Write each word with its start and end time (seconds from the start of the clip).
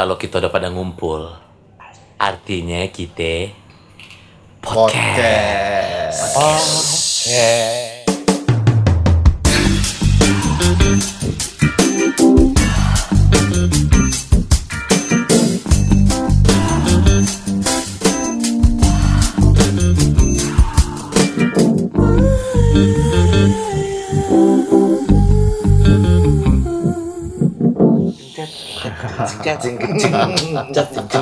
kalau 0.00 0.16
kita 0.16 0.40
udah 0.40 0.48
pada 0.48 0.72
ngumpul, 0.72 1.28
artinya 2.16 2.88
kita 2.88 3.52
podcast. 4.64 6.40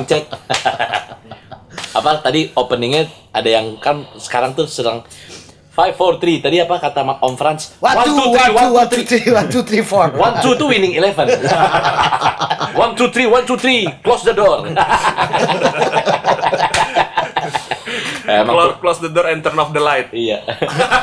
Cek. 0.07 0.23
apa 1.89 2.21
tadi 2.21 2.53
openingnya 2.53 3.09
ada 3.33 3.49
yang 3.49 3.81
kan 3.81 4.05
sekarang 4.21 4.53
tuh 4.53 4.69
sedang 4.69 5.01
five 5.73 5.95
four 5.95 6.19
three 6.21 6.37
tadi 6.43 6.61
apa 6.61 6.77
kata 6.77 7.01
Om 7.01 7.33
Franz 7.39 7.73
One, 7.81 7.97
two, 8.03 8.13
two, 8.13 8.29
one, 8.75 8.89
two, 8.89 9.03
three, 9.07 9.31
one, 9.31 9.47
two, 9.49 9.63
three, 9.63 9.81
four. 9.81 10.11
One 10.11 10.35
two 10.43 10.53
two 10.59 10.67
winning 10.67 10.93
eleven. 10.99 11.29
one 12.83 12.93
two 12.99 13.09
three 13.09 13.25
one 13.25 13.47
two 13.47 13.57
three 13.57 13.87
close 14.03 14.21
the 14.27 14.35
door. 14.35 14.67
Emang 18.29 18.53
Close, 18.53 18.77
close 18.77 18.99
the 18.99 19.09
door 19.09 19.25
and 19.25 19.41
turn 19.41 19.57
off 19.57 19.69
the 19.69 19.81
light. 19.81 20.13
iya. 20.13 20.45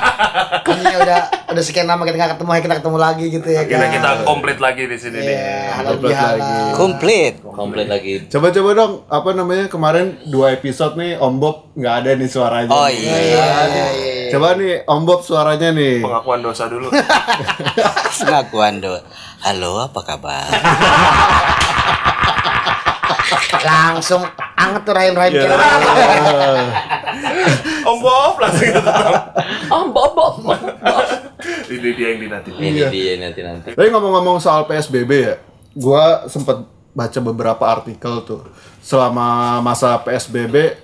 Ini 0.76 0.94
udah 0.96 1.20
udah 1.48 1.62
sekian 1.64 1.84
lama 1.84 2.02
kita 2.02 2.14
nggak 2.14 2.30
ketemu, 2.34 2.50
kita 2.60 2.76
ketemu 2.76 2.98
lagi 3.00 3.24
gitu 3.28 3.48
ya 3.48 3.60
Akhirnya 3.60 3.82
kan. 3.82 3.94
kita 3.96 4.10
komplit 4.22 4.58
lagi 4.58 4.82
di 4.84 4.96
sini 4.96 5.18
nih. 5.18 5.34
Iya, 5.34 5.58
halal 5.72 5.90
Komplit 5.92 6.14
lagi. 6.16 6.54
Komplit. 6.72 7.34
Komplit 7.42 7.86
lagi. 7.88 8.14
Coba-coba 8.28 8.70
dong, 8.72 8.92
apa 9.08 9.28
namanya 9.32 9.66
kemarin 9.66 10.06
dua 10.24 10.52
episode 10.52 10.94
nih 10.94 11.16
Om 11.16 11.34
Bob 11.36 11.56
nggak 11.72 11.94
ada 11.96 12.10
nih 12.14 12.28
suaranya. 12.28 12.70
Oh 12.70 12.86
iya. 12.86 13.10
Iya, 13.10 13.46
iya, 13.66 13.86
iya. 13.90 14.28
Coba 14.28 14.54
nih 14.54 14.84
Om 14.84 15.02
Bob 15.02 15.20
suaranya 15.20 15.68
nih. 15.72 16.02
Pengakuan 16.02 16.40
dosa 16.40 16.64
dulu. 16.66 16.88
Pengakuan 18.20 18.78
do. 18.78 18.94
Halo, 19.40 19.82
apa 19.82 20.00
kabar? 20.04 20.46
Langsung 23.66 24.22
anget 24.54 24.82
tuh 24.84 24.94
rahim-rahim 24.94 25.32
Iya. 25.32 25.50
Om 27.88 27.98
Bob 27.98 28.34
langsung 28.38 28.66
gitu. 28.66 28.80
Oh, 29.66 29.84
Bob, 29.90 30.14
Bob. 30.14 30.34
Ini 31.66 31.90
dia 31.92 32.06
yang 32.12 32.20
dinanti. 32.20 32.50
Ini 32.50 32.68
Iya. 32.72 32.88
dia 32.88 33.12
nanti 33.18 33.40
nanti. 33.42 33.68
Tapi 33.72 33.88
ngomong-ngomong 33.88 34.38
soal 34.38 34.66
PSBB 34.66 35.10
ya, 35.12 35.34
gua 35.74 36.26
sempet 36.26 36.62
baca 36.90 37.18
beberapa 37.20 37.64
artikel 37.66 38.24
tuh 38.24 38.40
selama 38.80 39.60
masa 39.60 40.00
PSBB 40.00 40.80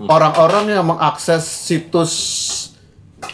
orang-orang 0.00 0.70
yang 0.70 0.86
mengakses 0.86 1.42
situs 1.42 2.12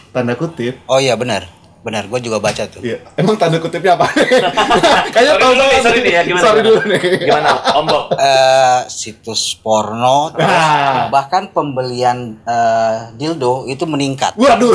tanda 0.09 0.33
kutip 0.33 0.81
Oh 0.87 0.97
iya 0.97 1.13
benar. 1.13 1.45
Benar, 1.87 2.11
gue 2.11 2.19
juga 2.19 2.43
baca 2.43 2.67
tuh. 2.67 2.83
Iya, 2.83 2.99
emang 3.15 3.39
tanda 3.39 3.63
kutipnya 3.63 3.95
apa? 3.95 4.11
Kayaknya 5.15 5.31
Sorry 5.31 5.39
tahu 5.39 5.53
dulu 5.55 5.63
nih, 5.63 5.79
sorry 5.79 5.99
nih 6.03 6.11
ya, 6.11 6.23
gimana? 6.27 6.43
Sorry 6.43 6.61
dulu 6.61 6.81
nih. 6.83 7.01
Gimana, 7.23 7.51
Om 7.79 7.87
Bob? 7.87 8.05
Eh, 8.27 8.81
situs 8.91 9.55
porno, 9.63 10.35
terus 10.35 10.51
Ah. 10.51 11.07
bahkan 11.07 11.47
pembelian 11.47 12.43
eh, 12.43 13.15
dildo 13.15 13.71
itu 13.71 13.87
meningkat. 13.87 14.35
Waduh. 14.35 14.75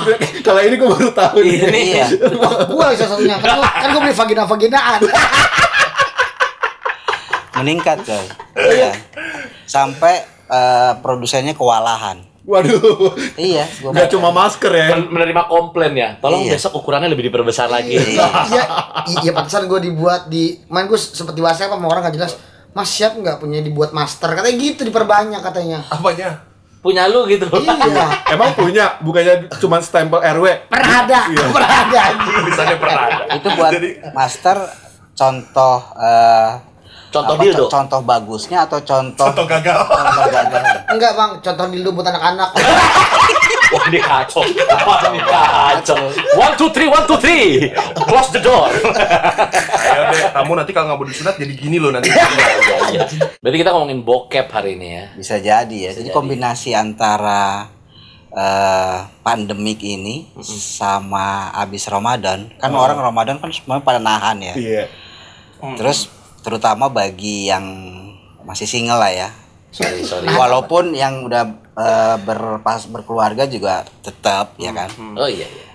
Kalau 0.46 0.60
ini 0.64 0.80
gua 0.80 0.96
baru 0.96 1.12
tahu 1.12 1.36
nih. 1.44 1.68
Ini 1.68 1.80
Iya. 1.92 2.06
Gua 2.64 2.96
salah 2.96 3.12
satunya 3.12 3.36
kan 3.36 3.60
gua, 3.60 3.68
kan 3.68 3.88
gua 3.92 4.00
beli 4.00 4.14
vagina-vaginaan. 4.16 5.00
meningkat 7.58 7.98
coy. 8.00 8.24
Iya. 8.56 8.90
Sampai 9.64 10.22
eh, 10.48 10.92
produsennya 11.04 11.52
kewalahan. 11.52 12.24
Waduh. 12.48 13.12
Iya, 13.36 13.68
gua 13.78 13.92
Gak 13.92 14.08
cuma 14.08 14.32
masker 14.32 14.72
ya. 14.72 14.86
Men- 14.90 15.12
menerima 15.12 15.42
komplain 15.44 15.92
ya. 15.92 16.16
Tolong 16.16 16.42
Iya. 16.42 16.56
besok 16.56 16.80
ukurannya 16.80 17.12
lebih 17.12 17.28
diperbesar 17.28 17.68
lagi. 17.68 17.92
Iya. 17.92 18.24
Iya, 18.48 18.64
iya 19.20 19.30
pantesan 19.30 19.68
gua 19.68 19.76
dibuat 19.76 20.26
di 20.26 20.56
main 20.66 20.88
gua 20.88 20.96
sempet 20.96 21.36
di 21.36 21.44
WhatsApp 21.44 21.68
sama 21.68 21.84
orang 21.86 22.08
nggak 22.08 22.16
jelas. 22.16 22.40
Mas 22.72 22.88
siap 22.88 23.14
nggak 23.14 23.36
punya 23.36 23.60
dibuat 23.60 23.92
master? 23.92 24.32
Katanya 24.32 24.56
gitu 24.56 24.80
diperbanyak 24.82 25.44
katanya. 25.44 25.84
Apanya? 25.86 26.40
Punya 26.80 27.04
lu 27.04 27.28
gitu. 27.28 27.44
Iya. 27.52 28.06
Emang 28.32 28.54
punya, 28.54 28.96
bukannya 28.98 29.52
cuma 29.58 29.82
stempel 29.82 30.16
RW. 30.18 30.72
Perada, 30.72 31.28
perada 31.52 31.98
anjing. 32.06 32.34
Tulisannya 32.38 32.76
pernah 32.78 32.96
ada. 33.02 33.22
Itu 33.34 33.48
buat 33.52 33.70
Jadi 33.76 33.90
master 34.10 34.56
contoh 35.12 35.76
eh, 35.98 36.50
Contoh 37.08 37.34
apa, 37.34 37.42
dildo. 37.42 37.64
co- 37.64 37.70
Contoh 37.70 38.00
bagusnya 38.00 38.58
atau 38.64 38.78
contoh 38.80 39.24
contoh 39.24 39.44
gagal. 39.44 39.76
contoh 39.80 40.26
gagal? 40.28 40.62
Enggak 40.92 41.12
bang, 41.12 41.30
contoh 41.40 41.64
dildo 41.68 41.90
buat 41.92 42.06
anak-anak. 42.06 42.48
Wah 43.68 43.84
ini 43.86 44.00
kacau. 44.00 44.40
Wah 44.80 45.00
ini 45.08 45.20
kacau. 45.20 46.00
One 46.34 46.54
two 46.54 46.68
three 46.68 46.88
one 46.88 47.04
two 47.04 47.16
three. 47.16 47.68
Close 47.98 48.32
the 48.32 48.40
door. 48.40 48.68
Ayo 48.68 50.02
deh, 50.08 50.20
kamu 50.32 50.52
nanti 50.54 50.72
kalau 50.72 50.88
nggak 50.88 50.98
mau 50.98 51.04
disunat 51.04 51.36
jadi 51.36 51.52
gini 51.52 51.76
loh 51.76 51.90
nanti. 51.90 52.08
Iya. 52.88 53.04
Berarti 53.38 53.56
kita 53.58 53.70
ngomongin 53.70 54.00
bokep 54.00 54.48
hari 54.48 54.80
ini 54.80 54.88
ya. 54.90 55.04
Bisa 55.12 55.36
jadi 55.36 55.68
ya. 55.68 55.92
Jadi 55.92 56.08
jadi. 56.08 56.16
kombinasi 56.16 56.72
antara 56.72 57.68
eh 58.28 58.96
pandemik 59.22 59.80
ini 59.80 60.28
sama 60.48 61.48
abis 61.50 61.88
Ramadan, 61.88 62.48
kan 62.56 62.68
orang 62.70 62.96
Ramadan 62.96 63.36
kan 63.36 63.48
semuanya 63.48 63.80
pada 63.80 63.96
nahan 63.98 64.40
ya. 64.40 64.54
Iya. 64.54 64.84
Terus 65.76 66.08
terutama 66.48 66.88
bagi 66.88 67.52
yang 67.52 67.68
masih 68.48 68.64
single 68.64 68.96
lah 68.96 69.12
ya. 69.12 69.28
Sorry 69.68 70.00
sorry. 70.00 70.32
Walaupun 70.32 70.96
yang 70.96 71.28
udah 71.28 71.44
eh, 71.76 72.16
berpas 72.24 72.88
berkeluarga 72.88 73.44
juga 73.44 73.84
tetap 74.00 74.56
ya 74.56 74.72
kan. 74.72 74.88
Oh 75.12 75.28
iya 75.28 75.44
iya. 75.44 75.68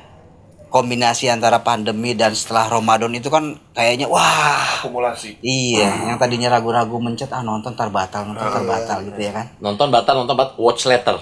Kombinasi 0.74 1.30
antara 1.30 1.62
pandemi 1.62 2.18
dan 2.18 2.34
setelah 2.34 2.66
Ramadan 2.66 3.14
itu 3.14 3.30
kan 3.30 3.62
kayaknya 3.78 4.10
wah 4.10 4.82
Akumulasi. 4.82 5.38
Iya, 5.46 6.10
yang 6.10 6.18
tadinya 6.18 6.50
ragu-ragu 6.50 6.98
mencet 6.98 7.30
ah 7.30 7.46
nonton 7.46 7.78
ntar 7.78 7.94
batal, 7.94 8.26
nonton 8.26 8.42
ntar 8.42 8.66
batal 8.66 9.06
gitu 9.06 9.22
ya 9.22 9.30
kan. 9.38 9.54
Nonton 9.62 9.94
batal 9.94 10.26
nonton 10.26 10.34
batal 10.34 10.58
watch 10.58 10.90
later. 10.90 11.14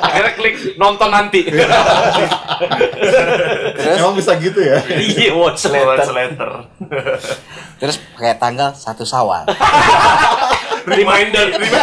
Akhirnya 0.00 0.32
klik 0.34 0.54
nonton 0.76 1.08
nanti. 1.08 1.46
Emang 3.96 4.14
bisa 4.14 4.36
gitu 4.36 4.60
ya? 4.60 4.80
Iya 4.86 5.32
watch 5.32 5.68
later. 5.68 6.08
letter. 6.12 6.50
Terus 7.78 7.96
kayak 8.16 8.38
tanggal 8.38 8.72
satu 8.72 9.04
Sawal. 9.04 9.44
Reminder. 10.84 11.46
reminder. 11.52 11.80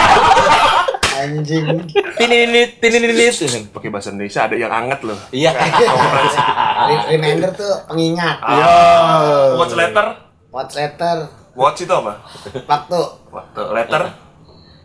Anjing. 1.17 1.65
Tininit 2.17 2.77
tininit. 2.77 3.73
Pakai 3.73 3.89
bahasa 3.89 4.13
Indonesia 4.13 4.45
ada 4.45 4.53
yang 4.53 4.69
anget 4.69 5.01
loh. 5.01 5.17
Iya. 5.33 5.49
Re- 5.53 7.05
Reminder 7.17 7.49
tuh 7.57 7.73
pengingat. 7.89 8.37
Iya. 8.37 8.73
Watch 9.57 9.73
letter. 9.73 10.05
Watch 10.53 10.73
letter. 10.77 11.17
Watch 11.57 11.79
itu 11.81 11.93
apa? 11.93 12.21
Waktu. 12.69 12.99
Waktu 13.33 13.61
letter. 13.73 14.01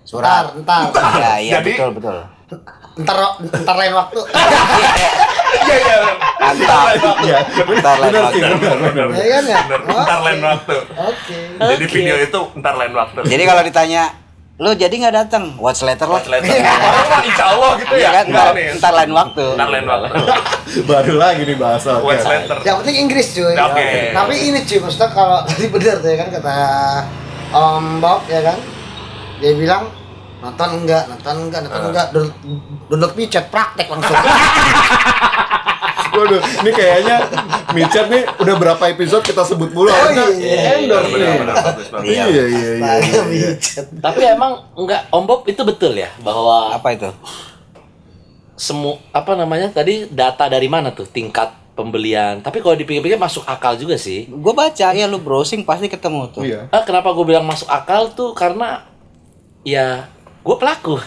Ntar, 0.02 0.44
ntar. 0.64 0.82
Iya, 1.14 1.32
iya 1.38 1.52
Jadi- 1.60 1.76
betul 1.76 1.90
betul. 2.00 2.16
Ntar, 2.92 3.16
ntar 3.40 3.76
lain 3.76 3.92
waktu. 3.92 4.20
Iya 5.52 5.76
iya. 5.78 5.96
Mantap. 6.40 6.86
Iya. 7.22 7.38
Ntar 7.78 7.96
lain 8.00 8.10
Benar 8.10 8.24
sih, 8.32 8.40
waktu. 8.40 8.56
benar, 8.56 8.76
benar. 8.82 9.06
Ya 9.12 9.26
kan 9.30 9.44
ya? 9.44 9.58
Ntar 9.84 10.18
lain 10.24 10.40
waktu. 10.40 10.76
Oke. 10.96 11.38
Jadi 11.60 11.84
video 11.86 12.14
itu 12.18 12.40
ntar 12.56 12.74
lain 12.74 12.92
waktu. 12.92 13.18
Jadi 13.22 13.42
kalau 13.44 13.62
ditanya 13.62 14.04
lo 14.56 14.70
jadi 14.72 14.94
nggak 14.94 15.16
datang 15.16 15.58
watch 15.58 15.82
letter 15.82 16.06
lo 16.06 16.20
Watch 16.20 16.28
mah 16.28 17.22
insya 17.24 17.44
Allah 17.50 17.72
gitu 17.82 17.94
Iya 17.98 18.04
ya. 18.04 18.10
kan 18.14 18.24
ntar, 18.30 18.46
Ntar 18.54 18.76
ntar 18.78 18.92
lain 18.94 19.12
waktu 19.12 19.44
Ntar 19.58 19.68
lain 19.68 19.86
waktu. 19.88 20.12
Baru 20.88 21.14
lagi 21.16 21.42
nih 21.44 21.56
bahasa. 21.56 21.90
Watch 22.00 22.24
letter. 22.24 22.56
Yang 22.62 22.76
penting 22.84 22.96
Inggris 22.96 23.26
cuy. 23.32 23.54
Oke. 23.54 23.86
Tapi 24.12 24.34
ini 24.38 24.58
cuy, 24.62 24.78
maksudnya 24.80 25.08
kalau 25.10 25.38
tadi 25.48 25.66
bener 25.68 25.96
tuh 26.00 26.08
ya 26.08 26.16
kan 26.16 26.28
kata 26.32 26.54
Om 27.52 27.84
Bob 28.00 28.20
ya 28.26 28.40
kan. 28.40 28.58
Dia 29.36 29.52
bilang 29.52 29.84
nonton 30.42 30.70
enggak, 30.82 31.02
nonton 31.06 31.36
enggak, 31.46 31.60
nonton 31.64 31.82
enggak. 31.88 32.06
Download, 32.10 32.34
download 32.90 33.12
micet 33.14 33.46
praktek 33.48 33.86
langsung. 33.86 34.18
Waduh, 36.12 36.44
ini 36.60 36.70
kayaknya 36.76 37.16
Micet 37.72 38.06
nih 38.12 38.22
udah 38.36 38.54
berapa 38.60 38.84
episode 38.92 39.24
kita 39.24 39.42
sebut 39.48 39.72
mulu. 39.72 39.88
harusnya 39.88 40.28
iya. 40.36 40.84
endorse. 40.84 41.08
Benar-benar 41.08 41.56
bagus 41.56 41.88
banget. 41.88 42.06
Iya, 42.12 42.24
iya, 42.28 42.44
iya. 42.44 42.68
Saya 42.76 42.96
iya, 43.00 43.22
iya. 43.32 43.48
micet. 43.56 43.86
Tapi 43.96 44.20
emang 44.28 44.52
enggak 44.76 45.08
Om 45.08 45.24
Bob 45.24 45.40
itu 45.48 45.62
betul 45.64 45.96
ya 45.96 46.12
bahwa 46.20 46.76
apa 46.76 46.88
itu 46.92 47.08
semu 48.52 49.00
apa 49.10 49.32
namanya 49.34 49.72
tadi 49.72 50.06
data 50.06 50.46
dari 50.46 50.68
mana 50.68 50.92
tuh 50.92 51.08
tingkat 51.08 51.48
pembelian. 51.72 52.44
Tapi 52.44 52.60
kalau 52.60 52.76
dipikir-pikir 52.76 53.16
masuk 53.16 53.48
akal 53.48 53.80
juga 53.80 53.96
sih. 53.96 54.28
gue 54.28 54.52
baca 54.52 54.92
ya 54.92 55.08
lu 55.08 55.16
browsing 55.16 55.64
pasti 55.64 55.88
ketemu 55.88 56.28
tuh 56.28 56.44
Iya. 56.44 56.68
Ah, 56.68 56.84
kenapa 56.84 57.16
gue 57.16 57.24
bilang 57.24 57.48
masuk 57.48 57.66
akal 57.72 58.12
tuh 58.12 58.36
karena 58.36 58.84
ya 59.64 60.12
gue 60.42 60.56
pelaku. 60.58 60.94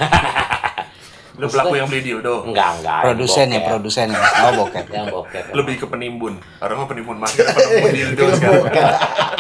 Lu 1.36 1.52
pelaku 1.52 1.76
yang 1.76 1.92
beli 1.92 2.00
dildo. 2.00 2.48
enggak 2.48 2.80
enggak. 2.80 3.00
produsen 3.04 3.52
ya 3.52 3.60
produsen 3.68 4.08
ya 4.08 4.24
oh 4.48 4.52
bokep 4.56 4.88
Yang 4.88 5.06
bokep. 5.12 5.44
Lebih 5.52 5.84
ke 5.84 5.86
penimbun. 5.92 6.40
Orang 6.64 6.80
mah 6.80 6.88
penimbun 6.88 7.20
apa 7.20 7.28
penimbun 7.28 7.92
dildo 7.92 8.24
sekarang. 8.40 8.64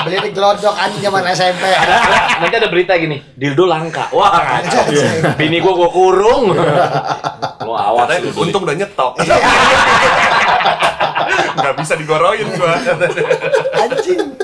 Beli 0.03 0.17
di 0.19 0.31
gelodok 0.35 0.75
anjing 0.75 0.99
zaman 0.99 1.23
SMP. 1.31 1.63
Nanti 2.43 2.55
ada 2.59 2.67
berita 2.67 2.99
gini, 2.99 3.23
dildo 3.39 3.63
langka. 3.63 4.11
Wah, 4.11 4.59
kacau. 4.59 4.91
Bini 5.39 5.63
gua 5.63 5.71
gua 5.71 5.89
kurung. 5.89 6.51
Lu 7.63 7.71
awas 7.71 8.11
Katanya 8.11 8.27
lu. 8.27 8.43
untung 8.43 8.67
udah 8.67 8.75
nyetok. 8.75 9.13
Nggak 11.55 11.73
bisa 11.79 11.93
digoroin 11.95 12.47
gua. 12.59 12.75
Anjing. 13.79 14.35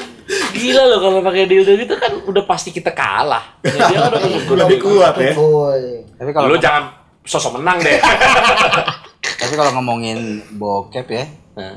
Gila 0.52 0.84
loh 0.88 1.00
kalau 1.00 1.20
pakai 1.22 1.46
dildo 1.46 1.74
gitu 1.74 1.94
kan 1.96 2.12
udah 2.22 2.44
pasti 2.44 2.70
kita 2.70 2.92
kalah. 2.92 3.56
Jadi 3.64 3.94
orang 3.96 4.22
Lebih 4.68 4.78
kuat 4.80 5.14
ya. 5.16 5.34
Boy. 5.34 5.84
Tapi 6.18 6.30
kalau 6.32 6.48
Lu 6.50 6.58
jangan 6.58 6.92
sosok 7.22 7.58
menang 7.58 7.80
deh. 7.80 7.98
tapi 9.42 9.54
kalau 9.54 9.72
ngomongin 9.74 10.42
bokep 10.52 11.08
ya, 11.08 11.26
Nah, 11.52 11.76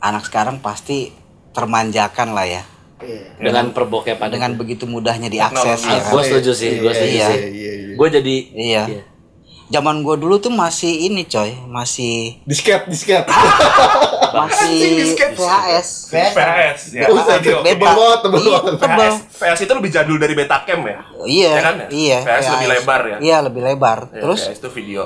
anak 0.00 0.24
sekarang 0.24 0.58
pasti 0.58 1.12
termanjakan 1.52 2.32
lah 2.32 2.46
ya. 2.46 2.62
Iya. 3.00 3.32
dengan 3.40 3.72
perbokepan 3.72 4.28
Dengan 4.28 4.60
begitu 4.60 4.84
mudahnya 4.84 5.32
diakses 5.32 5.88
ya 5.88 6.04
gue 6.04 6.20
setuju 6.20 6.52
sih, 6.52 6.84
gue 6.84 6.92
setuju 6.92 7.16
Iya. 7.16 7.28
sih. 7.32 7.40
iya, 7.48 7.72
iya. 7.72 7.94
Gue 7.96 8.08
jadi 8.12 8.36
Iya. 8.52 8.82
Zaman 9.70 10.02
gua 10.02 10.18
dulu 10.18 10.36
tuh 10.36 10.50
masih 10.50 11.06
ini 11.06 11.22
coy, 11.24 11.54
masih 11.64 12.42
Disket, 12.44 12.90
disket. 12.90 13.22
masih 14.32 14.90
disket. 14.96 15.30
VHS. 15.32 15.88
PS 16.10 16.80
ya. 16.92 17.06
Buset, 17.06 17.38
Video. 17.38 17.60
Beta. 17.60 17.72
tebel 17.72 17.92
banget, 17.92 18.18
tebel 18.20 18.40
Iya, 18.40 18.58
tebel. 18.76 19.12
PS 19.32 19.60
itu 19.60 19.72
lebih 19.74 19.90
jadul 19.90 20.16
dari 20.16 20.34
Betacam 20.34 20.80
ya? 20.82 20.98
Iya, 21.22 21.50
Ya 21.50 21.60
kan 21.60 21.74
ya? 21.76 21.86
iya. 21.88 22.18
VHS 22.20 22.46
lebih 22.50 22.68
lebar 22.70 23.00
ya? 23.02 23.16
Iya, 23.18 23.36
lebih 23.42 23.62
lebar. 23.62 23.98
Ya, 24.08 24.20
Terus 24.20 24.40
PS 24.44 24.56
itu 24.56 24.68
video. 24.72 25.04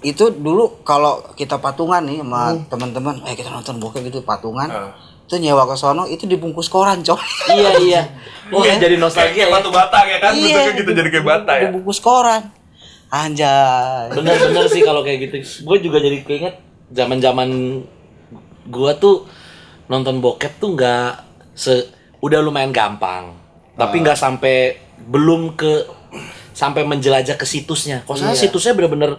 itu 0.00 0.24
dulu 0.30 0.80
kalau 0.80 1.20
kita 1.34 1.56
patungan 1.56 2.00
nih 2.00 2.18
sama 2.18 2.42
teman-teman, 2.66 3.20
eh 3.22 3.34
kita 3.34 3.48
nonton 3.48 3.76
bokep 3.76 4.00
gitu 4.02 4.20
patungan. 4.22 4.64
Ah. 4.66 4.92
Itu 5.22 5.36
nyewa 5.36 5.62
ke 5.62 5.76
sono 5.76 6.04
itu 6.04 6.24
dibungkus 6.24 6.66
koran, 6.66 7.00
coy. 7.00 7.20
iya 7.50 7.70
iya. 7.78 8.02
Oh 8.48 8.60
Iya. 8.66 8.80
jadi 8.80 8.96
nostalgia 8.96 9.30
kayak 9.36 9.46
ya. 9.46 9.54
batu 9.54 9.70
bata 9.70 9.98
ya 10.02 10.18
kan? 10.18 10.32
Iya. 10.32 10.56
Bentuknya 10.56 10.72
gitu 10.74 10.90
jadi 10.96 11.08
kayak 11.10 11.26
bata 11.28 11.52
ya? 11.54 11.68
Dibungkus 11.68 11.98
koran. 11.98 12.42
Anjay. 13.10 14.08
Bener-bener 14.10 14.64
sih 14.66 14.80
kalau 14.80 15.02
kayak 15.02 15.18
gitu. 15.20 15.36
Gue 15.62 15.78
juga 15.78 15.98
jadi 15.98 16.22
keinget 16.22 16.56
zaman-zaman 16.88 17.48
gua 18.66 18.92
tuh 18.94 19.24
nonton 19.86 20.18
bokep 20.18 20.58
tuh 20.58 20.74
nggak 20.74 21.12
se 21.52 21.88
udah 22.18 22.40
lumayan 22.40 22.70
gampang. 22.70 23.32
Tapi 23.72 23.96
nggak 23.98 24.18
sampai 24.18 24.76
belum 25.00 25.54
ke 25.54 25.88
sampai 26.52 26.84
menjelajah 26.84 27.34
ke 27.34 27.46
situsnya. 27.46 28.04
Kalau 28.04 28.18
salah 28.18 28.34
Iya. 28.34 28.44
situsnya 28.44 28.76
bener-bener 28.76 29.16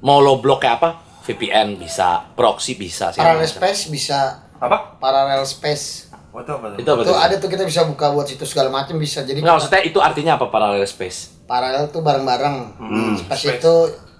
mau 0.00 0.18
lo 0.18 0.40
blok 0.40 0.64
kayak 0.64 0.76
apa? 0.78 0.90
VPN 1.20 1.76
bisa, 1.76 2.26
proxy 2.34 2.74
bisa 2.74 3.12
sih. 3.12 3.20
Parallel 3.20 3.46
space 3.46 3.86
bisa 3.86 4.40
Apa? 4.58 4.98
parallel 4.98 5.44
space. 5.44 6.10
Oh, 6.30 6.40
itu 6.40 6.50
apa 6.50 6.66
tuh? 6.70 6.78
Itu 6.78 6.90
apa 6.90 7.02
tuh? 7.04 7.14
ada 7.14 7.34
tuh 7.36 7.46
kita 7.46 7.62
bisa 7.62 7.82
buka 7.84 8.10
buat 8.10 8.26
situs 8.26 8.50
segala 8.50 8.70
macam 8.70 8.96
bisa. 8.96 9.22
Jadi 9.22 9.38
Nggak, 9.38 9.54
maksudnya 9.56 9.82
itu 9.82 9.98
artinya 9.98 10.32
apa 10.34 10.46
parallel 10.48 10.82
space? 10.82 11.44
paralel 11.44 11.90
tuh 11.90 12.00
bareng-bareng. 12.00 12.56
Hmm, 12.78 13.14
space 13.16 13.38
space. 13.40 13.58
itu 13.58 13.74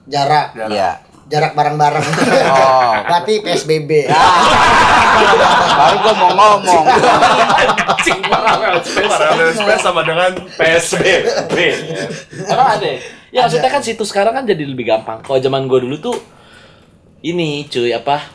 jarak. 0.07 0.55
Jarak. 0.55 0.71
Iya. 0.71 0.91
Jarak 1.31 1.55
bareng-bareng. 1.55 2.07
Oh. 2.51 2.93
Berarti 3.07 3.39
PSBB. 3.39 4.11
Baru 5.79 5.97
gua 6.03 6.15
mau 6.19 6.31
ngomong. 6.35 6.85
Anjing 6.91 8.21
parallel 8.27 8.83
space. 8.83 9.79
Sama 9.79 10.03
dengan 10.03 10.35
PSBB. 10.59 11.55
Emang 12.51 12.69
ada? 12.75 12.91
Ya 13.31 13.47
maksudnya 13.47 13.71
kan 13.71 13.79
situs 13.79 14.11
sekarang 14.11 14.35
kan 14.35 14.43
jadi 14.43 14.67
lebih 14.67 14.91
gampang. 14.91 15.23
Kalau 15.23 15.39
zaman 15.39 15.71
gue 15.71 15.79
dulu 15.87 15.97
tuh 16.03 16.19
ini 17.23 17.71
cuy 17.71 17.95
apa? 17.95 18.27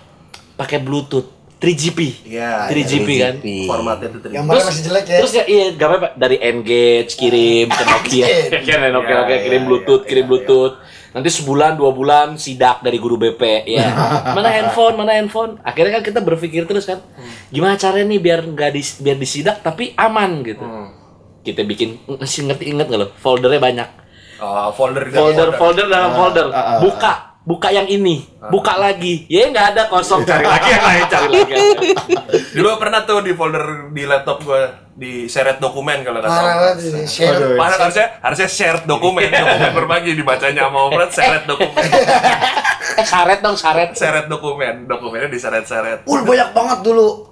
Pakai 0.56 0.80
Bluetooth 0.80 1.60
3GP. 1.60 2.00
Iya, 2.32 2.72
3GP 2.72 3.10
kan. 3.20 3.36
formatnya 3.68 4.08
itu 4.08 4.20
tadi. 4.24 4.34
Gambarnya 4.40 4.64
masih 4.72 4.84
jelek 4.88 5.06
ya. 5.08 5.18
Terus 5.20 5.34
ya 5.36 5.44
iya 5.48 5.66
gambarnya 5.76 6.10
dari 6.16 6.38
Engage 6.40 7.12
kirim 7.20 7.68
ke 7.68 7.84
Nokia. 7.84 8.26
Kan 8.68 8.80
Nokia 8.92 9.16
Nokia 9.20 9.36
Iya, 9.36 9.38
kirim 9.44 9.62
iya, 9.64 9.68
Bluetooth, 9.68 10.04
iya, 10.04 10.08
kirim 10.08 10.24
iya, 10.24 10.30
Bluetooth. 10.32 10.76
Nanti 11.16 11.32
sebulan 11.32 11.80
dua 11.80 11.96
bulan 11.96 12.36
sidak 12.36 12.84
dari 12.84 13.00
guru 13.00 13.16
BP 13.16 13.64
ya. 13.72 13.88
Mana 14.36 14.52
handphone, 14.52 15.00
mana 15.00 15.16
handphone. 15.16 15.56
Akhirnya 15.64 15.98
kan 15.98 16.04
kita 16.04 16.20
berpikir 16.20 16.68
terus 16.68 16.84
kan, 16.84 17.00
gimana 17.48 17.80
caranya 17.80 18.12
nih 18.12 18.20
biar 18.20 18.44
nggak 18.44 18.72
di, 18.76 18.82
biar 19.00 19.16
disidak 19.16 19.64
tapi 19.64 19.96
aman 19.96 20.44
gitu. 20.44 20.68
Hmm. 20.68 20.92
Kita 21.40 21.64
bikin 21.64 22.04
masih 22.20 22.52
ngerti 22.52 22.68
inget 22.68 22.92
nggak 22.92 23.00
lo? 23.00 23.08
Foldernya 23.16 23.64
banyak. 23.64 23.90
Oh, 24.36 24.68
folder 24.76 25.08
di 25.08 25.16
folder 25.16 25.56
folder 25.56 25.88
dalam 25.88 26.12
folder 26.12 26.52
ah, 26.52 26.60
ah, 26.60 26.78
buka 26.84 27.35
buka 27.46 27.70
yang 27.70 27.86
ini 27.86 28.26
buka 28.50 28.74
lagi 28.74 29.30
ya 29.30 29.54
nggak 29.54 29.78
ada 29.78 29.84
kosong 29.86 30.26
cari 30.30 30.42
lagi 30.42 30.70
yang 30.74 30.86
lain 30.86 31.04
cari 31.06 31.30
lagi. 31.30 31.56
Dulu 32.58 32.68
pernah 32.82 33.06
tuh 33.06 33.22
di 33.22 33.38
folder 33.38 33.94
di 33.94 34.04
laptop 34.10 34.42
gua 34.42 34.90
di 34.98 35.30
seret 35.30 35.62
dokumen 35.62 36.02
kalau 36.02 36.26
nggak 36.26 36.32
salah. 36.34 36.42
Parah 36.42 36.58
banget 36.58 36.78
ini. 36.90 37.02
Share. 37.06 37.54
Padahal 37.54 37.80
harusnya 37.86 38.08
harusnya 38.24 38.50
shared 38.50 38.84
dokumen, 38.90 39.30
dokumen 39.30 39.72
berbagi 39.78 40.12
dibacanya 40.18 40.72
sama 40.72 40.80
Opret 40.90 41.12
seret 41.14 41.44
dokumen, 41.46 41.86
eh 42.98 43.06
saret 43.06 43.40
dong 43.46 43.58
saret 43.60 43.92
seret 43.94 44.26
dokumen, 44.26 44.90
dokumennya 44.90 45.30
diseret-seret. 45.30 46.10
Ul 46.10 46.26
banyak 46.26 46.50
banget 46.50 46.80
dulu. 46.82 47.30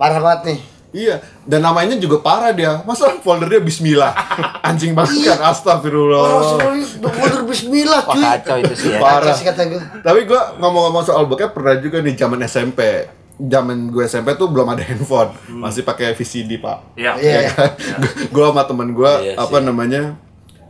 Parah 0.00 0.22
banget 0.24 0.56
nih. 0.56 0.58
Iya, 0.90 1.18
dan 1.44 1.60
namanya 1.60 1.94
juga 1.94 2.18
parah 2.18 2.50
dia. 2.50 2.82
Masa 2.82 3.14
foldernya 3.16 3.58
Bismillah? 3.58 4.10
Anjing 4.66 4.90
banget 4.90 5.22
kan, 5.24 5.38
Oh, 5.38 5.48
astagfirullah. 5.48 6.22
Rasulullah 6.58 7.42
bismillah 7.42 8.02
Wah 8.02 8.12
cuy. 8.12 8.22
kacau 8.24 8.56
itu 8.58 8.74
sih 8.76 8.88
ya. 8.90 8.98
Parah. 8.98 9.30
Kasih 9.30 9.44
kata 9.46 9.62
gue. 9.66 9.80
Tapi 10.00 10.20
gua 10.24 10.54
ngomong-ngomong 10.56 11.02
soal 11.02 11.24
bokep 11.24 11.50
pernah 11.52 11.74
juga 11.76 11.98
nih 11.98 12.14
zaman 12.14 12.42
SMP. 12.42 13.06
Zaman 13.36 13.88
gue 13.88 14.04
SMP 14.04 14.34
tuh 14.34 14.46
belum 14.46 14.68
ada 14.68 14.82
handphone, 14.82 15.30
masih 15.48 15.80
pakai 15.80 16.12
VCD 16.12 16.58
pak. 16.58 16.92
Iya. 16.94 17.12
Iya. 17.16 17.38
Ya 17.40 17.50
kan? 17.50 17.70
Gua 18.34 18.50
sama 18.50 18.62
temen 18.64 18.88
gua 18.90 19.12
Iya 19.16 19.34
apa 19.34 19.56
sih. 19.56 19.64
namanya 19.64 20.02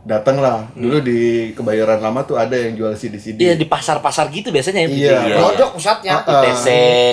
datang 0.03 0.37
lah. 0.39 0.69
Dulu 0.73 1.01
di 1.01 1.21
Kebayoran 1.53 1.99
Lama 1.99 2.23
tuh 2.23 2.37
ada 2.37 2.55
yang 2.55 2.73
jual 2.73 2.93
CD-CD. 2.93 3.37
iya 3.39 3.53
di 3.53 3.65
pasar 3.65 3.99
pasar 3.99 4.29
gitu 4.29 4.49
biasanya 4.49 4.85
yang 4.85 4.93
Iya. 4.93 5.17
iya, 5.27 5.37
Lodok 5.39 5.77
pusatnya. 5.77 6.21
Ah. 6.21 6.41
TC 6.43 6.67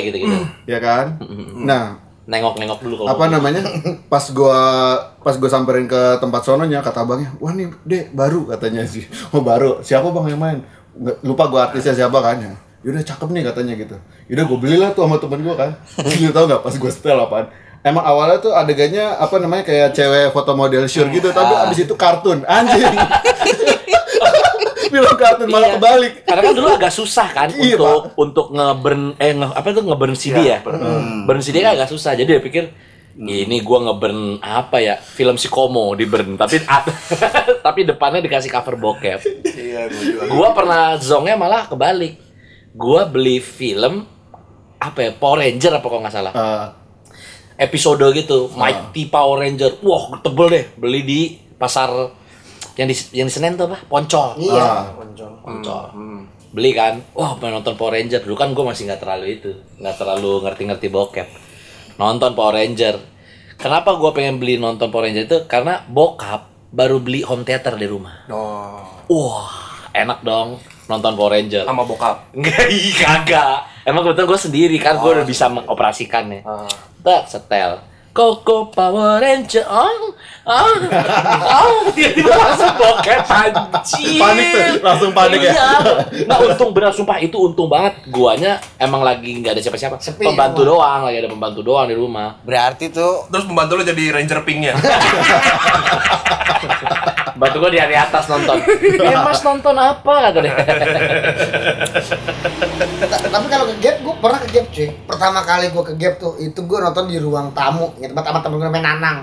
gitu 0.03 0.17
gitu 0.21 0.37
ya 0.65 0.77
kan? 0.77 1.19
Nah, 1.57 2.05
nengok 2.27 2.59
nengok 2.59 2.79
dulu 2.83 2.95
kalau 3.01 3.09
apa 3.15 3.23
namanya? 3.31 3.63
Pas 4.11 4.25
gua 4.35 4.59
pas 5.23 5.35
gua 5.39 5.49
samperin 5.49 5.87
ke 5.87 6.19
tempat 6.19 6.43
sononya 6.43 6.83
kata 6.83 7.07
abangnya 7.07 7.31
wah 7.39 7.55
nih 7.55 7.71
dek 7.87 8.11
baru 8.11 8.43
katanya 8.51 8.83
sih. 8.83 9.07
Oh 9.33 9.39
baru? 9.39 9.79
Siapa 9.79 10.11
bang 10.11 10.35
yang 10.35 10.41
main? 10.43 10.57
Nggak, 10.93 11.15
lupa 11.23 11.43
gua 11.47 11.71
artisnya 11.71 11.95
siapa 11.95 12.19
kan 12.19 12.43
ya. 12.43 12.53
Yaudah 12.83 13.03
cakep 13.03 13.27
nih 13.31 13.43
katanya 13.47 13.73
gitu. 13.79 13.95
Yaudah 14.27 14.45
gua 14.45 14.57
belilah 14.59 14.89
tuh 14.91 15.07
sama 15.07 15.17
temen 15.23 15.39
gua 15.47 15.55
kan. 15.55 15.71
Lu 16.21 16.29
tau 16.35 16.45
nggak 16.45 16.61
pas 16.61 16.75
gua 16.75 16.91
setel 16.91 17.17
apaan? 17.17 17.47
Emang 17.87 18.03
awalnya 18.03 18.43
tuh 18.43 18.51
adegannya 18.51 19.05
apa 19.15 19.39
namanya 19.39 19.63
kayak 19.63 19.95
cewek 19.95 20.35
foto 20.35 20.51
model 20.51 20.83
sure 20.91 21.07
gitu, 21.07 21.31
tapi 21.31 21.55
abis 21.55 21.87
itu 21.87 21.95
kartun, 21.95 22.43
anjing. 22.43 22.83
Film 24.97 25.13
kartun 25.15 25.47
malah 25.47 25.67
Iya. 25.67 25.75
kebalik. 25.75 26.13
karena 26.23 26.41
kan 26.41 26.53
dulu 26.53 26.69
agak 26.71 26.89
susah 26.91 27.27
kan 27.29 27.49
Iya, 27.49 27.75
untuk 27.75 28.01
untuk 28.15 28.47
ngeburn 28.49 29.01
eh 29.15 29.31
nge, 29.31 29.47
apa 29.51 29.67
tuh 29.69 29.83
ngeburn 29.83 30.13
CD 30.13 30.37
ya, 30.43 30.59
burn 31.23 31.39
CD 31.39 31.59
kan 31.59 31.73
agak 31.73 31.87
susah. 31.87 32.11
Jadi 32.11 32.27
dia 32.27 32.39
pikir 32.39 32.63
ini 33.17 33.59
gua 33.59 33.81
ngeburn 33.83 34.37
apa 34.39 34.77
ya? 34.77 34.95
Film 34.95 35.35
si 35.35 35.47
Komo 35.47 35.93
di 35.93 36.05
burn. 36.05 36.35
Tapi 36.35 36.61
tapi 37.65 37.79
depannya 37.83 38.19
dikasih 38.19 38.47
cover 38.47 38.75
bokep. 38.75 39.19
Iya, 39.43 39.87
gua 39.87 40.01
juga. 40.03 40.21
gua 40.27 40.47
pernah 40.51 40.81
zongnya 40.97 41.33
malah 41.33 41.65
kebalik. 41.65 42.17
Gua 42.71 43.05
beli 43.05 43.37
film 43.37 44.05
apa 44.77 44.99
ya 45.01 45.11
Power 45.11 45.41
Ranger 45.41 45.73
apa 45.73 45.85
kok 45.85 45.97
nggak 45.99 46.13
salah. 46.13 46.33
Ah, 46.33 46.65
episode 47.57 48.05
gitu 48.13 48.53
Mighty 48.53 49.05
Power 49.07 49.41
Ranger. 49.41 49.81
Wah 49.81 50.21
tebel 50.21 50.47
deh. 50.47 50.65
Beli 50.73 51.01
di 51.01 51.19
pasar 51.57 51.89
yang 52.77 52.87
di 52.87 52.95
yang 53.11 53.27
di 53.27 53.33
Senen 53.33 53.57
tuh 53.57 53.65
apa? 53.67 53.77
Poncol. 53.89 54.37
Iya. 54.37 54.93
Poncol. 55.41 55.83
Beli 56.53 56.71
kan? 56.77 57.01
Wah 57.17 57.35
pengen 57.41 57.59
nonton 57.59 57.73
Power 57.73 57.97
Ranger. 57.97 58.21
Dulu 58.21 58.37
kan 58.37 58.53
gue 58.53 58.63
masih 58.63 58.85
nggak 58.87 59.01
terlalu 59.01 59.25
itu 59.41 59.51
nggak 59.81 59.95
terlalu 59.97 60.45
ngerti-ngerti 60.45 60.87
bokep. 60.93 61.27
Nonton 61.97 62.37
Power 62.37 62.55
Ranger. 62.55 62.95
Kenapa 63.57 63.97
gue 63.97 64.11
pengen 64.13 64.37
beli 64.37 64.61
nonton 64.61 64.93
Power 64.93 65.09
Ranger 65.09 65.25
itu? 65.25 65.37
Karena 65.49 65.81
bokap 65.89 66.53
baru 66.69 67.01
beli 67.01 67.25
home 67.25 67.41
theater 67.41 67.73
di 67.73 67.89
rumah. 67.89 68.29
Oh, 68.29 68.85
wah 69.09 69.89
enak 69.97 70.21
dong 70.21 70.61
nonton 70.85 71.13
Power 71.17 71.33
Ranger. 71.33 71.65
Sama 71.65 71.83
bokap. 71.83 72.31
Enggak, 72.37 72.69
kagak. 73.01 73.57
Emang 73.87 74.03
kebetulan 74.03 74.27
gue 74.27 74.39
sendiri 74.39 74.77
kan, 74.83 74.99
gue 74.99 75.11
udah 75.15 75.23
bisa 75.23 75.47
mengoperasikannya. 75.47 76.43
Ah. 76.43 76.67
Tak, 77.01 77.23
setel. 77.31 77.79
Koko 78.17 78.73
Power 78.73 79.21
Ranger, 79.21 79.61
oh, 79.69 80.09
oh, 80.49 80.73
oh, 81.53 81.85
tiba-tiba 81.93 82.33
langsung 82.33 82.73
bokep 82.73 83.21
anjir. 83.29 84.17
Panik 84.17 84.47
tuh, 84.49 84.81
langsung 84.81 85.11
panik 85.13 85.45
ya? 85.45 85.53
Iya. 85.53 85.69
Nah, 86.25 86.41
untung 86.41 86.73
benar, 86.73 86.89
sumpah 86.97 87.21
itu 87.21 87.37
untung 87.37 87.69
banget. 87.69 87.93
Guanya 88.09 88.57
emang 88.81 89.05
lagi 89.05 89.37
nggak 89.37 89.53
ada 89.53 89.61
siapa-siapa. 89.61 90.01
Pembantu 90.17 90.65
doang, 90.65 91.05
lagi 91.05 91.21
ada 91.21 91.29
pembantu 91.29 91.61
doang 91.61 91.85
di 91.85 91.93
rumah. 91.93 92.41
Berarti 92.41 92.89
tuh 92.89 93.29
Terus 93.29 93.45
pembantu 93.45 93.77
lo 93.77 93.85
jadi 93.85 94.09
ranger 94.09 94.41
pinknya. 94.41 94.73
Bantu 97.37 97.61
gue 97.61 97.71
di 97.77 97.79
hari 97.79 97.93
atas 97.93 98.25
nonton. 98.25 98.57
Eh 99.07 99.17
mas 99.21 99.39
nonton 99.45 99.77
apa 99.77 100.33
kata 100.33 100.39
dia. 100.41 100.57
Tapi 103.37 103.53
kalau 103.53 103.69
ke 103.69 103.75
gap 103.77 104.01
gue 104.01 104.15
pernah 104.17 104.39
ke 104.41 104.49
gap 104.49 104.65
cuy 104.73 104.89
pertama 105.05 105.39
kali 105.45 105.69
gue 105.69 105.83
ke 105.85 105.93
gap 106.01 106.13
tuh 106.17 106.33
itu 106.41 106.57
gue 106.57 106.77
nonton 106.81 107.05
di 107.05 107.21
ruang 107.21 107.53
tamu 107.53 107.93
ya 108.01 108.09
tempat 108.09 108.25
sama 108.25 108.39
temen 108.41 108.57
gue 108.57 108.65
namanya 108.65 108.85
Nanang 108.97 109.19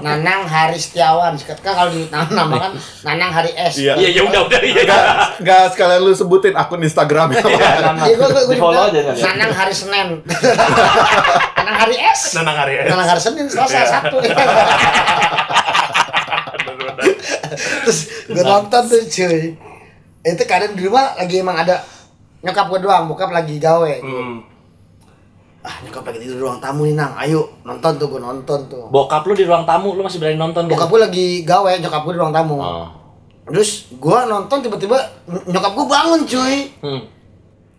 Nanang 0.00 0.48
Hari 0.48 0.80
Setiawan 0.80 1.36
kan 1.36 1.60
kalau 1.60 1.92
di 1.92 2.08
nama 2.08 2.24
nama 2.24 2.56
kan 2.56 2.72
Nanang 3.04 3.30
Hari 3.36 3.52
S 3.52 3.76
Iya. 3.84 4.00
Iya, 4.00 4.08
ya 4.16 4.22
udah 4.24 4.40
udah 4.48 4.60
iya. 4.64 4.80
Enggak, 4.82 5.04
enggak 5.44 5.62
sekalian 5.76 6.00
lu 6.02 6.10
sebutin 6.16 6.58
akun 6.58 6.82
Instagramnya. 6.82 7.38
Nanang. 7.38 8.02
Iya, 8.02 8.14
gue 8.18 8.28
gue 8.32 8.42
Di 8.50 8.58
follow 8.58 8.82
aja 8.88 9.00
kan. 9.12 9.14
Nanang 9.14 9.52
Hari 9.52 9.74
Senin 9.76 10.08
Nanang 11.60 11.76
Hari 11.84 11.96
S 12.00 12.20
Nanang 12.32 12.56
hari 12.56 12.74
es. 12.80 12.88
Nanang 12.88 13.08
Hari 13.12 13.20
Senin 13.20 13.46
Selasa 13.46 13.84
Sabtu 13.84 14.16
terus 17.84 18.00
gue 18.26 18.42
nonton 18.42 18.82
tuh 18.88 19.04
cuy 19.04 19.54
itu 20.24 20.42
kadang 20.48 20.72
di 20.72 20.88
rumah 20.88 21.12
lagi 21.20 21.44
emang 21.44 21.60
ada 21.60 21.84
nyokap 22.44 22.66
gue 22.68 22.80
doang 22.80 23.04
bokap 23.06 23.30
lagi 23.30 23.56
gawe 23.56 23.92
Hmm. 23.98 24.44
ah 25.60 25.80
nyokap 25.80 26.04
lagi 26.04 26.20
di 26.20 26.28
ruang 26.30 26.60
tamu 26.60 26.84
nih 26.84 26.92
nang. 26.92 27.16
Ayo 27.16 27.48
nonton 27.62 27.96
tuh 27.96 28.06
gue 28.06 28.20
nonton 28.20 28.60
tuh. 28.66 28.84
Bokap 28.86 29.24
lu 29.24 29.32
di 29.32 29.42
ruang 29.42 29.64
tamu, 29.64 29.92
lu 29.92 30.04
masih 30.04 30.20
berani 30.20 30.36
nonton 30.36 30.68
bokap 30.68 30.86
gue 30.86 31.00
lagi 31.00 31.26
gawe 31.42 31.72
nyokap 31.74 32.00
gue 32.02 32.12
di 32.12 32.20
ruang 32.20 32.32
tamu. 32.32 32.56
Oh. 32.56 32.88
terus 33.44 33.88
gue 33.90 34.18
nonton 34.24 34.56
tiba-tiba 34.58 34.96
ny- 35.26 35.44
nyokap 35.50 35.72
gue 35.72 35.86
bangun 35.86 36.20
cuy. 36.22 36.56
Hmm. 36.78 37.00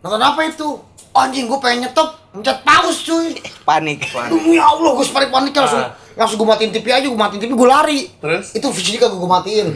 nonton 0.01 0.17
apa 0.19 0.41
itu? 0.43 0.69
Anjing 1.11 1.45
gue 1.45 1.59
pengen 1.59 1.85
nyetop 1.85 2.24
mencet 2.35 2.59
paus 2.61 2.99
cuy 3.01 3.31
Panik. 3.63 4.03
Demi 4.27 4.55
Allah, 4.55 4.91
gue 4.91 5.05
panik 5.07 5.29
panik 5.29 5.53
langsung 5.53 5.79
Ah. 5.79 5.89
langsung 6.15 6.37
gue 6.37 6.45
matiin 6.45 6.69
TV 6.69 6.87
aja, 6.89 7.03
gue 7.03 7.15
matiin 7.17 7.39
TV, 7.39 7.51
gue 7.51 7.65
lari. 7.65 7.99
Terus? 8.13 8.51
Itu 8.51 8.69
VCD 8.69 8.95
kagak 8.97 9.15
gue 9.15 9.27
matiin. 9.29 9.67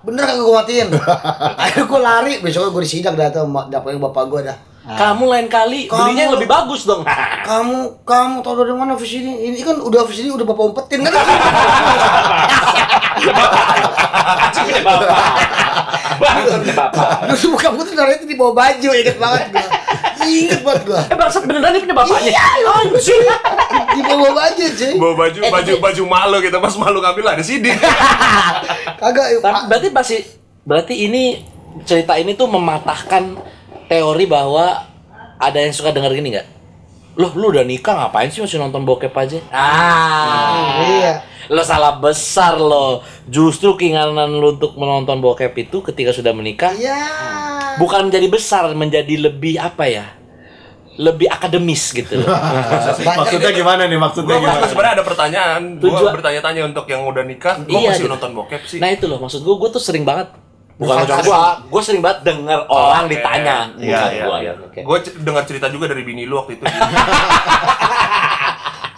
Bener 0.00 0.22
kagak 0.24 0.42
gue 0.42 0.56
matiin. 0.56 0.88
Akhirnya 1.58 1.86
gue 1.86 2.00
lari, 2.00 2.32
besoknya 2.38 2.70
gue 2.70 2.82
disidak 2.82 3.14
dah 3.14 3.30
tuh, 3.32 3.42
dapetin 3.66 3.98
bapak 3.98 4.24
gue 4.26 4.40
dah. 4.44 4.58
Kamu 4.86 5.26
lain 5.26 5.46
kali 5.46 5.86
Kamu- 5.86 5.98
belinya 6.00 6.22
yang 6.24 6.34
lebih 6.34 6.46
bagus 6.46 6.84
dong. 6.84 7.02
Kamu, 7.48 8.02
kamu 8.02 8.36
tau 8.40 8.54
dari 8.54 8.70
mana 8.70 8.94
VCD? 8.94 9.26
Ini 9.26 9.58
kan 9.60 9.76
udah 9.76 10.02
VCD 10.04 10.28
udah 10.28 10.44
bapak 10.44 10.64
umpetin 10.68 11.02
kan? 11.02 11.14
Punya 13.16 13.32
bapak. 14.82 15.10
Bangsat 16.16 16.58
punya 16.60 16.76
bapak. 16.76 17.06
Terus 17.26 17.42
buka 17.48 17.66
gue 17.72 17.84
tuh 17.84 17.96
dari 17.96 18.12
itu 18.14 18.26
di 18.26 18.36
bawah 18.36 18.52
baju, 18.52 18.88
inget 18.92 19.16
Inget 20.26 20.60
banget 20.60 20.82
gue. 20.84 21.00
Eh 21.06 21.16
bangsat 21.16 21.42
beneran 21.42 21.70
dia 21.70 21.80
punya 21.80 21.94
bapaknya. 21.94 22.30
Iya, 22.30 22.42
Anjir. 22.76 23.22
Di 23.88 24.00
bawah 24.02 24.32
baju 24.34 24.64
cuy. 24.68 24.92
Bawa 24.94 25.14
baju 25.16 25.38
Eh, 25.38 25.50
baju 25.50 25.72
tapi- 25.72 25.82
baju 25.82 26.02
malu 26.04 26.36
gitu 26.40 26.56
pas 26.58 26.74
malu 26.76 26.98
ngambil 26.98 27.24
ada 27.30 27.42
CD. 27.42 27.66
Kagak. 29.00 29.26
Tapi 29.38 29.58
berarti 29.66 29.88
masih 29.90 30.20
berarti 30.62 30.94
ini 31.00 31.40
cerita 31.82 32.14
ini 32.14 32.32
tuh 32.32 32.46
mematahkan 32.46 33.36
teori 33.86 34.24
bahwa 34.24 34.82
ada 35.36 35.58
yang 35.58 35.70
suka 35.70 35.90
denger 35.90 36.12
gini 36.12 36.32
nggak? 36.32 36.48
Loh, 37.16 37.32
lu 37.32 37.48
udah 37.48 37.62
nikah 37.62 37.96
ngapain 37.96 38.28
sih 38.28 38.40
masih 38.40 38.58
nonton 38.58 38.82
bokep 38.82 39.08
aja? 39.10 39.40
Ah, 39.48 40.80
Iya. 40.82 41.12
Lo 41.46 41.62
salah 41.62 41.96
besar 41.96 42.56
lo. 42.56 43.00
Justru 43.24 43.72
keinginan 43.72 44.12
lu 44.28 44.52
untuk 44.52 44.74
menonton 44.74 45.20
bokep 45.20 45.54
itu 45.56 45.80
ketika 45.82 46.10
sudah 46.10 46.32
menikah 46.32 46.72
Iya. 46.72 46.98
bukan 47.78 48.10
menjadi 48.10 48.26
besar, 48.26 48.68
menjadi 48.70 49.14
lebih 49.22 49.56
apa 49.56 49.86
ya? 49.86 50.15
Lebih 50.96 51.28
akademis 51.28 51.92
gitu 51.92 52.18
loh. 52.18 52.32
Maksudnya 53.20 53.52
gimana 53.52 53.84
nih? 53.84 53.96
Maksudnya 53.96 54.34
Gua 54.34 54.44
gimana? 54.48 54.64
sebenarnya 54.64 54.94
ada 54.94 55.04
pertanyaan. 55.04 55.62
Gua 55.76 55.88
Tujuan- 55.92 56.14
bertanya-tanya 56.16 56.60
untuk 56.64 56.84
yang 56.86 57.02
udah 57.02 57.22
nikah, 57.22 57.54
gua 57.60 57.76
Iya, 57.76 57.88
masih 57.90 58.02
gitu. 58.02 58.12
nonton 58.12 58.30
bokep 58.32 58.62
sih. 58.64 58.78
Nah 58.78 58.88
itu 58.88 59.04
loh 59.04 59.18
maksud 59.18 59.40
gue, 59.40 59.54
gue 59.54 59.70
tuh 59.70 59.78
sering 59.78 60.02
banget 60.02 60.32
bukan 60.76 61.04
cuma 61.04 61.20
gue, 61.20 61.38
gue 61.68 61.82
sering 61.82 62.00
banget 62.00 62.20
denger 62.26 62.60
orang 62.66 63.04
Oke. 63.04 63.12
ditanya, 63.12 63.56
Iya, 63.76 64.00
iya, 64.10 64.24
gua. 64.24 64.36
iya. 64.38 64.52
Oke. 64.58 64.80
Gua 64.82 64.96
dengar 65.00 65.44
cerita 65.44 65.68
juga 65.68 65.86
dari 65.86 66.00
bini 66.00 66.24
lu 66.24 66.36
waktu 66.36 66.56
itu. 66.56 66.64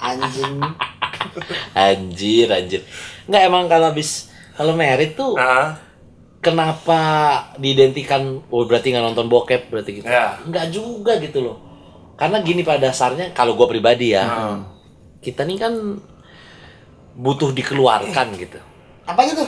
Anjing. 0.01 0.55
Anjir, 1.73 2.49
anjir. 2.49 2.81
Nggak 3.27 3.43
emang 3.45 3.65
kalau 3.67 3.87
habis 3.89 4.27
kalau 4.53 4.73
merit 4.73 5.15
tuh 5.15 5.35
Nah, 5.35 5.79
kenapa 6.41 7.01
diidentikan 7.57 8.43
oh 8.45 8.65
berarti 8.65 8.91
nggak 8.91 9.05
nonton 9.05 9.27
bokep 9.27 9.69
berarti 9.69 9.91
gitu. 9.97 10.07
Ya. 10.07 10.39
Nggak 10.41 10.67
juga 10.71 11.19
gitu 11.19 11.43
loh. 11.43 11.57
Karena 12.19 12.43
gini 12.43 12.67
pada 12.67 12.91
dasarnya 12.91 13.31
kalau 13.31 13.55
gue 13.55 13.67
pribadi 13.71 14.11
ya, 14.11 14.27
kita 15.23 15.47
nih 15.47 15.57
kan 15.57 15.73
butuh 17.15 17.55
dikeluarkan 17.55 18.27
gitu. 18.35 18.59
Apa 19.07 19.23
gitu? 19.25 19.47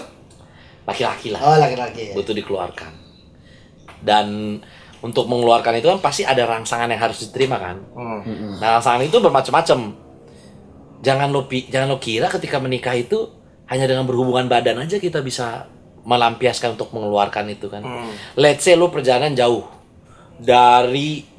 Laki-laki 0.87 1.31
lah 1.31 1.41
Oh, 1.43 1.57
laki-laki 1.59 2.11
ya. 2.11 2.15
butuh 2.15 2.31
dikeluarkan. 2.31 2.93
Dan 4.01 4.59
untuk 5.01 5.27
mengeluarkan 5.27 5.79
itu 5.79 5.89
kan 5.89 5.99
pasti 5.99 6.23
ada 6.23 6.47
rangsangan 6.47 6.89
yang 6.89 7.01
harus 7.01 7.27
diterima 7.27 7.59
kan. 7.59 7.77
hmm. 7.95 8.59
Nah, 8.63 8.79
rangsangan 8.79 9.03
itu 9.03 9.19
bermacam-macam. 9.19 9.79
Jangan 11.01 11.29
lo 11.33 11.49
jangan 11.49 11.89
lo 11.89 11.97
kira 11.97 12.29
ketika 12.29 12.61
menikah 12.61 12.93
itu 12.93 13.33
hanya 13.67 13.87
dengan 13.89 14.05
berhubungan 14.05 14.51
badan 14.51 14.83
aja 14.85 15.01
kita 15.01 15.25
bisa 15.25 15.65
melampiaskan 16.05 16.75
untuk 16.77 16.93
mengeluarkan 16.93 17.49
itu 17.51 17.67
kan. 17.73 17.83
Hmm. 17.83 18.11
Let's 18.37 18.63
say 18.67 18.77
lo 18.77 18.93
perjalanan 18.93 19.33
jauh 19.33 19.65
dari 20.37 21.30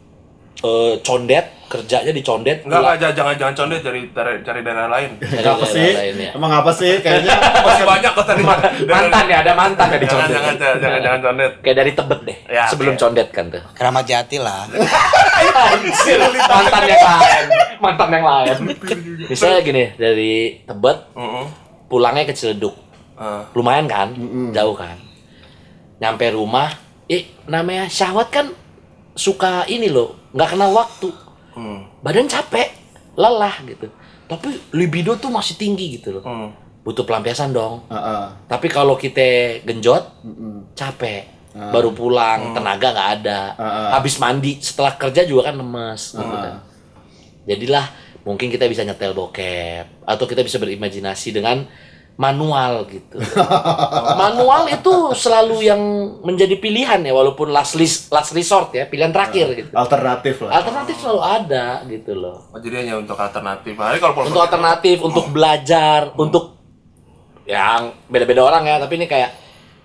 eh, 0.58 0.94
condet 1.00 1.46
kerjanya 1.66 2.12
di 2.12 2.20
condet 2.20 2.62
Enggak, 2.62 3.00
enggak, 3.00 3.12
jangan 3.14 3.32
jangan 3.34 3.56
condet 3.56 3.80
cari 3.80 4.02
cari, 4.12 4.34
cari 4.42 4.60
daerah 4.60 4.88
lain. 4.88 5.16
dari 5.16 5.40
apa 5.40 5.56
daerah 5.56 5.72
sih? 5.72 5.92
lain 5.96 6.16
ya. 6.18 6.32
Emang 6.36 6.52
apa 6.54 6.72
sih? 6.72 6.94
Kayaknya 7.00 7.32
Masih 7.66 7.86
banyak 7.88 8.12
kok 8.12 8.26
tadi. 8.26 8.44
mantan 8.86 9.26
ya 9.26 9.38
ada 9.40 9.54
mantan 9.54 9.88
ya 9.88 9.98
di 9.98 10.06
condet 10.06 10.30
jangan 10.30 10.54
jangan 10.54 10.78
jangan, 10.78 11.00
jangan 11.02 11.20
condet. 11.24 11.52
kayak 11.60 11.78
dari 11.78 11.92
tebet 11.94 12.20
deh 12.22 12.38
Ya, 12.46 12.64
sebelum 12.68 12.94
oke. 12.94 13.02
condet 13.02 13.28
kan 13.30 13.46
tuh 13.48 13.64
Keramat 13.72 14.04
Jati 14.04 14.38
lah. 14.38 14.68
mantan 16.52 16.84
yang 16.86 17.02
lain 17.02 17.46
mantan 17.80 18.10
yang 18.10 18.26
lain 18.26 18.56
misalnya 19.28 19.60
gini 19.62 19.84
dari 19.96 20.34
tebet 20.62 20.98
Heeh. 21.14 21.46
pulangnya 21.88 22.24
ke 22.24 22.34
Ciledug 22.34 22.76
Ah. 23.14 23.46
lumayan 23.54 23.86
kan 23.86 24.10
jauh 24.50 24.74
kan 24.74 24.98
nyampe 26.00 26.26
rumah 26.32 26.74
eh 27.06 27.22
namanya 27.46 27.86
syahwat 27.86 28.28
kan 28.28 28.50
suka 29.14 29.66
ini 29.66 29.88
loh 29.88 30.16
nggak 30.32 30.50
kenal 30.50 30.72
waktu 30.72 31.10
Hmm. 31.52 31.84
badan 32.00 32.26
capek 32.26 32.72
lelah 33.14 33.52
gitu 33.62 33.92
tapi 34.26 34.48
libido 34.72 35.16
tuh 35.16 35.28
masih 35.28 35.56
tinggi 35.56 36.00
gitu 36.00 36.16
loh 36.16 36.24
Hmm. 36.24 36.50
butuh 36.82 37.04
pelampiasan 37.04 37.52
dong 37.52 37.84
Heeh. 37.88 38.24
tapi 38.48 38.68
kalau 38.68 38.96
kita 38.96 39.22
genjot 39.62 40.02
Mm-mm. 40.24 40.72
capek 40.74 41.28
baru 41.52 41.92
pulang 41.92 42.56
tenaga 42.56 42.88
nggak 42.90 43.10
ada 43.20 43.40
Ah. 43.54 43.90
habis 43.94 44.16
mandi 44.16 44.58
setelah 44.58 44.96
kerja 44.96 45.22
juga 45.22 45.52
kan 45.52 45.60
lemes 45.60 46.16
gitu 46.16 46.24
kan 46.32 46.64
jadilah 47.44 47.86
mungkin 48.22 48.48
kita 48.48 48.66
bisa 48.66 48.82
nyetel 48.82 49.12
bokep 49.12 50.08
atau 50.08 50.26
kita 50.26 50.40
bisa 50.40 50.56
berimajinasi 50.56 51.30
dengan 51.32 51.68
manual 52.22 52.86
gitu 52.86 53.18
manual 54.22 54.70
itu 54.70 54.94
selalu 55.12 55.58
yang 55.64 55.82
menjadi 56.22 56.54
pilihan 56.56 57.00
ya 57.00 57.10
walaupun 57.12 57.50
last 57.50 57.74
list 57.74 58.08
last 58.10 58.30
resort 58.32 58.70
ya 58.72 58.86
pilihan 58.86 59.10
terakhir 59.10 59.50
gitu 59.56 59.74
Alternatif 59.74 60.38
lah. 60.40 60.52
alternatif 60.56 60.96
selalu 60.96 61.22
ada 61.22 61.66
gitu 61.84 62.14
loh 62.14 62.38
Oh, 62.48 62.60
jadi 62.60 62.76
hanya 62.80 62.96
untuk 62.96 63.18
alternatif. 63.18 63.74
Hari 63.74 63.98
kalau 63.98 64.14
untuk 64.22 64.38
alternatif 64.40 64.98
untuk 65.00 65.26
belajar 65.28 66.14
untuk 66.16 66.62
yang 67.44 67.90
beda-beda 68.06 68.42
orang 68.44 68.64
ya 68.64 68.78
tapi 68.78 68.96
ini 68.96 69.08
kayak 69.08 69.32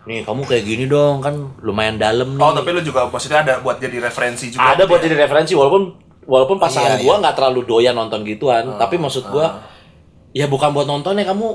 nih 0.05 0.23
kamu 0.23 0.45
kayak 0.45 0.63
gini 0.63 0.85
dong 0.87 1.19
kan 1.19 1.35
lumayan 1.61 1.97
dalam 1.97 2.31
nih 2.31 2.43
Oh, 2.43 2.53
tapi 2.53 2.69
lu 2.71 2.81
juga 2.81 3.09
maksudnya 3.09 3.41
ada 3.41 3.55
buat 3.59 3.77
jadi 3.77 3.99
referensi 3.99 4.51
juga. 4.51 4.63
ada 4.69 4.85
buat 4.85 5.01
gitu 5.01 5.03
ya? 5.03 5.07
jadi 5.09 5.17
referensi 5.25 5.53
walaupun 5.53 5.83
walaupun 6.23 6.57
pasangan 6.59 6.95
Iya, 6.95 7.03
gua 7.03 7.15
nggak 7.19 7.35
terlalu 7.35 7.61
doyan 7.65 7.95
nonton 7.95 8.23
gituan 8.23 8.77
tapi 8.77 8.99
maksud 8.99 9.25
gua 9.27 9.67
ya 10.31 10.45
bukan 10.45 10.71
buat 10.71 10.85
nonton 10.85 11.17
ya 11.17 11.25
kamu 11.25 11.47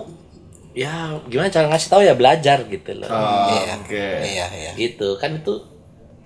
ya 0.71 0.91
gimana 1.25 1.47
cara 1.47 1.67
ngasih 1.67 1.89
tahu 1.89 2.01
ya 2.01 2.15
belajar 2.15 2.63
gitu 2.65 2.91
loh 2.95 3.05
Oh, 3.05 3.51
Iya. 3.51 3.75
Oke. 3.77 4.05
Iya, 4.23 4.45
iya. 4.49 4.71
gitu 4.73 5.15
kan 5.15 5.35
itu 5.35 5.59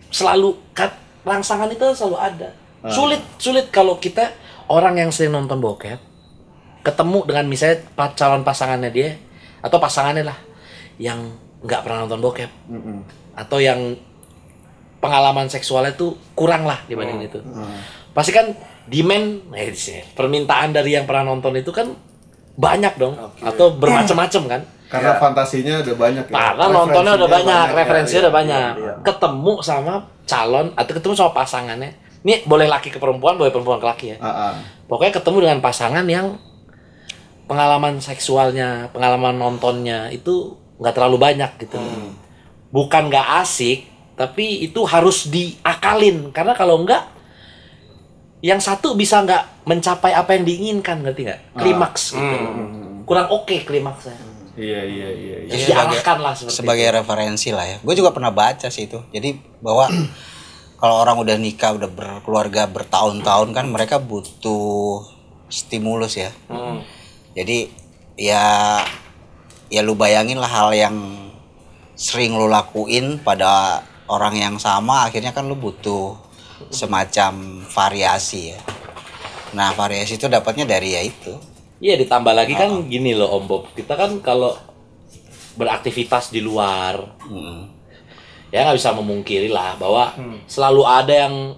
selalu 0.10 0.54
kan 0.72 0.94
rangsangan 1.22 1.68
itu 1.68 1.82
selalu 1.92 2.18
ada 2.18 2.50
sulit 2.86 3.22
sulit 3.36 3.68
kalau 3.70 3.98
kita 3.98 4.30
orang 4.68 4.96
yang 4.96 5.10
sering 5.10 5.34
nonton 5.34 5.58
bokep 5.58 5.98
ketemu 6.82 7.26
dengan 7.26 7.46
misalnya 7.46 7.82
calon 8.14 8.42
pasangannya 8.42 8.90
dia 8.90 9.18
atau 9.60 9.82
pasangannya 9.82 10.22
lah 10.24 10.38
yang 10.96 11.34
nggak 11.60 11.82
pernah 11.82 12.06
nonton 12.06 12.22
bokep 12.22 12.52
Mm-mm. 12.70 13.02
atau 13.34 13.58
yang 13.58 13.98
pengalaman 15.02 15.50
seksualnya 15.50 15.94
tuh 15.94 16.14
kurang 16.34 16.66
lah 16.66 16.82
dibanding 16.86 17.26
itu 17.26 17.42
pasti 18.12 18.32
kan 18.32 18.54
demand 18.86 19.50
eh, 19.52 19.74
sih, 19.74 20.06
permintaan 20.14 20.70
dari 20.72 20.94
yang 20.94 21.04
pernah 21.04 21.26
nonton 21.28 21.58
itu 21.58 21.74
kan 21.74 21.90
banyak 22.56 22.94
dong 22.96 23.16
atau 23.40 23.76
bermacam-macam 23.76 24.44
kan 24.48 24.62
Karena 24.86 25.18
fantasinya 25.18 25.82
udah 25.82 25.96
banyak 25.98 26.26
ya. 26.30 26.34
karena 26.34 26.66
nontonnya 26.72 27.14
udah 27.18 27.30
banyak, 27.30 27.68
ya. 27.68 27.76
referensinya 27.76 28.16
Iya, 28.16 28.24
udah 28.24 28.36
banyak. 28.38 28.72
iya, 28.78 28.86
iya. 28.86 28.94
Ketemu 29.02 29.54
sama 29.60 29.94
calon 30.24 30.68
atau 30.78 30.92
ketemu 30.94 31.14
sama 31.18 31.32
pasangannya. 31.34 31.92
Ini 32.22 32.34
boleh 32.46 32.70
laki 32.70 32.90
ke 32.90 33.00
perempuan, 33.02 33.36
boleh 33.36 33.50
perempuan 33.50 33.82
ke 33.82 33.88
laki 33.90 34.06
ya. 34.16 34.18
Ah, 34.22 34.30
ah. 34.30 34.54
Pokoknya 34.86 35.14
ketemu 35.18 35.38
dengan 35.50 35.60
pasangan 35.60 36.06
yang 36.06 36.38
pengalaman 37.46 37.98
seksualnya, 38.02 38.90
pengalaman 38.94 39.36
nontonnya 39.36 40.10
itu 40.14 40.54
nggak 40.78 40.94
terlalu 40.96 41.18
banyak 41.18 41.52
gitu. 41.62 41.78
Hmm. 41.82 42.14
Bukan 42.70 43.10
nggak 43.10 43.42
asik, 43.42 43.90
tapi 44.16 44.64
itu 44.64 44.86
harus 44.86 45.28
diakalin 45.28 46.30
karena 46.32 46.54
kalau 46.54 46.82
enggak 46.82 47.04
yang 48.46 48.62
satu 48.62 48.94
bisa 48.94 49.26
nggak 49.26 49.66
mencapai 49.66 50.14
apa 50.14 50.38
yang 50.38 50.46
diinginkan 50.46 51.02
ngerti 51.02 51.26
nggak 51.26 51.42
klimaks 51.58 52.14
gitu 52.14 52.38
kurang 53.10 53.34
oke 53.34 53.66
klimaksnya 53.66 54.36
Iya 54.56 54.88
iya 54.88 55.10
iya. 55.12 55.38
iya. 55.44 55.52
Terus 55.52 55.68
Sebagai- 55.68 56.00
diarahkan 56.00 56.18
lah 56.24 56.32
seperti 56.32 56.56
sebagai 56.56 56.88
referensi 56.96 57.50
lah 57.52 57.66
ya. 57.68 57.78
Gue 57.84 57.92
juga 57.92 58.16
pernah 58.16 58.32
baca 58.32 58.72
sih 58.72 58.88
itu. 58.88 59.04
Jadi 59.12 59.36
bahwa 59.60 59.92
kalau 60.80 60.96
orang 61.04 61.20
udah 61.20 61.36
nikah, 61.36 61.76
udah 61.76 61.92
berkeluarga 61.92 62.64
bertahun-tahun 62.72 63.52
kan 63.52 63.68
mereka 63.68 64.00
butuh 64.00 65.04
stimulus 65.52 66.16
ya. 66.16 66.32
Hmm. 66.48 66.80
Jadi 67.36 67.68
ya 68.16 68.80
ya 69.68 69.82
lu 69.84 70.00
bayangin 70.00 70.40
lah 70.40 70.48
hal 70.48 70.72
yang 70.72 70.96
sering 72.00 72.32
lu 72.40 72.48
lakuin 72.48 73.20
pada 73.20 73.84
orang 74.08 74.40
yang 74.40 74.56
sama 74.56 75.04
akhirnya 75.04 75.36
kan 75.36 75.52
lu 75.52 75.60
butuh 75.60 76.16
semacam 76.70 77.64
variasi 77.68 78.54
ya. 78.54 78.60
Nah, 79.56 79.72
variasi 79.72 80.20
itu 80.20 80.28
dapatnya 80.28 80.68
dari 80.68 80.94
ya 80.94 81.02
itu. 81.02 81.34
Iya 81.80 82.00
ditambah 82.00 82.32
lagi 82.32 82.56
kan 82.56 82.88
gini 82.88 83.12
loh 83.14 83.36
Om 83.36 83.46
Bob. 83.46 83.64
Kita 83.76 84.00
kan 84.00 84.20
kalau 84.24 84.56
beraktivitas 85.56 86.32
di 86.32 86.44
luar 86.44 87.00
Mm. 87.28 87.72
ya 88.52 88.64
nggak 88.64 88.78
bisa 88.80 88.96
memungkiri 88.96 89.52
lah 89.52 89.76
bahwa 89.76 90.16
selalu 90.48 90.84
ada 90.88 91.28
yang 91.28 91.56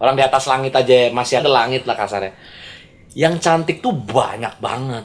orang 0.00 0.16
di 0.16 0.24
atas 0.24 0.48
langit 0.48 0.72
aja 0.72 1.12
masih 1.12 1.44
ada 1.44 1.50
langit 1.52 1.84
lah 1.84 1.96
kasarnya. 1.96 2.32
Yang 3.12 3.34
cantik 3.44 3.84
tuh 3.84 3.92
banyak 3.92 4.56
banget. 4.60 5.04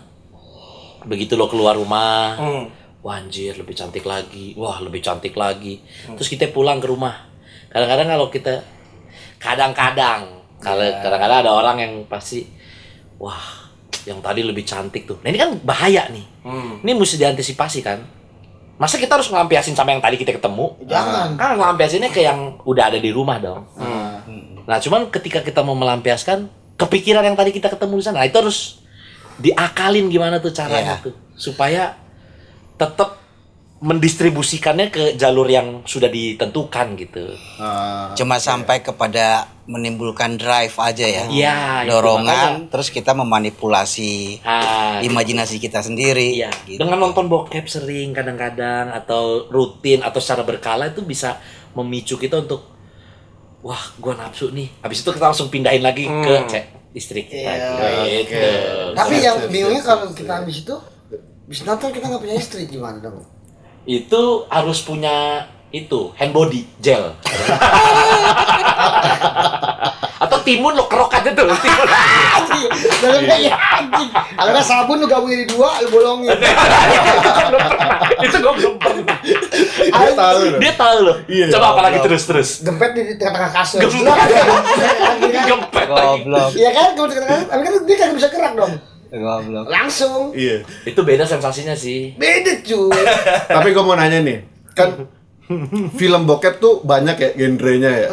Begitu 1.04 1.36
lo 1.36 1.52
keluar 1.52 1.76
rumah 1.76 2.40
Hmm. 2.40 2.66
wah 3.04 3.20
anjir 3.20 3.60
lebih 3.60 3.76
cantik 3.76 4.08
lagi. 4.08 4.56
Wah 4.56 4.80
lebih 4.80 5.04
cantik 5.04 5.36
lagi. 5.36 5.84
Terus 6.16 6.30
kita 6.32 6.48
pulang 6.52 6.80
ke 6.80 6.88
rumah. 6.88 7.28
Kadang-kadang 7.68 8.08
kalau 8.16 8.28
kita 8.32 8.64
kadang-kadang. 9.44 10.22
Kalau 10.58 10.80
kadang-kadang 11.04 11.38
ada 11.44 11.52
orang 11.52 11.78
yang 11.78 11.94
pasti 12.08 12.48
wah 13.20 13.68
yang 14.08 14.24
tadi 14.24 14.44
lebih 14.44 14.64
cantik 14.64 15.04
tuh. 15.04 15.20
Nah 15.20 15.30
ini 15.30 15.40
kan 15.40 15.52
bahaya 15.60 16.08
nih. 16.08 16.26
Hmm. 16.44 16.80
ini 16.80 16.92
mesti 16.92 17.16
diantisipasi 17.16 17.80
kan. 17.84 18.00
Masa 18.76 19.00
kita 19.00 19.16
harus 19.16 19.28
ngelampiasin 19.28 19.76
sama 19.76 19.92
yang 19.92 20.02
tadi 20.02 20.16
kita 20.16 20.36
ketemu? 20.36 20.76
Jangan. 20.88 21.36
kan 21.36 21.56
ngelampiasinnya 21.56 22.10
ke 22.10 22.24
yang 22.24 22.60
udah 22.64 22.92
ada 22.92 23.00
di 23.00 23.12
rumah 23.12 23.40
dong. 23.40 23.64
Nah 24.64 24.78
cuman 24.80 25.08
ketika 25.08 25.40
kita 25.40 25.64
mau 25.64 25.76
melampiaskan 25.76 26.48
kepikiran 26.76 27.24
yang 27.24 27.36
tadi 27.36 27.52
kita 27.52 27.68
ketemu 27.70 28.00
di 28.00 28.04
sana 28.04 28.24
nah, 28.24 28.28
itu 28.28 28.36
harus 28.36 28.82
diakalin 29.38 30.12
gimana 30.12 30.40
tuh 30.40 30.52
caranya 30.52 31.00
Iya. 31.00 31.06
tuh. 31.06 31.16
Supaya 31.36 31.96
tetap 32.76 33.23
mendistribusikannya 33.84 34.88
ke 34.88 35.04
jalur 35.20 35.44
yang 35.44 35.84
sudah 35.84 36.08
ditentukan 36.08 36.96
gitu 36.96 37.36
Ah, 37.60 38.16
Cuma 38.16 38.40
sampai 38.40 38.80
kepada 38.80 39.52
menimbulkan 39.64 40.40
drive 40.40 40.72
aja 40.80 41.04
ya. 41.04 41.24
Iya, 41.28 41.56
itu 41.84 41.92
Dorongan, 41.92 42.72
terus 42.72 42.88
kita 42.88 43.12
memanipulasi 43.12 44.40
Ah, 44.40 45.04
imajinasi 45.04 45.60
kita 45.60 45.84
sendiri. 45.84 46.32
Iya, 46.40 46.52
gitu. 46.64 46.80
dengan 46.80 46.96
nonton 47.00 47.28
bokep 47.28 47.68
sering 47.68 48.16
kadang-kadang 48.16 48.96
atau 48.96 49.52
rutin 49.52 50.00
atau 50.00 50.24
secara 50.24 50.48
berkala 50.48 50.88
itu 50.88 51.04
bisa 51.04 51.44
memicu 51.76 52.16
kita 52.16 52.40
untuk 52.40 52.64
wah, 53.60 53.84
gua 54.00 54.16
nafsu 54.16 54.56
nih. 54.56 54.80
Habis 54.80 55.04
itu 55.04 55.12
kita 55.12 55.28
langsung 55.28 55.52
pindahin 55.52 55.84
lagi 55.84 56.08
ke 56.08 56.34
cek 56.48 56.66
istri 56.96 57.28
kita 57.28 57.52
Iya, 57.52 58.24
gitu. 58.24 58.48
Tapi 58.96 59.16
Siap, 59.20 59.28
yang 59.28 59.38
bingungnya 59.52 59.84
kalau 59.84 60.08
kita 60.16 60.40
habis 60.40 60.64
itu 60.64 60.76
habis 61.44 61.60
nonton 61.68 61.92
kita 61.92 62.06
nggak 62.08 62.22
punya 62.24 62.36
istri 62.40 62.64
gimana 62.64 63.04
dong? 63.04 63.20
Itu 63.84 64.48
harus 64.48 64.80
punya 64.80 65.48
itu 65.74 66.14
hand 66.16 66.32
body 66.38 66.62
gel. 66.78 67.18
atau 70.24 70.40
timun 70.46 70.72
lo 70.72 70.88
kerok 70.88 71.12
aja 71.12 71.36
tuh 71.36 71.50
timun. 71.50 71.88
Dalam 73.04 73.22
kayak 73.28 73.58
anjing. 73.58 74.10
Kalau 74.14 74.50
nggak 74.54 74.64
sabun 74.64 75.02
lu 75.04 75.08
gabungin 75.10 75.44
di 75.44 75.48
dua, 75.52 75.84
lu 75.84 75.90
bolongin. 75.92 76.32
itu 78.24 78.38
gua 78.40 78.54
belum 78.56 78.76
pernah. 78.80 79.18
Dia 79.20 80.14
tahu 80.16 80.40
loh. 80.48 80.60
Dia 80.62 80.74
tahu 80.78 80.98
loh. 81.04 81.16
Iya. 81.28 81.46
Coba 81.52 81.68
apalagi 81.76 82.00
terus 82.06 82.24
terus. 82.24 82.50
Gempet 82.64 82.96
di 82.96 83.18
tengah-tengah 83.20 83.52
kasur. 83.52 83.80
Gempet. 83.84 84.00
Gempet. 85.20 85.44
Gempet 85.50 85.88
lagi. 85.90 86.08
Goblok. 86.24 86.50
Iya 86.56 86.70
kan, 86.72 86.88
di 86.96 87.14
tengah 87.18 87.28
kasur. 87.28 87.48
Tapi 87.50 87.62
kan 87.66 87.74
dia 87.84 87.96
kagak 87.98 88.16
bisa 88.16 88.30
gerak 88.32 88.54
dong. 88.56 88.74
Goblok. 89.14 89.66
Langsung. 89.68 90.34
Iya. 90.34 90.66
Itu 90.84 91.02
beda 91.02 91.22
sensasinya 91.24 91.74
sih. 91.74 92.14
Beda 92.14 92.58
cuy. 92.60 92.90
Tapi 93.56 93.70
gue 93.70 93.84
mau 93.84 93.94
nanya 93.94 94.20
nih, 94.20 94.42
kan 94.74 95.06
film 95.94 96.24
bokep 96.24 96.58
tuh 96.58 96.82
banyak 96.82 97.14
ya 97.16 97.30
genrenya 97.36 97.92
ya. 97.94 98.10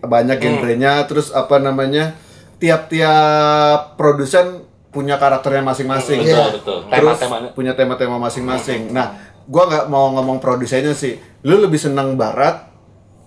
Banyak 0.00 0.38
genrenya, 0.38 1.02
terus 1.04 1.30
apa 1.30 1.56
namanya? 1.56 2.14
Tiap-tiap 2.60 3.94
produsen 3.94 4.62
punya 4.88 5.16
karakternya 5.16 5.62
masing-masing. 5.62 6.20
Betul, 6.20 6.30
Iya. 6.30 6.44
betul. 6.52 6.78
Terus 6.86 7.16
Tema-temanya. 7.16 7.48
punya 7.52 7.72
tema-tema 7.74 8.16
masing-masing. 8.18 8.90
Nah, 8.90 9.14
gua 9.44 9.66
nggak 9.66 9.86
mau 9.86 10.10
ngomong 10.12 10.38
produsennya 10.38 10.92
sih. 10.92 11.14
Lu 11.42 11.58
lebih 11.58 11.78
senang 11.78 12.14
Barat, 12.14 12.70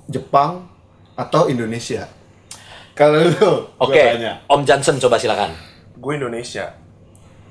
Jepang, 0.05 0.67
atau 1.13 1.47
Indonesia? 1.47 2.07
Kalau 2.93 3.19
lu, 3.19 3.51
Oke, 3.77 3.97
tanya. 3.97 4.43
Om 4.45 4.61
Johnson 4.63 4.99
coba 4.99 5.17
silakan. 5.17 5.51
gue 5.93 6.13
Indonesia 6.13 6.67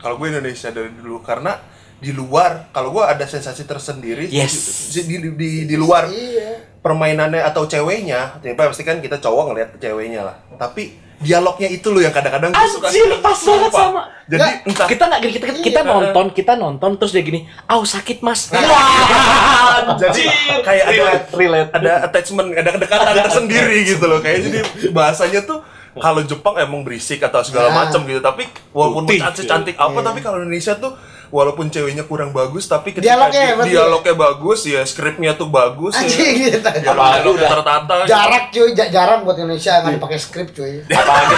kalau 0.03 0.19
gue 0.19 0.29
Indonesia 0.29 0.69
dari 0.69 0.91
dulu 0.91 1.23
karena 1.23 1.57
di 1.97 2.11
luar 2.11 2.69
kalau 2.71 2.91
gue 2.91 3.05
ada 3.07 3.23
sensasi 3.25 3.63
tersendiri 3.63 4.27
Yes. 4.27 4.91
di, 4.93 5.07
di, 5.07 5.31
di, 5.33 5.51
di 5.65 5.77
luar 5.79 6.11
Iya. 6.11 6.83
permainannya 6.83 7.39
atau 7.41 7.63
ceweknya 7.65 8.43
ya 8.43 8.53
pasti 8.53 8.83
kan 8.83 8.99
kita 8.99 9.17
cowok 9.17 9.45
ngeliat 9.49 9.71
ceweknya 9.79 10.27
lah 10.27 10.37
tapi 10.59 10.99
dialognya 11.23 11.71
itu 11.71 11.87
loh 11.89 12.03
yang 12.03 12.11
kadang-kadang 12.11 12.51
gue 12.51 12.67
suka 12.69 12.91
Anjir, 12.91 13.23
pas 13.23 13.39
banget 13.39 13.71
sama. 13.71 14.03
jadi 14.27 14.43
Nggak, 14.43 14.67
entah 14.67 14.87
Kita 14.91 15.03
nggak 15.07 15.21
gini, 15.23 15.33
kita, 15.33 15.47
kita 15.63 15.81
Iya. 15.81 15.91
nonton, 15.95 16.27
kita 16.35 16.53
nonton 16.59 16.91
terus 16.99 17.15
dia 17.15 17.23
gini, 17.23 17.41
"Au, 17.71 17.87
sakit, 17.87 18.19
Mas." 18.21 18.51
Wah, 18.51 19.95
jadi 19.95 20.23
kayak 20.61 20.85
ada 20.85 20.99
relate, 20.99 21.27
relate. 21.33 21.71
ada 21.73 21.93
attachment 22.03 22.49
ada 22.53 22.71
kedekatan 22.75 23.15
tersendiri 23.23 23.77
gitu 23.87 24.05
loh 24.05 24.19
kayak 24.19 24.39
jadi 24.43 24.59
bahasanya 24.91 25.47
tuh 25.47 25.63
kalau 25.95 26.21
Jepang 26.23 26.57
emang 26.57 26.81
berisik 26.81 27.21
atau 27.21 27.41
segala 27.41 27.69
Nah. 27.69 27.85
macam 27.85 28.01
gitu 28.03 28.19
tapi 28.19 28.45
walaupun 28.71 29.05
Putih. 29.05 29.21
cantik 29.21 29.45
cantik 29.45 29.77
apa 29.77 29.99
tapi 30.01 30.19
kalau 30.19 30.39
Indonesia 30.39 30.73
tuh 30.75 30.97
walaupun 31.29 31.69
ceweknya 31.69 32.05
kurang 32.05 32.29
bagus 32.31 32.65
tapi 32.67 32.93
ketika 32.93 33.09
Dialognya, 33.11 33.41
di- 33.43 33.53
berarti 33.55 33.69
ya? 33.69 33.77
dialognya 33.79 34.15
bagus 34.15 34.61
ya 34.63 34.81
skripnya 34.83 35.33
tuh 35.33 35.49
bagus 35.49 35.93
Anjing 35.95 36.13
ya 36.39 36.49
gitu. 36.51 36.69
Apalagi 36.83 36.93
dialognya 37.19 37.33
udah- 37.39 37.53
tertata 37.55 37.93
Jarak 38.05 38.45
cuy, 38.49 38.69
ja- 38.73 38.91
jarang 38.91 39.21
buat 39.23 39.37
Indonesia 39.37 39.73
nggak 39.79 39.95
dipakai 39.97 40.19
skrip 40.19 40.49
cuy. 40.51 40.85
Apalagi 40.87 41.35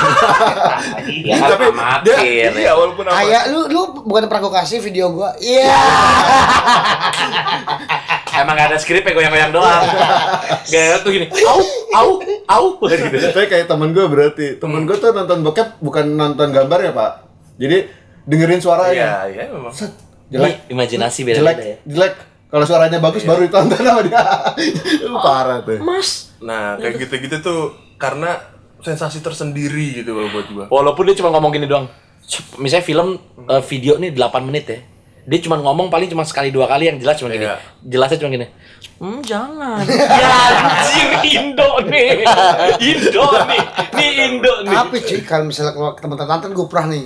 ya 1.30 1.34
kan 1.36 1.48
Tapi 1.48 1.64
amatir. 1.68 2.16
iya 2.20 2.48
ya. 2.52 2.72
walaupun 2.74 3.04
apa 3.04 3.14
Kayak 3.16 3.42
lu 3.48 3.60
lu 3.68 3.82
bukan 4.02 4.26
pernah 4.26 4.50
kasih 4.52 4.78
video 4.78 5.10
gua. 5.10 5.30
Iya. 5.36 5.74
Emang 8.42 8.54
gak 8.58 8.68
ada 8.74 8.78
skripnya 8.78 9.12
goyang-goyang 9.14 9.52
doang. 9.54 9.84
Gaya 10.66 10.98
tuh 11.00 11.10
gini, 11.14 11.26
"Au, 11.46 11.60
au, 11.94 12.08
au." 12.48 12.64
gitu. 12.90 13.16
Tapi 13.30 13.46
kayak 13.46 13.66
temen 13.70 13.94
gue 13.94 14.04
berarti, 14.06 14.46
temen 14.58 14.82
gue 14.88 14.96
tuh 14.98 15.14
nonton 15.14 15.44
bokep 15.44 15.78
bukan 15.78 16.04
nonton 16.14 16.48
gambar 16.50 16.78
ya 16.80 16.92
pak. 16.92 17.12
Jadi 17.60 17.76
dengerin 18.24 18.58
iya 18.58 18.64
suaranya. 18.64 19.08
iya 19.30 19.44
memang 19.52 19.72
Jelek, 20.24 20.66
imajinasi 20.72 21.20
jelek, 21.22 21.36
beda-beda 21.36 21.62
ya. 21.62 21.78
jelek. 21.86 22.14
Kalau 22.50 22.64
suaranya 22.66 22.98
bagus 23.02 23.22
baru 23.26 23.46
ditonton 23.46 23.78
sama 23.82 24.00
dia. 24.02 24.22
Parah 25.10 25.58
tuh. 25.62 25.78
Mas, 25.82 26.34
nah 26.38 26.78
kayak 26.78 27.02
gitu-gitu 27.06 27.42
tuh 27.42 27.74
karena 27.98 28.38
sensasi 28.84 29.24
tersendiri 29.24 30.04
gitu 30.04 30.12
loh 30.12 30.28
buat 30.28 30.46
gua 30.52 30.64
walaupun 30.68 31.08
dia 31.08 31.16
cuma 31.18 31.32
ngomong 31.34 31.54
gini 31.54 31.66
doang. 31.66 31.86
Misalnya 32.56 32.84
film 32.84 33.20
eh, 33.48 33.62
video 33.68 34.00
nih 34.00 34.10
8 34.16 34.48
menit 34.48 34.64
ya. 34.64 34.80
Dia 35.24 35.40
cuma 35.40 35.56
ngomong 35.56 35.88
paling 35.88 36.12
cuma 36.12 36.20
sekali 36.28 36.52
dua 36.52 36.68
kali 36.68 36.92
yang 36.92 37.00
jelas 37.00 37.16
cuma 37.16 37.32
gini. 37.32 37.48
Iya. 37.48 37.56
Jelasnya 37.80 38.18
cuma 38.20 38.30
gini. 38.36 38.46
Hmm, 39.00 39.20
jangan. 39.24 39.80
ya 40.20 40.34
anjir 40.60 41.10
Indo 41.24 41.70
nih. 41.88 42.28
Indo 42.92 43.26
nih. 43.48 43.62
Nih 43.96 44.10
Indo 44.28 44.54
nih. 44.68 44.76
Tapi 44.76 44.96
cuy, 45.00 45.20
kalau 45.24 45.44
misalnya 45.48 45.72
keluar 45.72 45.92
ke 45.96 46.00
teman 46.04 46.16
teman 46.20 46.52
gue 46.52 46.66
pernah 46.68 46.86
nih. 46.92 47.04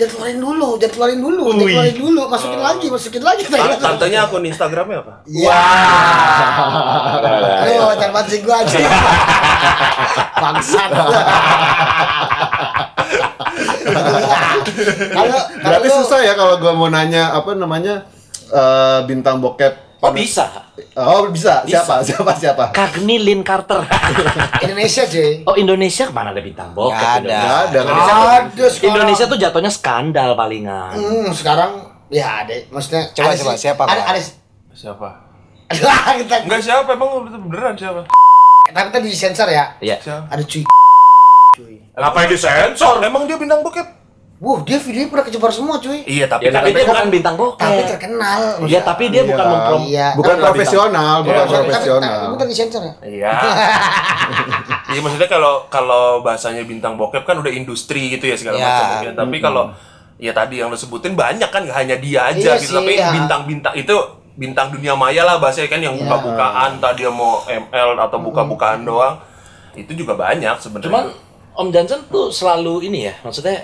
Jangan 0.00 0.16
keluarin 0.16 0.40
dulu, 0.40 0.68
jangan 0.80 0.94
keluarin 0.96 1.20
dulu, 1.20 1.42
jangan 1.52 1.68
keluarin 1.68 1.98
dulu, 2.00 2.22
masukin 2.24 2.56
lagi, 2.58 2.86
masukin 2.88 3.20
lagi. 3.20 3.42
Tan- 3.44 3.76
tantenya 3.76 4.24
akun 4.24 4.40
Instagramnya 4.42 4.98
apa 4.98 5.12
Iya. 5.28 5.60
Aduh, 7.60 7.92
jangan 7.94 8.12
pancing 8.16 8.40
gua 8.40 8.64
aja. 8.64 8.78
Bangsat. 10.40 10.90
Kalau 15.10 15.28
kalau 15.36 15.38
Berarti 15.60 15.88
lu- 15.88 15.96
susah 16.00 16.20
ya 16.22 16.32
kalau 16.32 16.56
gua 16.56 16.72
mau 16.72 16.88
nanya 16.88 17.34
apa 17.34 17.52
namanya 17.52 18.08
eh, 18.48 18.98
bintang 19.04 19.36
bokep. 19.38 19.89
Oh 20.00 20.12
bisa. 20.16 20.48
Oh 20.96 21.28
bisa. 21.28 21.62
Bisa. 21.62 21.84
Siapa? 21.84 21.94
Siapa? 22.08 22.32
Siapa? 22.36 22.64
Kagni 22.72 23.20
Lin 23.20 23.44
Carter. 23.44 23.84
Indonesia 24.64 25.04
cuy. 25.04 25.44
oh 25.44 25.54
Indonesia 25.56 26.04
ke 26.08 26.12
mana 26.12 26.32
ada 26.32 26.42
bintang 26.42 26.72
bokep? 26.72 26.96
Nggak 26.96 27.12
ada. 27.20 27.36
Indonesia? 27.36 27.52
Ada. 27.52 27.78
Indonesia, 27.78 28.14
Ada 28.40 28.66
sekarang. 28.72 28.90
Indonesia 28.90 29.24
tuh 29.28 29.38
jatuhnya 29.38 29.70
skandal 29.72 30.30
palingan. 30.34 30.94
Hmm, 30.96 31.28
sekarang 31.36 31.70
ya 32.10 32.42
ada, 32.42 32.52
maksudnya 32.74 33.06
Coba, 33.14 33.30
ada 33.30 33.38
coba, 33.38 33.52
siapa, 33.54 33.82
Ada 33.86 34.02
ada 34.02 34.20
siapa 34.74 35.08
kita 35.70 36.34
enggak 36.50 36.58
siapa 36.58 36.90
emang 36.98 37.22
beneran 37.46 37.78
siapa 37.78 38.02
tapi 38.70 38.88
tadi 38.94 39.06
disensor 39.10 39.48
ya. 39.50 39.74
Iya. 39.82 39.98
Ada 40.30 40.42
cuy. 40.46 40.62
Cuy. 41.58 41.74
Ngapain 41.98 42.28
disensor? 42.30 43.02
Emang 43.02 43.26
dia 43.26 43.36
bintang 43.36 43.60
bokep? 43.66 43.99
Wuh, 44.40 44.64
dia 44.64 44.80
videonya 44.80 45.12
pernah 45.12 45.24
kejebar 45.28 45.52
semua 45.52 45.76
cuy. 45.76 46.00
Iya, 46.02 46.24
tapi 46.24 46.48
Ya, 46.48 46.50
tapi 46.50 46.72
dia 46.72 46.88
bukan 46.88 47.12
bintang 47.12 47.36
bokep. 47.36 47.60
Tapi 47.60 47.82
terkenal. 47.84 48.40
Iya, 48.64 48.80
tapi 48.80 49.04
dia 49.06 49.22
bukan 49.22 49.36
Iya. 49.38 49.52
memprom 49.52 49.80
Iya. 49.84 50.06
Bukan 50.16 50.32
Kan 50.32 50.40
profesional, 50.42 51.14
bukan 51.20 51.34
Iya, 51.36 51.44
tapi- 51.44 51.68
profesional. 51.68 52.14
Tapi 52.16 52.32
bukan 52.32 52.46
disensor 52.48 52.82
ya? 52.82 52.94
Iya. 53.02 53.30
Iya 54.90 55.00
maksudnya 55.00 55.28
kalau 55.28 55.68
kalau 55.68 56.18
bahasanya 56.20 56.64
bintang 56.64 56.96
bokep 56.96 57.22
kan 57.22 57.36
udah 57.36 57.52
industri 57.52 58.10
gitu 58.10 58.24
ya 58.24 58.34
segala 58.34 58.56
Ya. 58.56 58.66
macam 58.66 58.86
ya. 59.02 59.12
Tapi 59.14 59.36
kalau 59.38 59.64
ya 60.16 60.32
tadi 60.32 60.58
yang 60.58 60.66
lo 60.66 60.74
sebutin 60.74 61.14
banyak 61.14 61.46
kan 61.46 61.62
nggak 61.62 61.76
hanya 61.76 61.96
dia 61.96 62.26
aja 62.26 62.50
Iya 62.50 62.58
gitu 62.58 62.66
sih, 62.66 62.76
tapi 62.76 62.92
iya. 62.94 63.12
bintang-bintang 63.12 63.74
itu 63.74 63.94
bintang 64.32 64.68
dunia 64.68 64.94
maya 64.94 65.22
lah 65.22 65.36
bahasanya 65.36 65.68
kan 65.68 65.78
yang 65.80 65.94
Iya. 65.94 66.02
buka-bukaan 66.02 66.80
tadi 66.80 66.96
dia 66.98 67.10
mau 67.10 67.38
ML 67.44 67.90
atau 67.98 68.18
buka-bukaan 68.18 68.82
doang. 68.82 69.14
Itu 69.72 69.92
juga 69.92 70.16
banyak 70.16 70.56
sebenarnya. 70.56 70.88
Cuman 70.88 71.04
Om 71.52 71.68
Johnson 71.68 72.00
tuh 72.08 72.26
selalu 72.28 72.88
ini 72.88 73.04
ya, 73.04 73.14
maksudnya 73.20 73.54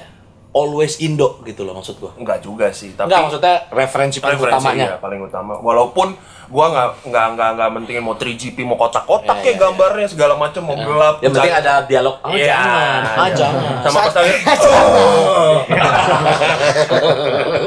always 0.57 0.97
Indo 0.99 1.37
gitu 1.45 1.62
loh 1.62 1.77
maksud 1.77 2.01
gua. 2.01 2.16
enggak 2.16 2.40
juga 2.40 2.73
sih, 2.73 2.97
tapi 2.97 3.07
Enggak 3.07 3.21
maksudnya 3.29 3.55
referensi 3.69 4.19
paling 4.19 4.40
referensi 4.40 4.57
utamanya. 4.64 4.87
iya, 4.87 4.97
paling 4.97 5.21
utama. 5.21 5.53
Walaupun 5.61 6.16
gua 6.47 6.66
nggak 6.69 6.88
nggak 7.05 7.27
nggak 7.31 7.51
nggak 7.53 7.69
mentingin 7.71 8.01
mau 8.01 8.14
3GP 8.14 8.57
mau 8.62 8.75
kotak-kotak 8.75 9.37
Iya, 9.37 9.42
kayak 9.45 9.53
iya, 9.53 9.61
gambarnya 9.61 10.09
segala 10.09 10.35
macam 10.35 10.62
mau 10.62 10.75
gelap. 10.75 11.21
Yang 11.21 11.33
penting 11.37 11.55
ada 11.55 11.73
dialog. 11.83 12.14
Oh, 12.19 12.33
Iya. 12.33 12.47
jangan. 12.49 13.01
Ah, 13.12 13.29
jangan. 13.31 13.73
Sama 13.85 13.99
pas 14.01 14.14
tadi 14.14 14.31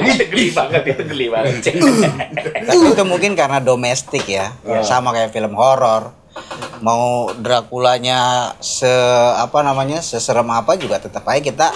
itu 0.02 0.24
geli 0.26 0.48
banget, 0.50 0.82
itu 0.88 1.04
geli 1.06 1.28
banget. 1.28 1.54
Tapi 2.68 2.86
itu 2.88 3.04
mungkin 3.06 3.32
karena 3.34 3.60
domestik 3.60 4.26
ya, 4.26 4.54
sama 4.82 5.12
kayak 5.12 5.30
film 5.30 5.54
horor. 5.54 6.16
Mau 6.80 7.36
Draculanya 7.36 8.54
se 8.58 8.88
apa 9.36 9.60
namanya 9.60 10.00
seserem 10.00 10.48
apa 10.48 10.74
juga 10.74 10.96
tetap 10.98 11.28
aja 11.28 11.42
kita 11.42 11.68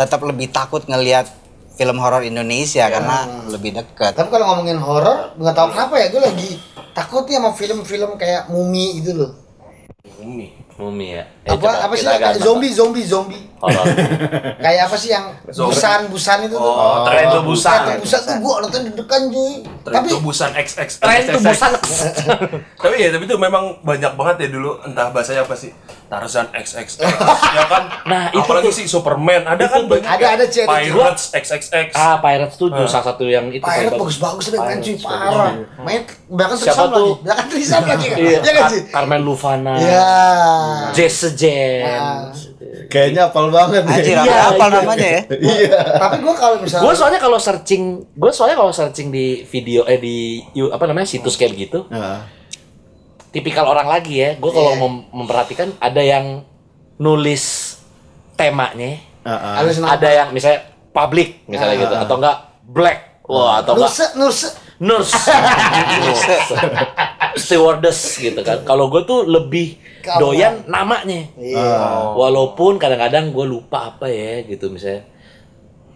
tetap 0.00 0.24
lebih 0.24 0.48
takut 0.48 0.80
ngelihat 0.88 1.28
film 1.76 2.00
horor 2.00 2.24
Indonesia 2.24 2.88
karena 2.88 3.44
lebih 3.52 3.76
dekat. 3.76 4.16
Tapi 4.16 4.32
kalau 4.32 4.48
ngomongin 4.48 4.80
horor, 4.80 5.36
nggak 5.36 5.52
tahu 5.52 5.68
kenapa 5.76 5.94
ya, 6.00 6.08
gue 6.08 6.22
lagi 6.24 6.50
takut 6.96 7.28
nih 7.28 7.36
sama 7.36 7.52
film-film 7.52 8.16
kayak 8.16 8.48
Mumi 8.48 9.04
gitu 9.04 9.12
loh. 9.12 9.30
Umi. 10.24 10.56
Mumi 10.80 11.20
ya. 11.20 11.24
Eh, 11.50 11.52
apa 11.52 11.58
coba 11.58 11.70
apa 11.80 11.94
sih 11.94 12.06
kayak 12.06 12.38
zombie 12.38 12.70
zombie 12.70 13.02
zombie. 13.04 13.42
Kayak 14.56 14.88
apa 14.88 14.96
sih 14.96 15.12
yang 15.12 15.36
Zombie. 15.46 15.76
busan 15.76 16.00
busan 16.08 16.38
itu 16.42 16.56
tuh? 16.56 16.64
Oh, 16.64 17.04
Tren 17.04 17.28
to 17.28 17.44
Busan. 17.44 17.78
Tren 17.84 17.98
busan 18.00 18.20
tuh 18.22 18.34
gua 18.40 18.54
nonton 18.64 18.80
di 18.82 18.92
depan 18.94 19.28
cuy. 19.28 19.52
Tapi 19.84 19.92
Tapi 20.08 20.08
busan 20.18 20.50
XX. 20.54 20.88
Tren 20.96 21.20
to 21.26 21.38
Busan. 21.38 21.70
tapi 22.80 22.94
ya 22.96 23.12
tapi 23.12 23.24
itu 23.24 23.36
memang 23.36 23.76
banyak 23.80 24.12
banget 24.14 24.36
ya 24.38 24.48
dulu 24.50 24.80
entah 24.80 25.12
bahasanya 25.12 25.44
apa 25.44 25.52
sih 25.52 25.76
Tarzan 26.08 26.48
XXX 26.50 27.04
ya 27.56 27.64
kan 27.68 27.84
Nah, 28.02 28.32
itu 28.32 28.40
apalagi 28.40 28.66
tuh. 28.66 28.74
sih 28.74 28.86
Superman 28.88 29.44
ada 29.44 29.62
kan 29.62 29.84
banyak 29.86 30.08
Ada, 30.08 30.24
ya. 30.24 30.30
ada. 30.34 30.44
Pirates 30.66 31.24
XXX 31.30 31.92
Ah, 31.92 32.16
Pirates 32.18 32.56
tuh 32.56 32.66
salah 32.88 33.06
satu 33.06 33.24
yang 33.24 33.46
itu 33.48 33.60
Pirate 33.60 33.92
paling 33.92 34.00
bagus-bagus 34.00 34.44
tapi 34.48 34.56
main 34.58 34.80
cuy 34.80 34.96
Pirates 34.96 35.04
parah. 35.04 35.52
Main 35.78 36.00
belakang 36.26 36.56
Siapa 36.56 36.72
trisam 36.72 36.88
tuh? 36.88 36.96
lagi. 37.12 37.22
Belakang 37.22 37.46
trisam 37.46 37.82
lagi 37.84 38.06
kan? 38.08 38.16
Iya, 38.18 38.38
Iya 38.40 38.52
kan 38.56 38.64
sih? 38.66 38.82
Carmen 38.88 39.20
Lufana. 39.20 39.74
Iya. 39.76 40.08
Jesse 40.90 41.28
James. 41.40 41.88
Ah. 41.88 42.28
Kayaknya 42.86 43.22
apal 43.26 43.48
banget 43.48 43.82
nih. 43.82 43.94
Anjir, 43.94 44.16
Iya, 44.20 44.38
apa 44.46 44.60
iya. 44.60 44.74
namanya 44.74 45.08
ya? 45.08 45.20
Iya. 45.32 45.78
Tapi 45.96 46.16
gua 46.20 46.34
kalau 46.34 46.56
misalnya 46.58 46.84
Gue 46.84 46.94
soalnya 46.94 47.18
kalau 47.18 47.38
searching, 47.38 47.82
gue 48.10 48.30
soalnya 48.30 48.56
kalau 48.56 48.70
searching 48.70 49.08
di 49.08 49.26
video 49.44 49.82
eh 49.84 49.96
di 49.96 50.16
apa 50.66 50.84
namanya 50.84 51.06
situs 51.06 51.34
kayak 51.34 51.56
gitu, 51.56 51.88
Nah, 51.88 52.26
tipikal 53.30 53.64
orang 53.64 53.86
lagi 53.86 54.18
ya. 54.18 54.30
Gue 54.36 54.50
kalau 54.50 54.74
Iya. 54.74 54.80
mem- 54.80 55.06
memperhatikan 55.14 55.68
ada 55.78 55.98
yang 55.98 56.42
nulis 56.96 57.76
temanya, 58.34 59.00
harus 59.24 59.78
nama. 59.78 59.94
ada 59.94 60.08
yang 60.10 60.28
misalnya 60.30 60.60
public 60.90 61.46
misalnya 61.46 61.74
Ah. 61.74 61.80
gitu, 61.80 61.94
atau 61.96 62.14
enggak 62.16 62.36
black, 62.64 62.98
wah 63.24 63.60
atau 63.60 63.78
enggak. 63.78 63.92
Nurse, 64.80 65.12
stewardess 67.36 68.16
gitu 68.16 68.40
kan. 68.40 68.64
Kalau 68.64 68.88
gue 68.88 69.04
tuh 69.04 69.28
lebih 69.28 69.76
doyan 70.18 70.64
namanya. 70.66 71.28
Iya. 71.36 72.16
Walaupun 72.16 72.80
kadang-kadang 72.80 73.30
gue 73.30 73.46
lupa 73.46 73.92
apa 73.94 74.08
ya 74.08 74.42
gitu 74.44 74.72
misalnya 74.72 75.06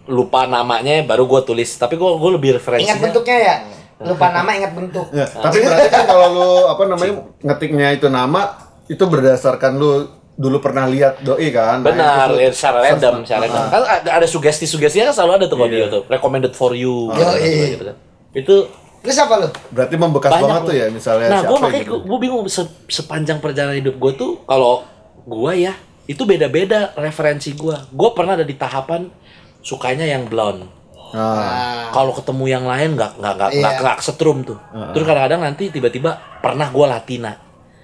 lupa 0.04 0.44
namanya 0.44 1.00
baru 1.00 1.24
gue 1.24 1.40
tulis 1.48 1.80
tapi 1.80 1.96
gue 1.96 2.04
gue 2.04 2.30
lebih 2.36 2.50
referensinya 2.60 2.92
Ingat 2.92 3.00
bentuknya 3.00 3.38
ya? 3.40 3.56
Lupa 4.10 4.26
nama 4.28 4.50
ingat 4.52 4.74
bentuk. 4.74 5.06
Ya, 5.14 5.24
tapi 5.24 5.64
berarti 5.64 5.88
kan 5.88 6.04
kalau 6.04 6.26
lu 6.34 6.48
apa 6.66 6.82
namanya 6.92 7.14
ngetiknya 7.40 7.88
itu 7.94 8.10
nama 8.10 8.52
itu 8.84 9.00
berdasarkan 9.00 9.80
lu 9.80 10.04
dulu 10.34 10.58
pernah 10.58 10.84
lihat 10.90 11.22
doi 11.22 11.48
kan? 11.54 11.78
Nah, 11.80 11.86
benar 11.94 12.26
itu 12.34 12.42
ya, 12.42 12.50
secara 12.52 12.78
random 12.84 13.22
secara 13.22 13.46
random 13.46 13.64
kan 13.70 13.80
ada, 14.18 14.26
sugesti 14.26 14.66
sugestinya 14.66 15.08
kan 15.08 15.14
selalu 15.14 15.32
ada 15.38 15.44
tuh 15.46 15.56
kalau 15.56 15.70
Iya. 15.70 15.86
dia 15.86 15.94
tuh 15.94 16.02
recommended 16.10 16.52
for 16.52 16.74
you 16.74 17.06
Oh, 17.06 17.14
gitu, 17.14 17.32
iya. 17.38 17.66
gitu 17.78 17.84
kan. 17.86 17.96
Itu 18.34 18.56
Terus 18.98 19.20
apa 19.20 19.36
lu? 19.36 19.48
Berarti 19.70 19.94
membekas 19.94 20.32
banyak 20.32 20.42
banget 20.42 20.58
loh. 20.58 20.64
tuh 20.64 20.74
ya 20.74 20.86
misalnya 20.88 21.26
nah 21.28 21.40
gue 21.40 21.52
siapa 21.52 21.64
makanya 21.68 21.84
gitu. 21.84 21.96
gue 22.02 22.18
bingung 22.18 22.42
se- 22.46 22.76
sepanjang 22.86 23.36
perjalanan 23.38 23.76
hidup 23.76 23.94
gue 23.94 24.12
tuh 24.14 24.32
kalau 24.42 24.80
gue 25.22 25.52
ya 25.58 25.76
itu 26.04 26.22
beda-beda 26.22 26.88
referensi 26.94 27.52
gue 27.52 27.76
gue 27.86 28.10
pernah 28.10 28.32
ada 28.32 28.42
di 28.42 28.52
tahapan 28.54 29.12
sukanya 29.58 30.04
yang 30.04 30.24
blonde 30.24 30.64
Nah, 31.06 31.22
Ah. 31.22 31.84
kalau 31.90 32.10
ketemu 32.10 32.44
yang 32.48 32.64
lain 32.64 32.96
nggak 32.96 33.12
nggak 33.14 33.32
nggak 33.36 33.50
Iya. 33.52 33.78
nggak 33.78 33.98
setrum 34.00 34.42
tuh 34.42 34.58
terus 34.90 35.04
kadang-kadang 35.04 35.44
nanti 35.44 35.68
tiba-tiba 35.68 36.10
pernah 36.40 36.66
gue 36.66 36.82
Latina 36.82 37.30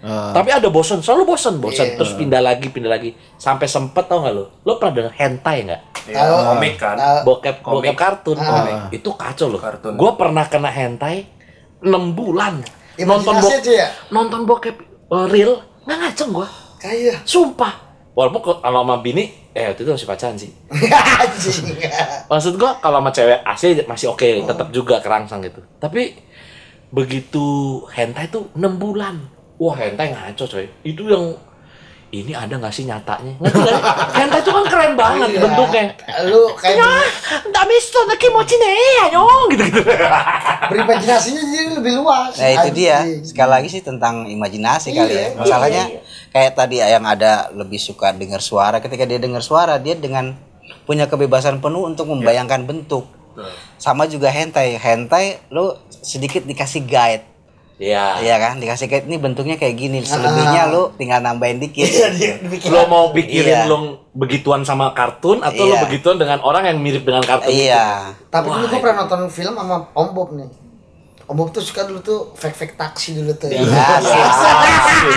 ah. 0.01 0.31
tapi 0.31 0.51
ada 0.51 0.67
bosan 0.67 0.99
selalu 0.99 1.23
bosan 1.29 1.57
bosan 1.57 1.87
Iya. 1.87 1.97
terus 1.97 2.13
pindah 2.15 2.39
lagi 2.39 2.67
pindah 2.67 2.89
lagi 2.89 3.11
sampai 3.35 3.65
sempet 3.65 4.05
tau 4.05 4.21
nggak 4.21 4.33
lo 4.33 4.45
lo 4.61 4.73
pernah 4.77 4.95
denger 4.97 5.15
hentai 5.15 5.59
nggak 5.65 5.83
Ya, 6.03 6.25
Tahu. 6.25 6.37
komik 6.49 6.75
kan 6.75 6.97
Tahu. 6.97 7.19
bokep 7.23 7.57
Komik. 7.61 7.75
bokep 7.77 7.95
kartun 7.95 8.37
Ah. 8.37 8.47
komik. 8.47 8.77
itu 8.95 9.11
kacau 9.13 9.47
loh 9.49 9.61
gue 9.93 10.11
pernah 10.17 10.45
kena 10.45 10.71
hentai 10.71 11.29
6 11.79 11.87
bulan 12.11 12.61
nonton 12.99 13.33
Imajinasi 13.33 13.41
bokep 13.43 13.61
aja 13.61 13.73
ya? 13.75 13.89
nonton 14.09 14.41
bokep 14.43 14.77
uh, 15.09 15.27
real 15.27 15.61
nggak 15.85 15.99
ngaceng 15.99 16.31
gue 16.31 16.49
Kayak 16.79 17.21
sumpah 17.23 17.73
walaupun 18.11 18.41
kalau 18.59 18.81
sama 18.81 18.97
bini 18.99 19.29
eh 19.51 19.67
waktu 19.67 19.83
itu 19.83 19.93
masih 19.93 20.07
pacaran 20.07 20.35
sih 20.35 20.51
anjing. 21.21 21.67
maksud 22.27 22.55
gua 22.55 22.79
kalau 22.79 22.99
sama 22.99 23.11
cewek 23.11 23.39
asli 23.43 23.71
masih 23.85 24.07
oke 24.09 24.25
tetap 24.43 24.69
juga 24.71 24.99
kerangsang 24.99 25.43
gitu 25.43 25.61
tapi 25.77 26.17
begitu 26.89 27.45
hentai 27.89 28.27
tuh 28.27 28.51
6 28.53 28.61
bulan 28.77 29.21
wah 29.61 29.77
hentai 29.77 30.09
ngaco 30.09 30.44
coy 30.46 30.64
itu 30.83 31.05
yang 31.05 31.37
ini 32.11 32.35
ada 32.35 32.59
nggak 32.59 32.75
sih 32.75 32.83
nyatanya 32.83 33.38
ngerti 33.38 33.55
nggak 33.55 33.70
sih? 33.70 33.85
hentai 34.18 34.40
itu 34.40 34.51
kan 34.51 34.64
keren 34.66 34.92
banget 34.99 35.29
Iya. 35.31 35.40
bentuknya 35.46 35.85
Lu 36.27 36.42
kayak 36.59 36.75
ya 36.75 36.90
nggak 37.46 37.66
bisa 37.68 37.99
na 38.03 38.14
kimochi 38.16 38.57
ne 38.57 38.73
ayo 39.07 39.23
gitu 39.46 39.62
gitu 39.62 39.81
berimajinasinya 40.70 41.42
jadi 41.44 41.70
lebih 41.77 41.92
luas. 41.99 42.35
Nah 42.35 42.51
itu 42.53 42.68
dia. 42.73 43.03
Sekali 43.23 43.51
lagi 43.51 43.68
sih 43.68 43.79
tentang 43.81 44.27
imajinasi 44.27 44.90
Iya, 44.90 44.99
kali 44.99 45.12
ya. 45.12 45.18
iya, 45.20 45.29
Masalahnya 45.35 45.85
iya. 45.88 46.01
kayak 46.31 46.53
tadi 46.55 46.77
yang 46.79 47.05
ada 47.05 47.33
lebih 47.51 47.79
suka 47.79 48.11
dengar 48.11 48.38
suara. 48.38 48.79
Ketika 48.79 49.03
dia 49.03 49.18
dengar 49.18 49.42
suara, 49.42 49.79
dia 49.79 49.94
dengan 49.94 50.35
punya 50.87 51.07
kebebasan 51.07 51.59
penuh 51.59 51.87
untuk 51.87 52.07
membayangkan 52.07 52.66
bentuk. 52.66 53.07
Sama 53.77 54.07
juga 54.07 54.31
hentai. 54.31 54.75
Hentai 54.77 55.42
lu 55.49 55.75
sedikit 55.90 56.42
dikasih 56.42 56.87
guide. 56.87 57.27
Ya 57.81 58.21
Iya 58.21 58.37
kan? 58.37 58.61
Dikasih 58.61 58.87
guide 58.87 59.09
ini 59.09 59.16
bentuknya 59.16 59.57
kayak 59.57 59.75
gini. 59.75 59.99
Selebihnya 60.03 60.69
lu 60.69 60.93
tinggal 60.95 61.19
nambahin 61.19 61.57
dikit. 61.59 61.88
Iya, 61.88 62.37
lo 62.69 62.85
mau 62.87 63.09
pikirin 63.11 63.64
Iya. 63.64 63.64
lo 63.64 63.77
begituan 64.12 64.62
sama 64.62 64.93
kartun 64.93 65.40
atau 65.40 65.64
lo 65.64 65.75
Iya. 65.75 65.83
begituan 65.83 66.14
dengan 66.14 66.38
orang 66.40 66.66
yang 66.66 66.77
mirip 66.77 67.03
dengan 67.03 67.25
kartun 67.25 67.49
itu? 67.49 67.66
Iya. 67.66 68.12
Tapi 68.29 68.47
Wah, 68.47 68.55
dulu 68.55 68.66
gue 68.69 68.79
pernah 68.79 68.97
nonton 69.01 69.21
film 69.27 69.55
sama 69.55 69.88
Om 69.90 70.09
Bob 70.12 70.37
nih. 70.37 70.51
Om 71.25 71.35
Bob 71.35 71.49
tuh 71.51 71.62
suka 71.62 71.87
dulu 71.87 71.99
tuh 72.01 72.35
fake-fake 72.35 72.75
taksi 72.75 73.16
dulu 73.16 73.33
tuh. 73.35 73.49
Ya, 73.49 73.64
sip. 73.99 75.14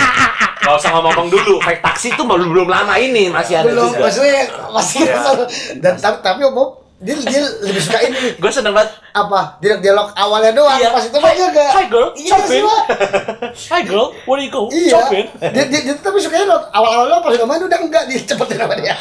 Gak 0.64 0.80
usah 0.80 0.96
ngomong 0.96 1.28
dulu, 1.28 1.60
fake 1.60 1.82
taksi 1.82 2.08
itu 2.08 2.22
belum 2.24 2.48
belum 2.48 2.64
lama 2.64 2.96
ini 2.96 3.28
masih 3.28 3.60
ada 3.60 3.68
Belum, 3.68 3.92
juga. 3.92 4.08
maksudnya 4.08 4.48
masih 4.72 5.04
Dan 5.84 5.92
tapi, 6.00 6.16
tapi 6.22 6.40
Om 6.40 6.54
Bob 6.54 6.83
dia, 7.04 7.14
dia 7.20 7.40
lebih 7.60 7.78
suka 7.78 7.98
ini. 8.00 8.16
Gue 8.40 8.48
seneng 8.48 8.72
banget. 8.72 8.96
Apa? 9.12 9.60
Dialog 9.60 9.80
dialog 9.80 10.06
awalnya 10.14 10.50
doang. 10.50 10.74
Iya. 10.74 10.88
Pas 10.88 11.04
itu 11.04 11.14
mah 11.14 11.30
dia 11.30 11.46
enggak. 11.46 11.70
Hi 11.70 11.84
girl, 11.86 12.08
Iya 12.14 12.34
semua. 12.42 12.76
Hi 13.70 13.82
girl, 13.84 14.08
where 14.24 14.40
you 14.40 14.48
go? 14.48 14.66
Iya. 14.66 14.90
Shopping. 14.90 15.26
Dia, 15.52 15.64
dia, 15.68 15.80
dia 15.84 15.94
tapi 15.94 16.18
sukanya 16.18 16.48
lo 16.48 16.58
awal-awal 16.66 17.06
doang 17.06 17.22
pas 17.22 17.32
udah 17.32 17.46
main 17.46 17.60
udah 17.60 17.78
enggak 17.78 18.04
dicepetin 18.08 18.56
sama 18.56 18.74
dia. 18.74 18.96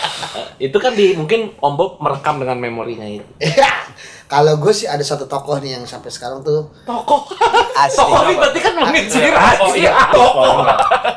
Itu 0.58 0.78
kan 0.78 0.92
di 0.92 1.16
mungkin 1.16 1.56
Om 1.58 1.74
Bob 1.74 1.92
merekam 1.98 2.38
dengan 2.38 2.60
memorinya 2.60 3.08
itu. 3.08 3.26
Iya. 3.40 3.72
Kalau 4.24 4.58
gue 4.58 4.70
sih 4.70 4.86
ada 4.86 5.02
satu 5.02 5.24
tokoh 5.24 5.62
nih 5.62 5.78
yang 5.78 5.86
sampai 5.86 6.10
sekarang 6.10 6.42
tuh 6.42 6.66
Tokoh. 6.84 7.22
Asli. 7.76 7.96
Tokoh 7.96 8.20
ini 8.24 8.34
berarti 8.34 8.60
kan 8.60 8.74
menginspirasi. 8.76 9.62
Oh 9.62 9.74
iya, 9.74 9.94
tokoh. 10.10 10.66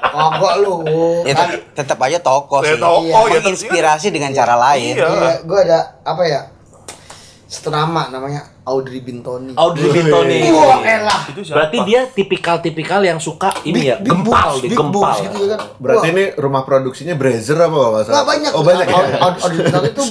Kogok 0.06 0.54
lu. 0.58 0.74
Ya, 1.24 1.32
Kan, 1.32 1.48
tet- 1.48 1.64
tetap 1.74 1.98
aja 1.98 2.18
tokoh 2.18 2.60
Ya, 2.60 2.76
sih. 2.76 2.80
tokoh, 2.80 3.24
ya, 3.26 3.40
Menginspirasi 3.40 4.08
dengan 4.10 4.30
cara 4.30 4.54
lain. 4.54 4.94
Iya. 4.94 5.08
Iya, 5.08 5.32
gue 5.42 5.58
ada 5.58 5.78
apa 6.02 6.22
ya? 6.24 6.40
Satu 7.46 7.70
nama 7.70 8.10
namanya 8.10 8.42
Audrey 8.62 8.98
Bintoni. 8.98 9.54
Audrey 9.54 9.86
Bintoni. 9.88 10.50
Wah, 10.50 10.82
elah. 10.82 11.30
Itu 11.30 11.40
siapa? 11.40 11.62
Berarti 11.62 11.78
dia 11.84 12.00
tipikal-tipikal 12.04 12.98
yang 13.00 13.16
suka 13.16 13.54
ini 13.62 13.86
ya, 13.86 13.96
Big 13.96 14.10
gempal 14.10 14.26
boobs, 14.50 14.58
deh, 14.58 14.66
big 14.66 14.74
gempal. 14.74 14.92
boobs 15.06 15.18
gitu 15.22 15.36
ya 15.38 15.48
kan. 15.48 15.60
Berarti 15.78 16.02
Wah, 16.02 16.12
ini 16.12 16.24
rumah 16.34 16.62
produksinya 16.62 17.14
Brazer 17.14 17.54
apa 17.56 17.70
nggak 17.70 17.92
masalah? 17.92 18.10
nggak 18.12 18.26
banyak. 18.26 18.50
Oh 18.50 18.62
banyak 18.62 18.84
ya? 18.84 18.92
Aud- 18.92 19.14
Aud- 19.16 19.40
Audrey 19.40 19.58
Bintoni 19.62 19.88
itu 19.88 20.02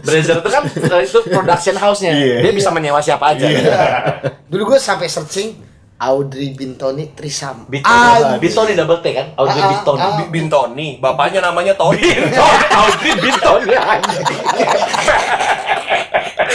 Brazer 0.00 0.36
itu 0.36 0.48
kan 0.48 0.62
itu 1.00 1.18
production 1.26 1.76
house-nya. 1.76 2.10
Iya. 2.12 2.36
Dia 2.40 2.52
bisa 2.54 2.70
menyewa 2.70 3.00
siapa 3.00 3.24
aja. 3.28 3.42
Iya. 3.42 3.78
Dulu 4.46 4.62
gue 4.64 4.78
sampai 4.78 5.06
searching 5.08 5.58
Audrey 5.96 6.52
Bintoni 6.52 7.10
Trisam. 7.10 7.66
Bintoni, 7.66 8.38
Bintoni 8.38 8.72
double 8.72 8.98
T 8.98 9.06
kan? 9.10 9.26
Audrey 9.34 9.58
Ah, 9.58 9.64
ah, 9.64 9.70
Bintoni. 9.72 9.98
ah. 10.00 10.14
Bi- 10.16 10.30
Bintoni, 10.30 10.88
bapaknya 10.98 11.40
namanya 11.40 11.74
Tony. 11.74 11.98
Bintoni, 11.98 12.66
Audrey 12.72 13.12
Bintoni. 13.16 13.74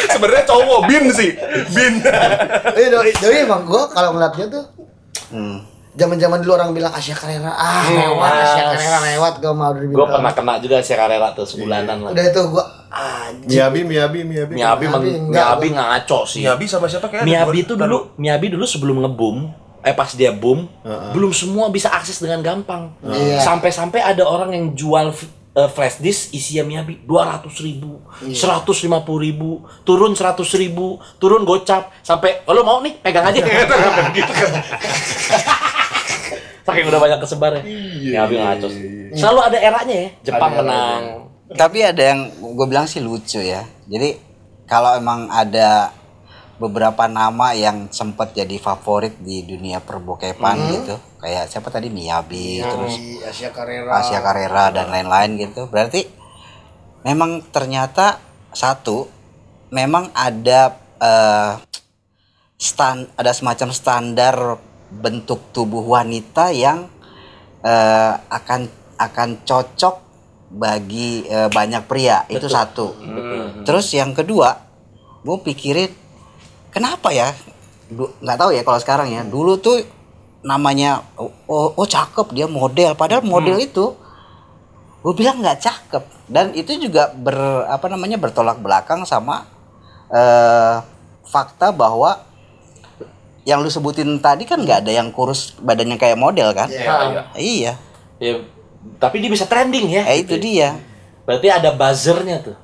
Sebenarnya 0.08 0.46
cowok 0.46 0.80
Bin 0.86 1.06
sih. 1.10 1.32
Bin. 1.70 1.94
Eh, 2.72 2.88
doi, 2.88 3.12
doi 3.14 3.38
emang 3.42 3.64
gue 3.64 3.84
kalau 3.90 4.14
ngeliatnya 4.14 4.48
tuh 4.50 4.64
Hmm. 5.30 5.62
zaman-zaman 5.92 6.40
dulu 6.40 6.54
orang 6.54 6.72
bilang 6.72 6.90
Asia 6.90 7.14
Carrera, 7.14 7.52
ah 7.52 7.86
lewat 7.86 8.32
Asia 8.34 8.64
Carrera 8.68 8.98
lewat 9.10 9.34
gue 9.38 9.52
mau 9.52 9.66
Audrey 9.68 9.86
Gue 9.86 10.08
pernah 10.08 10.32
kena 10.32 10.58
juga 10.58 10.80
si 10.80 10.92
Carrera 10.92 11.30
tuh 11.32 11.44
sebulanan 11.44 12.02
lah. 12.02 12.12
Udah 12.12 12.26
itu 12.26 12.42
gue 12.42 12.66
anjing. 12.90 13.50
Miyabi, 13.52 13.80
Miyabi, 13.84 14.20
Miyabi. 14.24 14.54
Miyabi, 14.56 14.86
Miyabi 14.86 14.86
meng- 15.06 15.22
enggak, 15.28 15.46
Miyabi 15.52 15.68
ngaco 15.72 16.20
sih. 16.26 16.42
Miyabi 16.42 16.66
sama 16.66 16.86
siapa 16.86 17.06
kayak? 17.08 17.24
Miyabi 17.24 17.58
itu 17.62 17.74
dulu, 17.76 18.16
Miyabi 18.16 18.48
dulu 18.50 18.66
sebelum 18.66 18.98
ngebum, 19.00 19.54
eh 19.80 19.94
pas 19.94 20.10
dia 20.10 20.32
boom, 20.32 20.66
belum 21.14 21.30
semua 21.30 21.70
bisa 21.70 21.90
akses 21.90 22.18
dengan 22.18 22.42
gampang. 22.42 22.90
Iya. 23.04 23.38
Sampai-sampai 23.40 24.02
ada 24.02 24.24
orang 24.24 24.50
yang 24.50 24.66
jual 24.74 25.14
eh, 25.66 25.70
flash 25.72 26.00
disk 26.00 26.32
isinya 26.32 26.64
Miyabi 26.64 27.04
200 27.04 27.52
ribu, 27.66 28.00
150 28.24 28.80
ribu, 29.20 29.64
turun 29.84 30.16
100 30.16 30.40
ribu, 30.62 31.00
turun 31.20 31.44
gocap, 31.44 31.92
sampai 32.00 32.44
oh, 32.48 32.54
lo 32.56 32.64
mau 32.64 32.80
nih 32.80 32.96
pegang 33.04 33.28
aja 33.28 33.40
gitu 34.16 34.32
kan. 34.34 34.52
Saking 36.70 36.86
udah 36.86 37.02
banyak 37.02 37.20
kesebar 37.20 37.52
ya. 37.60 37.64
Miyabi 37.66 38.36
ngaco 38.40 38.68
sih. 38.70 38.84
Selalu 39.18 39.40
ada 39.42 39.58
eranya 39.58 39.96
ya, 39.96 40.10
Jepang 40.24 40.52
menang. 40.54 41.04
Tapi 41.50 41.82
ada 41.82 42.04
yang 42.14 42.30
gue 42.30 42.68
bilang 42.70 42.86
sih 42.86 43.02
lucu 43.02 43.42
ya. 43.42 43.66
Jadi 43.90 44.14
kalau 44.70 44.94
emang 44.94 45.26
ada 45.34 45.90
beberapa 46.60 47.08
nama 47.08 47.56
yang 47.56 47.88
sempat 47.88 48.36
jadi 48.36 48.60
favorit 48.60 49.16
di 49.24 49.48
dunia 49.48 49.80
perbokepan 49.80 50.56
gitu, 50.76 50.96
kayak 51.24 51.48
siapa 51.48 51.72
tadi? 51.72 51.88
Miyabi, 51.88 52.60
terus 52.60 52.94
Di 53.00 53.24
Asia 53.24 53.50
Carrera. 53.56 54.04
Asia 54.04 54.20
Carrera 54.20 54.68
dan 54.70 54.92
lain-lain 54.92 55.40
gitu. 55.40 55.72
Berarti 55.72 56.04
memang 57.08 57.40
ternyata 57.48 58.20
satu 58.52 59.08
memang 59.72 60.12
ada 60.12 60.76
eh, 61.00 61.54
stan 62.60 63.08
ada 63.16 63.32
semacam 63.32 63.70
standar 63.72 64.36
bentuk 64.92 65.56
tubuh 65.56 65.88
wanita 65.88 66.52
yang 66.52 66.92
eh, 67.64 68.14
akan 68.20 68.68
akan 69.00 69.30
cocok 69.48 69.96
bagi 70.52 71.24
eh, 71.24 71.48
banyak 71.48 71.88
pria. 71.88 72.28
Itu 72.28 72.52
satu. 72.52 73.00
Terus 73.64 73.88
yang 73.96 74.12
kedua, 74.12 74.60
gue 75.24 75.38
pikirin 75.40 76.09
kenapa 76.70 77.10
ya? 77.14 77.34
Nggak 77.94 78.38
tahu 78.38 78.52
ya 78.54 78.62
kalau 78.66 78.80
sekarang 78.82 79.08
ya. 79.10 79.22
Dulu 79.26 79.58
tuh 79.60 79.82
namanya 80.40 81.04
oh, 81.20 81.32
oh, 81.50 81.76
oh, 81.76 81.88
cakep 81.88 82.32
dia 82.32 82.48
model, 82.48 82.96
padahal 82.96 83.26
model 83.26 83.60
itu 83.60 83.92
gue 85.00 85.14
bilang 85.16 85.40
nggak 85.40 85.64
cakep 85.64 86.04
dan 86.28 86.52
itu 86.52 86.76
juga 86.76 87.08
ber 87.16 87.64
apa 87.72 87.88
namanya 87.88 88.20
bertolak 88.20 88.60
belakang 88.60 89.08
sama 89.08 89.48
eh, 90.12 90.76
fakta 91.24 91.72
bahwa 91.72 92.20
yang 93.48 93.64
lu 93.64 93.72
sebutin 93.72 94.20
tadi 94.20 94.44
kan 94.44 94.60
nggak 94.60 94.86
ada 94.86 94.92
yang 94.92 95.10
kurus 95.10 95.56
badannya 95.60 95.96
kayak 95.98 96.20
model 96.20 96.52
kan? 96.54 96.70
Iya. 96.70 97.24
Iya, 97.36 97.74
Ya, 98.20 98.44
tapi 99.00 99.24
dia 99.24 99.32
bisa 99.32 99.48
trending 99.48 99.88
ya. 99.90 100.04
eh 100.06 100.22
itu 100.22 100.36
dia. 100.36 100.76
Berarti 101.24 101.48
ada 101.48 101.72
buzzernya 101.74 102.44
tuh. 102.44 102.56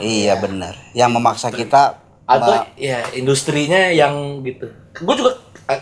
Iya 0.00 0.40
benar. 0.40 0.74
Yang 0.96 1.10
memaksa 1.12 1.52
kita 1.52 2.01
Atau 2.24 2.54
ma- 2.54 2.66
ya 2.74 3.02
industrinya 3.12 3.90
yang 3.90 4.14
gitu. 4.40 4.70
Gue 4.94 5.14
juga 5.14 5.36
eh, 5.66 5.80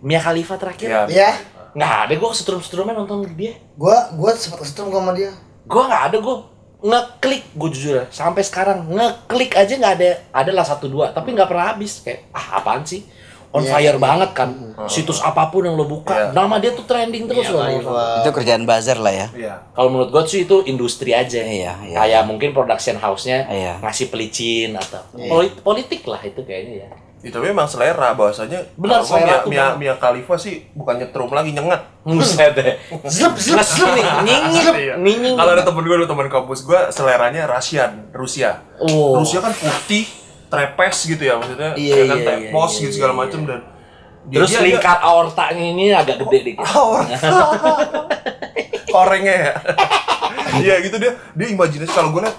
Mia 0.00 0.18
Khalifa 0.18 0.54
terakhir. 0.54 0.88
Iya. 0.88 1.02
Ya, 1.08 1.30
Nggak 1.68 1.92
ada 2.04 2.12
gue 2.14 2.28
setrum-setrumnya 2.32 2.94
nonton 2.94 3.24
dia. 3.32 3.54
gue 3.54 3.96
gue 4.12 4.30
sempat 4.34 4.62
kesetrum 4.62 4.88
sama 4.88 5.12
dia. 5.12 5.30
Gue 5.64 5.82
nggak 5.84 6.02
ada 6.08 6.16
gue 6.18 6.36
ngeklik 6.78 7.44
gue 7.52 7.68
jujur 7.74 7.94
ya. 7.98 8.04
sampai 8.08 8.38
sekarang 8.40 8.86
ngeklik 8.86 9.50
aja 9.52 9.74
nggak 9.74 9.94
ada 9.98 10.10
adalah 10.30 10.62
satu 10.62 10.86
dua 10.86 11.10
tapi 11.10 11.34
nggak 11.34 11.50
pernah 11.50 11.74
habis 11.74 12.06
kayak 12.06 12.30
ah 12.30 12.62
apaan 12.62 12.86
sih 12.86 13.02
on 13.50 13.60
Iya, 13.60 13.70
fire 13.70 13.88
iya. 13.90 13.98
banget 13.98 14.30
kan 14.32 14.50
situs 14.86 15.18
apa 15.18 15.48
pun 15.48 15.64
yang 15.64 15.72
lo 15.72 15.84
buka 15.84 16.12
Iya. 16.12 16.26
nama 16.32 16.56
dia 16.56 16.70
tuh 16.70 16.84
trending 16.84 17.24
terus 17.24 17.48
loh 17.48 17.64
itu 17.64 18.28
kerjaan 18.30 18.62
buzzer 18.62 18.96
lah 18.96 19.10
ya. 19.10 19.26
Iya. 19.30 19.54
kalau 19.72 19.88
menurut 19.88 20.10
gue 20.10 20.22
sih 20.26 20.44
itu 20.44 20.62
industri 20.64 21.10
aja 21.10 21.40
Iya, 21.40 21.72
iya. 21.82 21.96
kayak 21.96 22.22
mungkin 22.24 22.52
production 22.52 22.94
house-nya 22.94 23.44
Iya. 23.44 23.80
ngasih 23.80 24.08
pelicin 24.08 24.72
atau 24.72 25.00
Iya. 25.12 25.28
Polit- 25.28 25.58
politik 25.58 26.04
lah 26.04 26.20
itu 26.20 26.40
kayaknya 26.40 26.84
ya 26.84 26.90
Itu 27.18 27.42
memang 27.42 27.66
selera 27.66 28.14
bahwasanya. 28.14 28.62
Benar, 28.78 29.02
selera 29.02 29.42
Mia, 29.42 29.42
tuh 29.42 29.50
Mia. 29.50 29.66
Mia 29.74 29.94
Khalifa 29.98 30.38
sih 30.38 30.70
bukan 30.70 31.02
nyetrum 31.02 31.26
lagi 31.28 31.50
nyengat. 31.50 31.82
Buset 32.06 32.54
deh. 32.54 32.78
Zlep, 33.10 33.34
zlep, 33.34 33.58
zlep 33.58 33.90
nih. 33.90 34.06
Iya. 34.54 34.94
Kalau 35.34 35.50
ada 35.50 35.66
temen 35.66 35.82
gue, 35.82 35.96
ada 35.96 36.06
temen 36.06 36.30
kampus 36.30 36.62
gue, 36.62 36.78
seleranya 36.88 37.50
Rusian, 37.50 38.14
Rusia. 38.14 38.62
Oh. 38.78 39.18
Rusia 39.18 39.42
kan 39.42 39.50
putih, 39.50 40.06
trepes 40.48 40.98
gitu 41.06 41.22
ya 41.22 41.36
maksudnya, 41.36 41.72
Iya, 41.74 41.94
ya 41.94 42.04
kan 42.04 42.18
iya, 42.18 42.26
tepos 42.48 42.72
iya, 42.72 42.78
gitu 42.78 42.88
iya, 42.88 42.96
segala 42.96 43.12
iya. 43.12 43.20
macem 43.20 43.40
dan 43.44 43.60
dia- 44.24 44.36
Terus 44.40 44.50
dia- 44.50 44.64
lingkar 44.64 44.98
aortanya 44.98 45.64
ini 45.64 45.84
agak 45.90 46.16
gede 46.18 46.38
dikit. 46.44 46.66
korengnya 48.88 49.34
ya. 49.34 49.52
Iya 50.58 50.80
gitu 50.80 50.96
dia, 50.96 51.12
dia 51.36 51.46
imajinasi 51.52 51.92
kalau 51.92 52.10
gue 52.10 52.24
liat, 52.24 52.34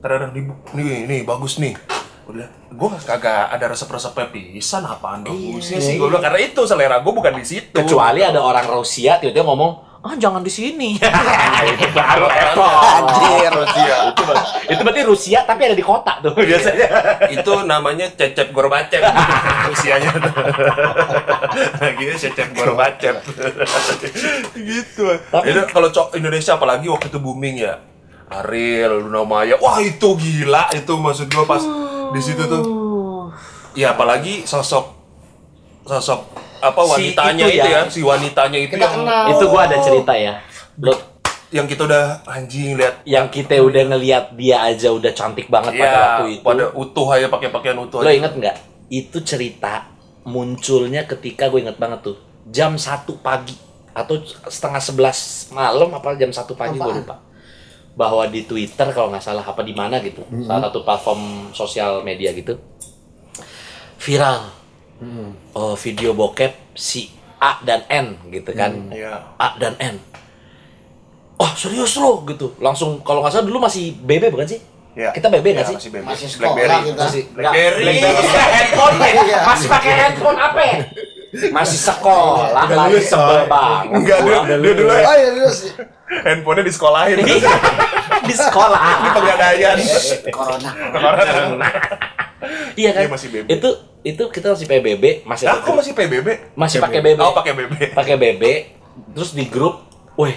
terkadang 0.00 0.32
nih, 0.32 0.42
nih, 0.72 0.98
nih 1.04 1.20
bagus 1.22 1.60
nih. 1.60 1.76
Gue 2.24 2.40
gue 2.72 2.88
kagak 3.04 3.52
ada 3.52 3.68
resep-resepnya 3.68 4.32
pisan 4.32 4.82
apaan 4.82 5.22
bagusnya 5.22 5.76
sih. 5.78 6.00
Gue 6.00 6.08
bilang 6.08 6.24
karena 6.24 6.40
itu 6.40 6.64
selera 6.64 6.98
gue 6.98 7.12
bukan 7.12 7.36
di 7.36 7.44
situ. 7.44 7.70
Kecuali 7.70 8.24
ada 8.24 8.40
orang 8.40 8.64
Rusia 8.66 9.20
tiba-tiba 9.20 9.44
ngomong, 9.44 9.89
ah 10.00 10.16
jangan 10.16 10.40
di 10.40 10.48
sini. 10.48 10.96
itu 11.72 11.86
baru. 11.92 12.24
Anjir. 12.56 13.52
Rusia. 13.52 13.96
itu, 14.08 14.22
ber- 14.24 14.44
itu 14.66 14.80
berarti 14.80 15.02
Rusia 15.04 15.38
tapi 15.44 15.68
ada 15.68 15.76
di 15.76 15.84
kota 15.84 16.16
tuh 16.20 16.32
biasanya. 16.32 16.88
itu 17.28 17.52
namanya 17.64 18.08
cecep 18.10 18.48
gorbacep 18.50 19.02
usianya 19.72 20.08
gitu 21.94 22.14
cecep 22.18 22.48
gorbacep 22.54 23.16
gitu 24.56 25.04
Tapi- 25.28 25.46
itu 25.46 25.60
kalau 25.68 25.88
cok 25.90 26.16
Indonesia 26.16 26.56
apalagi 26.56 26.88
waktu 26.88 27.06
itu 27.08 27.18
booming 27.18 27.56
ya 27.60 27.80
Ariel 28.30 29.04
Luna 29.04 29.26
Maya 29.26 29.58
wah 29.58 29.78
itu 29.78 30.16
gila 30.16 30.70
itu 30.72 30.92
maksud 30.94 31.26
gua 31.28 31.44
pas 31.46 31.62
di 32.10 32.20
situ 32.22 32.42
tuh 32.42 32.62
ya 33.74 33.92
apalagi 33.92 34.46
sosok 34.46 34.86
sosok 35.84 36.20
apa 36.60 36.80
Si 36.80 36.90
wanitanya 36.92 37.44
itu 37.44 37.56
itu, 37.56 37.68
ya. 37.68 37.72
ya. 37.72 37.80
si 37.88 38.00
wanitanya 38.00 38.58
itu 38.60 38.74
Kita 38.74 38.84
yang 38.84 38.94
kenal. 39.00 39.24
itu 39.32 39.44
gua 39.46 39.60
ada 39.64 39.76
cerita 39.80 40.12
ya. 40.14 40.34
Lo 40.78 40.92
yang 41.50 41.66
kita 41.66 41.82
udah 41.82 42.04
anjing 42.24 42.78
lihat 42.78 42.94
yang 43.02 43.26
kita 43.26 43.58
udah 43.58 43.82
ngelihat 43.90 44.24
dia 44.32 44.62
aja 44.62 44.94
udah 44.94 45.10
cantik 45.10 45.50
banget 45.50 45.74
pada 45.74 45.82
ya 45.82 45.90
waktu 45.98 46.24
itu. 46.30 46.44
pada 46.46 46.64
utuh 46.72 47.06
aja 47.10 47.26
pakai 47.26 47.48
pakaian 47.48 47.74
utuh 47.76 47.98
Lo 47.98 48.06
aja. 48.06 48.14
inget 48.14 48.32
nggak? 48.32 48.56
Itu 48.86 49.18
cerita 49.20 49.90
munculnya 50.22 51.02
ketika 51.04 51.48
gue 51.48 51.58
inget 51.60 51.74
banget 51.74 52.04
tuh 52.04 52.16
jam 52.46 52.74
1 52.74 52.86
pagi 53.18 53.58
atau 53.90 54.14
setengah 54.46 54.78
11 54.78 55.50
malam 55.50 55.90
apa 55.90 56.14
jam 56.14 56.30
1 56.30 56.38
pagi 56.54 56.76
gue 56.76 56.94
lupa. 56.96 57.18
Bahwa 57.90 58.22
di 58.24 58.46
Twitter 58.46 58.86
kalau 58.90 59.10
nggak 59.10 59.20
salah 59.20 59.42
apa 59.42 59.60
di 59.60 59.74
mana 59.74 59.98
gitu, 59.98 60.22
salah 60.46 60.70
satu 60.70 60.80
platform 60.80 61.20
sosial 61.50 62.00
media 62.00 62.30
gitu 62.30 62.54
viral. 63.98 64.59
Oh 65.52 65.72
video 65.74 66.12
bokep 66.12 66.76
si 66.76 67.08
A 67.36 67.56
dan 67.60 67.88
N 67.88 68.06
gitu 68.28 68.52
kan. 68.52 68.92
Iya. 68.92 69.32
A 69.34 69.56
dan 69.56 69.74
N. 69.76 69.96
Oh 71.36 71.48
serius 71.54 71.96
lo 71.96 72.20
gitu. 72.24 72.52
Langsung 72.58 73.00
kalau 73.00 73.24
nggak 73.24 73.32
salah 73.32 73.46
dulu 73.46 73.58
masih 73.58 73.96
BB 73.96 74.28
bukan 74.28 74.44
sih? 74.46 74.60
Iya. 74.92 75.08
Kita 75.10 75.30
BB 75.30 75.46
nggak 75.54 75.64
Iya, 75.64 75.70
sih? 75.70 75.76
masih 75.78 75.90
BB. 75.90 76.04
Masih 76.04 76.28
sekolah 76.28 76.52
Blackberry. 76.52 76.78
kita. 76.84 77.00
Masih 77.00 77.22
Blackberry. 77.30 77.94
Blackberry. 77.96 78.52
handphone 78.52 78.94
ya? 78.94 79.10
Iya. 79.24 79.38
Masih 79.42 79.66
pakai 79.66 79.92
handphone 79.96 80.38
apa? 80.38 80.60
ya? 80.60 80.78
Masih 81.48 81.78
sekolah 81.78 82.48
lagi 82.68 83.00
sebel 83.00 83.40
banget. 83.46 83.94
Enggak, 83.94 84.18
dia, 84.20 84.38
dia 84.58 84.72
dulu 84.74 84.90
Oh 84.90 85.14
iya 85.14 85.30
terus 85.32 85.58
handphonenya 86.20 86.64
di 86.66 86.72
sekolahin. 86.74 87.16
di 88.20 88.34
sekolah. 88.34 88.80
Di 89.00 89.08
pegadaian. 89.14 89.76
corona. 90.28 90.70
Iya 92.76 92.90
kan? 92.96 93.02
Dia 93.06 93.12
masih 93.12 93.28
BB. 93.28 93.46
Itu 93.52 93.70
itu 94.00 94.22
kita 94.32 94.56
masih 94.56 94.66
PBB, 94.66 95.04
masih 95.28 95.44
Lah, 95.44 95.60
kok 95.60 95.76
masih 95.76 95.92
PBB? 95.92 96.28
Masih 96.56 96.78
pakai 96.80 97.00
BB. 97.04 97.18
Oh, 97.20 97.36
pakai 97.36 97.52
BB. 97.52 97.74
pakai 97.92 98.16
BB. 98.16 98.42
Terus 99.12 99.36
di 99.36 99.44
grup, 99.48 99.84
weh 100.16 100.32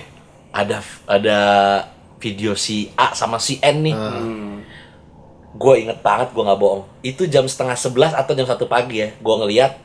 ada 0.53 0.83
ada 1.07 1.39
video 2.21 2.53
si 2.55 2.93
A 2.95 3.11
sama 3.17 3.39
si 3.41 3.59
N 3.59 3.77
nih. 3.83 3.95
gue 5.53 5.73
inget 5.85 6.01
banget 6.01 6.33
gue 6.33 6.41
nggak 6.41 6.57
bohong 6.57 6.81
itu 7.05 7.29
jam 7.29 7.45
setengah 7.45 7.77
sebelas 7.77 8.17
atau 8.17 8.33
jam 8.33 8.49
satu 8.49 8.65
pagi 8.65 9.05
ya 9.05 9.13
gue 9.13 9.35
ngeliat 9.37 9.77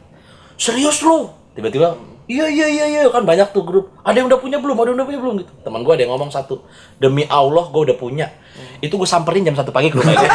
serius 0.57 1.05
lu 1.05 1.29
tiba-tiba 1.53 1.93
iya 2.25 2.49
iya 2.49 2.67
iya 2.73 2.85
iya 2.89 3.01
kan 3.13 3.29
banyak 3.29 3.53
tuh 3.53 3.69
grup 3.69 3.93
ada 4.01 4.17
yang 4.17 4.33
udah 4.33 4.41
punya 4.41 4.57
belum 4.57 4.77
ada 4.81 4.89
yang 4.89 4.97
udah 4.97 5.09
punya 5.13 5.21
belum 5.21 5.35
gitu 5.45 5.53
teman 5.61 5.85
gue 5.85 5.93
ada 5.93 6.03
yang 6.09 6.13
ngomong 6.17 6.33
satu 6.33 6.65
demi 6.97 7.29
Allah 7.29 7.69
gue 7.69 7.83
udah 7.85 7.97
punya 8.01 8.33
itu 8.79 8.95
gue 8.95 9.09
samperin 9.09 9.43
jam 9.43 9.55
satu 9.55 9.71
pagi 9.71 9.89
ke 9.89 9.99
rumahnya 9.99 10.29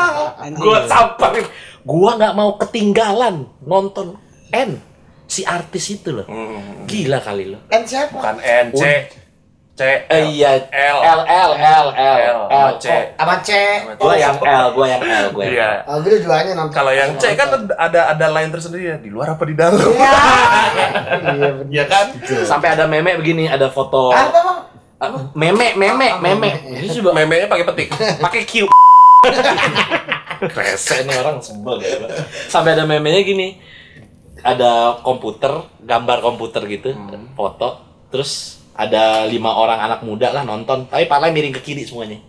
gue 0.62 0.78
samperin 0.84 1.46
gue 1.82 2.10
nggak 2.12 2.34
mau 2.34 2.54
ketinggalan 2.56 3.46
nonton 3.62 4.18
N 4.50 4.78
si 5.24 5.42
artis 5.42 5.90
itu 5.90 6.12
loh 6.12 6.26
gila 6.84 7.18
kali 7.18 7.50
lo 7.50 7.58
N 7.66 7.82
siapa? 7.82 8.14
Bukan 8.14 8.36
N, 8.38 8.66
C, 8.70 8.82
C, 9.76 9.80
Eh, 10.08 10.22
iya 10.32 10.56
L, 10.72 10.98
L 10.98 11.20
L 11.26 11.50
L 11.52 11.86
L 11.92 12.16
L, 12.16 12.38
L 12.48 12.70
C. 12.80 13.12
Sama 13.12 13.44
C. 13.44 13.50
gue 13.92 14.14
yang 14.16 14.38
L 14.40 14.66
gue 14.72 14.86
yang 14.88 15.02
L 15.04 15.26
gue 15.36 15.44
Iya. 15.52 15.84
Oh, 15.84 16.00
gue 16.00 16.16
jualnya 16.16 16.56
nonton. 16.56 16.72
Kalau 16.72 16.96
yang 16.96 17.12
C 17.20 17.36
kan 17.36 17.52
ada 17.76 18.16
ada 18.16 18.26
lain 18.32 18.48
tersendiri 18.48 18.88
ya, 18.88 18.96
di 18.96 19.12
luar 19.12 19.36
apa 19.36 19.44
di 19.44 19.52
dalam? 19.52 19.76
Iya. 19.76 20.16
Iya 20.76 21.48
bener. 21.52 21.52
Iya 21.68 21.84
kan? 21.86 22.06
sampai 22.24 22.68
ada 22.72 22.88
meme 22.88 23.20
begini 23.20 23.50
ada 23.50 23.68
foto 23.68 24.16
Apa 24.16 24.75
apa? 24.96 25.18
meme 25.36 25.76
meme 25.76 26.08
meme 26.24 26.50
itu 26.80 27.00
coba 27.00 27.10
Memenya 27.20 27.46
pakai 27.48 27.64
petik. 27.68 27.88
pakai 28.24 28.42
Q 28.48 28.66
Rese 30.36 30.96
nih 31.08 31.16
orang 31.16 31.40
sebel 31.40 31.80
ya. 31.80 31.96
Sampai 32.48 32.76
ada 32.76 32.84
memenya 32.84 33.24
gini. 33.24 33.56
Ada 34.46 35.02
komputer, 35.02 35.50
gambar 35.82 36.22
komputer 36.22 36.62
gitu, 36.70 36.94
foto. 37.34 37.82
Terus 38.12 38.62
ada 38.76 39.26
lima 39.26 39.56
orang 39.56 39.80
anak 39.80 40.00
muda 40.04 40.30
lah 40.30 40.44
nonton, 40.44 40.86
tapi 40.86 41.08
palanya 41.08 41.34
miring 41.34 41.56
ke 41.56 41.64
kiri 41.64 41.82
semuanya. 41.82 42.20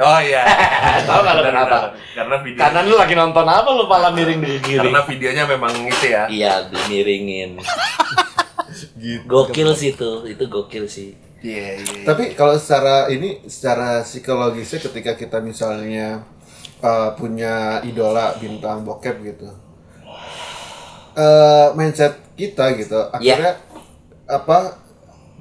Oh 0.00 0.20
iya. 0.24 0.42
Tahu 1.08 1.20
Benar, 1.20 1.44
kenapa? 1.44 1.76
Karena 2.16 2.36
video. 2.40 2.58
Karena 2.58 2.80
lu 2.82 2.94
lagi 2.96 3.14
nonton 3.14 3.44
apa 3.44 3.68
lu 3.76 3.84
pala 3.84 4.08
miring 4.10 4.40
ke 4.40 4.54
kiri? 4.64 4.80
karena 4.80 5.04
videonya 5.04 5.44
memang 5.44 5.72
itu 5.84 6.06
ya. 6.08 6.24
Iya, 6.32 6.52
dimiringin. 6.72 7.60
Gokil 9.28 9.76
sih 9.76 9.92
itu, 9.92 10.24
itu 10.24 10.44
gokil 10.48 10.88
sih. 10.88 11.12
Iya, 11.42 11.82
iya. 11.82 12.02
Tapi 12.06 12.38
kalau 12.38 12.54
secara 12.54 13.10
ini 13.10 13.42
secara 13.50 14.06
psikologisnya 14.06 14.78
ketika 14.78 15.18
kita 15.18 15.42
misalnya 15.42 16.22
uh, 16.78 17.10
punya 17.18 17.82
idola 17.82 18.38
bintang 18.38 18.86
bokep 18.86 19.16
gitu. 19.26 19.50
eh 21.12 21.68
mindset 21.76 22.16
kita 22.32 22.72
gitu 22.80 22.96
akhirnya 23.12 23.60
apa 24.24 24.80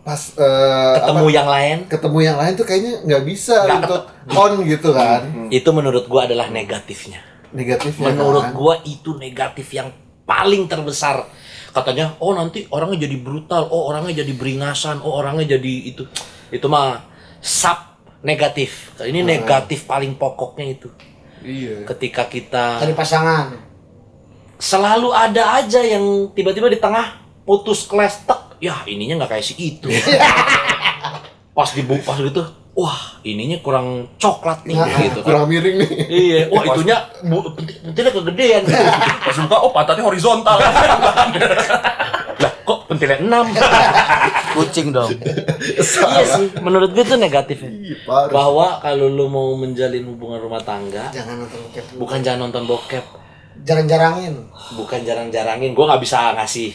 pas 0.02 0.22
eh, 0.36 0.94
Ketemu 1.00 1.26
apa, 1.30 1.38
yang 1.38 1.48
lain, 1.48 1.78
ketemu 1.88 2.20
yang 2.26 2.38
lain 2.42 2.54
tuh 2.58 2.66
kayaknya 2.68 2.94
nggak 3.06 3.24
bisa 3.24 3.56
Nggak 3.64 3.80
untuk 3.86 4.02
on 4.36 4.54
gitu 4.68 4.90
kan 4.92 5.22
itu 5.48 5.70
menurut 5.72 6.10
gua 6.12 6.26
adalah 6.28 6.50
negatifnya. 6.52 7.22
negatifnya 7.56 8.12
menurut 8.12 8.50
kan. 8.50 8.58
gua 8.58 8.76
itu 8.84 9.16
negatif 9.16 9.68
yang 9.72 9.94
paling 10.26 10.66
terbesar 10.66 11.24
katanya 11.71 12.15
oh 12.19 12.36
nanti 12.36 12.67
orangnya 12.69 13.07
jadi 13.07 13.17
brutal. 13.19 13.67
Oh 13.71 13.88
orangnya 13.91 14.23
jadi 14.23 14.31
beringasan. 14.36 15.01
Oh 15.01 15.17
orangnya 15.17 15.57
jadi 15.57 15.73
itu. 15.91 16.03
Itu 16.51 16.67
mah 16.67 17.03
sub 17.39 17.97
negatif. 18.21 18.95
Ini 19.01 19.23
negatif 19.23 19.89
paling 19.89 20.15
pokoknya 20.15 20.65
itu. 20.67 20.89
Iya. 21.41 21.89
Ketika 21.89 22.29
kita 22.29 22.79
Dari 22.79 22.93
pasangan. 22.93 23.57
selalu 24.62 25.10
ada 25.10 25.57
aja 25.57 25.81
yang 25.81 26.29
tiba-tiba 26.38 26.69
di 26.69 26.77
tengah 26.77 27.17
putus 27.47 27.89
kelas 27.89 28.29
tek. 28.29 28.62
Ya 28.62 28.77
ininya 28.86 29.25
nggak 29.25 29.31
kayak 29.38 29.45
si 29.45 29.57
itu. 29.57 29.89
Pas 31.57 31.67
dibu 31.75 31.99
pas 32.07 32.15
gitu 32.15 32.61
wah 32.73 32.95
ininya 33.21 33.60
kurang 33.60 33.88
coklat 34.15 34.63
nih 34.63 34.75
gitu 35.01 35.19
kan 35.19 35.25
kurang 35.25 35.45
miring 35.45 35.75
nih 35.77 35.89
iya 36.07 36.39
wah 36.51 36.63
itunya 36.63 36.97
bu, 37.21 37.51
pentil- 37.51 37.79
pentilnya 37.84 38.12
kegedean 38.13 38.63
Pas 39.25 39.38
buka, 39.38 39.57
oh 39.57 39.69
pantatnya 39.69 40.03
horizontal. 40.03 40.57
lah 42.41 42.51
kok 42.60 42.79
pentilnya 42.88 43.17
enam 43.19 43.45
Kucing 44.51 44.89
dong. 44.89 45.12
iya 45.13 45.84
sih 46.25 46.47
menurut 46.57 46.91
gue 46.91 47.01
itu 47.01 47.15
negatifnya 47.15 47.71
Iya, 47.71 47.95
parah. 48.03 48.29
bahwa 48.29 48.67
kalau 48.79 49.07
lu 49.07 49.27
mau 49.27 49.53
menjalin 49.53 50.03
hubungan 50.05 50.39
rumah 50.39 50.60
tangga 50.60 51.07
Jangan 51.10 51.38
nonton 51.39 51.60
bokep 51.62 51.86
bukan 51.95 52.19
jangan 52.19 52.39
nonton 52.45 52.63
bokep 52.65 53.05
Jarang-jarangin. 53.62 54.47
bukan 54.73 54.99
jarang-jarangin 55.01 55.71
gue 55.71 55.86
nggak 55.86 56.01
bisa 56.01 56.34
ngasih 56.34 56.71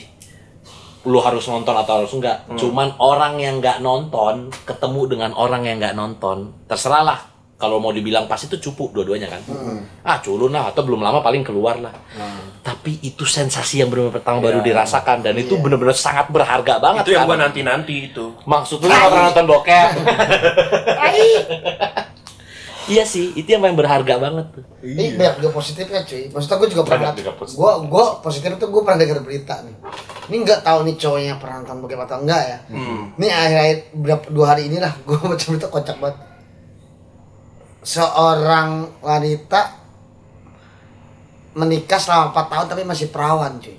lu 1.06 1.18
harus 1.18 1.46
nonton 1.46 1.72
atau 1.72 2.02
harus 2.02 2.12
enggak 2.12 2.44
Hmm. 2.44 2.58
cuman 2.58 2.88
orang 2.98 3.38
yang 3.38 3.56
nggak 3.56 3.78
nonton 3.78 4.50
ketemu 4.62 5.00
dengan 5.08 5.30
orang 5.32 5.62
yang 5.62 5.78
nggak 5.78 5.94
nonton 5.94 6.50
terserah 6.66 7.02
lah 7.02 7.18
kalau 7.56 7.78
mau 7.78 7.88
dibilang 7.88 8.26
pas 8.26 8.36
itu 8.36 8.58
cupu 8.60 8.90
dua-duanya 8.90 9.28
kan 9.28 9.40
Hmm. 9.42 9.80
ah 10.02 10.18
culun 10.18 10.50
lah 10.50 10.68
atau 10.68 10.82
belum 10.82 11.00
lama 11.00 11.18
paling 11.20 11.40
keluar 11.40 11.78
lah 11.78 11.94
tapi 12.60 12.98
itu 13.00 13.22
sensasi 13.22 13.78
yang 13.78 13.88
benar 13.88 14.10
pertama 14.10 14.42
baru 14.42 14.58
dirasakan 14.60 15.22
dan 15.22 15.34
itu 15.34 15.54
benar-benar 15.56 15.94
sangat 15.94 16.26
berharga 16.28 16.76
banget 16.76 17.00
Iya. 17.00 17.06
itu 17.06 17.12
yang 17.12 17.22
kan? 17.22 17.30
gua 17.30 17.38
nanti-nanti 17.40 17.94
itu. 18.10 18.26
Maksud 18.42 18.78
lu 18.78 18.86
nggak 18.86 19.06
pernah 19.06 19.26
nonton 19.30 19.46
bokep? 19.46 19.88
iya 22.86 23.04
sih, 23.06 23.34
itu 23.34 23.48
yang 23.50 23.62
paling 23.62 23.78
berharga 23.78 24.14
banget 24.18 24.46
tuh. 24.54 24.64
Ini 24.82 25.18
banyak 25.18 25.34
juga 25.42 25.50
positifnya 25.58 26.02
cuy. 26.06 26.30
Maksudnya 26.30 26.56
gue 26.58 26.68
juga 26.70 26.82
pernah. 26.86 27.10
Banyak 27.10 27.18
juga 27.22 27.32
positif. 27.34 27.58
Gue 27.58 27.72
gue 27.86 28.04
positif 28.22 28.48
itu 28.54 28.66
gue 28.66 28.82
pernah 28.82 28.98
dengar 28.98 29.18
berita 29.22 29.54
nih. 29.66 29.76
Ini 30.26 30.36
nggak 30.42 30.60
tahu 30.66 30.78
nih 30.86 30.94
cowoknya 30.98 31.34
pernah 31.38 31.56
nonton 31.62 31.78
bokep 31.82 32.00
atau 32.06 32.18
enggak 32.22 32.42
ya. 32.46 32.58
Ini 33.16 33.26
akhir-akhir 33.30 33.78
berapa 33.94 34.24
dua 34.30 34.46
hari 34.54 34.62
inilah 34.70 34.92
gue 35.06 35.16
baca 35.18 35.44
berita 35.46 35.68
kocak 35.70 35.96
banget. 35.98 36.18
Seorang 37.86 38.70
wanita 38.98 39.60
menikah 41.56 41.96
selama 41.96 42.36
4 42.36 42.52
tahun 42.52 42.66
tapi 42.68 42.82
masih 42.84 43.08
perawan 43.08 43.56
cuy. 43.62 43.78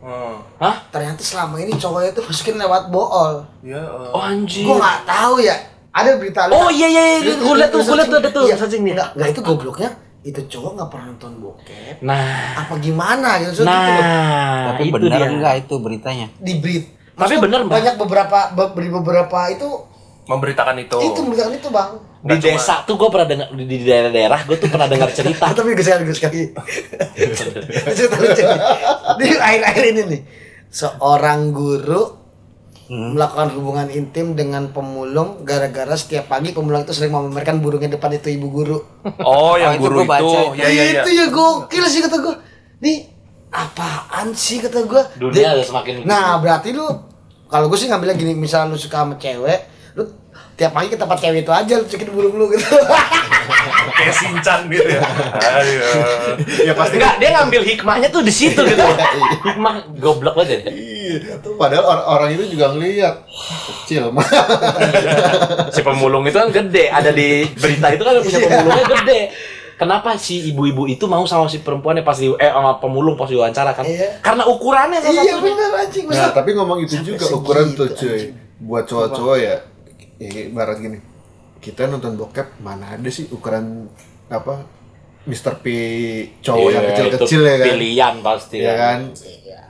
Hmm. 0.00 0.40
Hah? 0.56 0.88
Ternyata 0.88 1.20
selama 1.20 1.60
ini 1.60 1.76
cowoknya 1.76 2.16
itu 2.16 2.22
masukin 2.24 2.56
lewat 2.56 2.88
bool. 2.88 3.44
Ya, 3.60 3.76
eh. 3.76 4.10
Oh 4.16 4.22
anjir. 4.24 4.64
Gue 4.64 4.80
nggak 4.80 5.04
tahu 5.04 5.44
ya. 5.44 5.56
Ada 6.00 6.10
berita 6.16 6.40
Oh, 6.48 6.68
iya, 6.68 6.86
iya, 6.86 7.02
iya. 7.16 7.34
Gua 7.36 7.54
liat 7.54 7.68
tuh, 7.68 7.80
gua 7.82 7.96
liat 7.96 8.08
tuh, 8.08 8.18
ada 8.18 8.30
tuh, 8.30 8.44
Iya, 8.44 8.56
searching 8.56 8.82
nih. 8.82 8.94
Nggak, 8.94 9.28
itu 9.28 9.40
gobloknya. 9.40 9.90
Itu 10.20 10.40
cowok 10.46 10.70
nggak 10.74 10.88
pernah 10.88 11.06
nonton 11.08 11.32
bokep. 11.38 11.96
Nah, 12.00 12.52
Apa 12.58 12.76
gimana 12.76 13.40
gitu? 13.40 13.50
So, 13.50 13.62
gitu 13.62 13.72
nah, 13.72 14.68
Tapi 14.70 14.82
itu 14.86 14.94
benar 14.94 15.16
dia. 15.16 15.28
enggak 15.28 15.54
itu 15.58 15.74
beritanya? 15.76 16.26
di 16.36 16.52
berit. 16.56 16.84
Tapi 17.10 17.16
Maksudnya 17.16 17.40
bener, 17.42 17.60
Bang. 17.62 17.72
banyak 17.74 17.94
beberapa 17.96 18.38
be- 18.50 18.72
beri 18.74 18.88
beberapa 18.90 19.38
itu 19.48 19.68
memberitakan 20.22 20.76
itu. 20.78 20.96
itu 21.02 21.18
memberitakan 21.18 21.52
itu 21.54 21.68
bang. 21.68 21.90
Di 22.20 22.34
cuma- 22.34 22.44
desa 22.46 22.74
tuh 22.82 22.94
gue 22.94 23.08
pernah 23.08 23.26
dengar 23.26 23.48
di 23.50 23.64
di 23.66 23.76
daerah-daerah 23.82 24.40
gue 24.42 24.56
tuh 24.56 24.68
pernah 24.68 24.86
dengar 24.86 25.08
cerita. 25.10 25.48
Tapi 25.56 25.68
gue 25.70 25.82
sekali 25.82 26.02
gue 26.02 26.16
sekali. 26.20 26.40
Cerita 27.90 28.16
lucu 28.16 28.42
nih. 28.42 28.58
Di 29.16 29.26
akhir-akhir 29.34 29.84
ini 29.86 30.02
nih, 30.06 30.20
seorang 30.68 31.50
guru 31.50 32.19
Hmm. 32.90 33.14
melakukan 33.14 33.54
hubungan 33.54 33.86
intim 33.86 34.34
dengan 34.34 34.74
pemulung 34.74 35.46
gara-gara 35.46 35.94
setiap 35.94 36.26
pagi 36.26 36.50
pemulung 36.50 36.82
itu 36.82 36.90
sering 36.90 37.14
memamerkan 37.14 37.62
burungnya 37.62 37.94
depan 37.94 38.18
itu 38.18 38.34
ibu 38.34 38.50
guru. 38.50 38.82
Oh, 39.22 39.54
yang 39.62 39.78
itu 39.78 39.86
guru 39.86 40.02
gua 40.02 40.18
baca 40.18 40.26
itu. 40.26 40.34
itu. 40.34 40.58
Ya, 40.58 40.68
ya, 40.74 40.82
ya. 40.82 41.02
Itu 41.06 41.10
ya 41.14 41.26
gokil 41.30 41.84
sih 41.86 42.02
kata 42.02 42.18
gue. 42.18 42.34
Nih 42.82 43.06
apaan 43.54 44.34
sih 44.34 44.58
kata 44.58 44.90
gue. 44.90 45.02
Dunia 45.22 45.54
udah 45.54 45.66
semakin 45.70 46.02
Nah 46.02 46.42
berarti 46.42 46.74
lu 46.74 47.10
kalau 47.50 47.66
gue 47.66 47.78
sih 47.78 47.86
ngambilnya 47.90 48.14
gini, 48.14 48.34
misal 48.38 48.70
lu 48.70 48.78
suka 48.78 49.02
sama 49.02 49.18
cewek, 49.18 49.70
tiap 50.60 50.76
pagi 50.76 50.92
ke 50.92 50.98
tempat 51.00 51.16
cewek 51.16 51.40
itu 51.40 51.48
aja 51.48 51.72
lu 51.80 51.88
cekin 51.88 52.12
burung 52.12 52.36
lu 52.36 52.52
gitu. 52.52 52.68
Kayak 53.96 54.14
sinchan 54.20 54.68
gitu 54.68 54.84
ya. 54.84 55.00
Aduh. 55.56 56.36
ya 56.68 56.72
pasti 56.76 57.00
Enggak, 57.00 57.14
dia 57.16 57.28
ngambil 57.40 57.62
hikmahnya 57.64 58.08
tuh 58.12 58.20
di 58.20 58.28
situ 58.28 58.60
gitu. 58.60 58.84
Hikmah 59.48 59.88
goblok 59.96 60.36
banget 60.36 60.68
ya. 60.68 60.68
Iya, 60.68 61.16
padahal 61.56 61.84
or- 61.88 62.06
orang 62.12 62.36
itu 62.36 62.44
juga 62.52 62.76
ngeliat 62.76 63.24
kecil 63.88 64.12
mah. 64.12 64.28
Si 65.72 65.80
pemulung 65.80 66.28
itu 66.28 66.36
kan 66.36 66.52
gede, 66.52 66.92
ada 66.92 67.08
di 67.08 67.48
berita 67.56 67.88
itu 67.96 68.02
kan 68.04 68.20
punya 68.20 68.38
pemulungnya 68.44 68.84
gede. 69.00 69.20
Kenapa 69.80 70.12
si 70.20 70.52
ibu-ibu 70.52 70.84
itu 70.84 71.08
mau 71.08 71.24
sama 71.24 71.48
si 71.48 71.64
perempuannya 71.64 72.04
pas 72.04 72.20
di 72.20 72.28
eh 72.36 72.52
sama 72.52 72.76
pemulung 72.76 73.16
pas 73.16 73.32
diwawancara 73.32 73.72
kan? 73.72 73.88
Iya. 73.88 74.20
Karena 74.20 74.44
ukurannya 74.44 75.00
salah 75.00 75.24
iya 75.24 75.40
bener 75.40 75.72
anjing. 75.72 76.04
Nah, 76.04 76.36
tapi 76.36 76.52
ngomong 76.52 76.84
itu 76.84 77.00
juga 77.00 77.24
ukuran 77.32 77.72
tuh 77.72 77.88
cuy. 77.96 78.12
anjing. 78.12 78.36
Buat 78.60 78.84
cowok-cowok 78.92 79.36
ya, 79.40 79.56
ya 80.20 80.52
ibarat 80.52 80.76
gini. 80.78 81.00
Kita 81.60 81.88
nonton 81.88 82.16
bokep 82.20 82.60
mana 82.60 82.96
ada 82.96 83.08
sih 83.08 83.28
ukuran 83.32 83.88
apa 84.28 84.64
Mr. 85.28 85.60
P 85.60 85.66
cowok 86.40 86.68
yang 86.72 86.84
Iya, 86.84 86.90
kecil-kecil 86.96 87.40
ya 87.44 87.56
kan? 87.60 87.66
Pilihan 87.76 88.14
pasti 88.24 88.56
Ya 88.60 88.74
kan? 88.76 88.98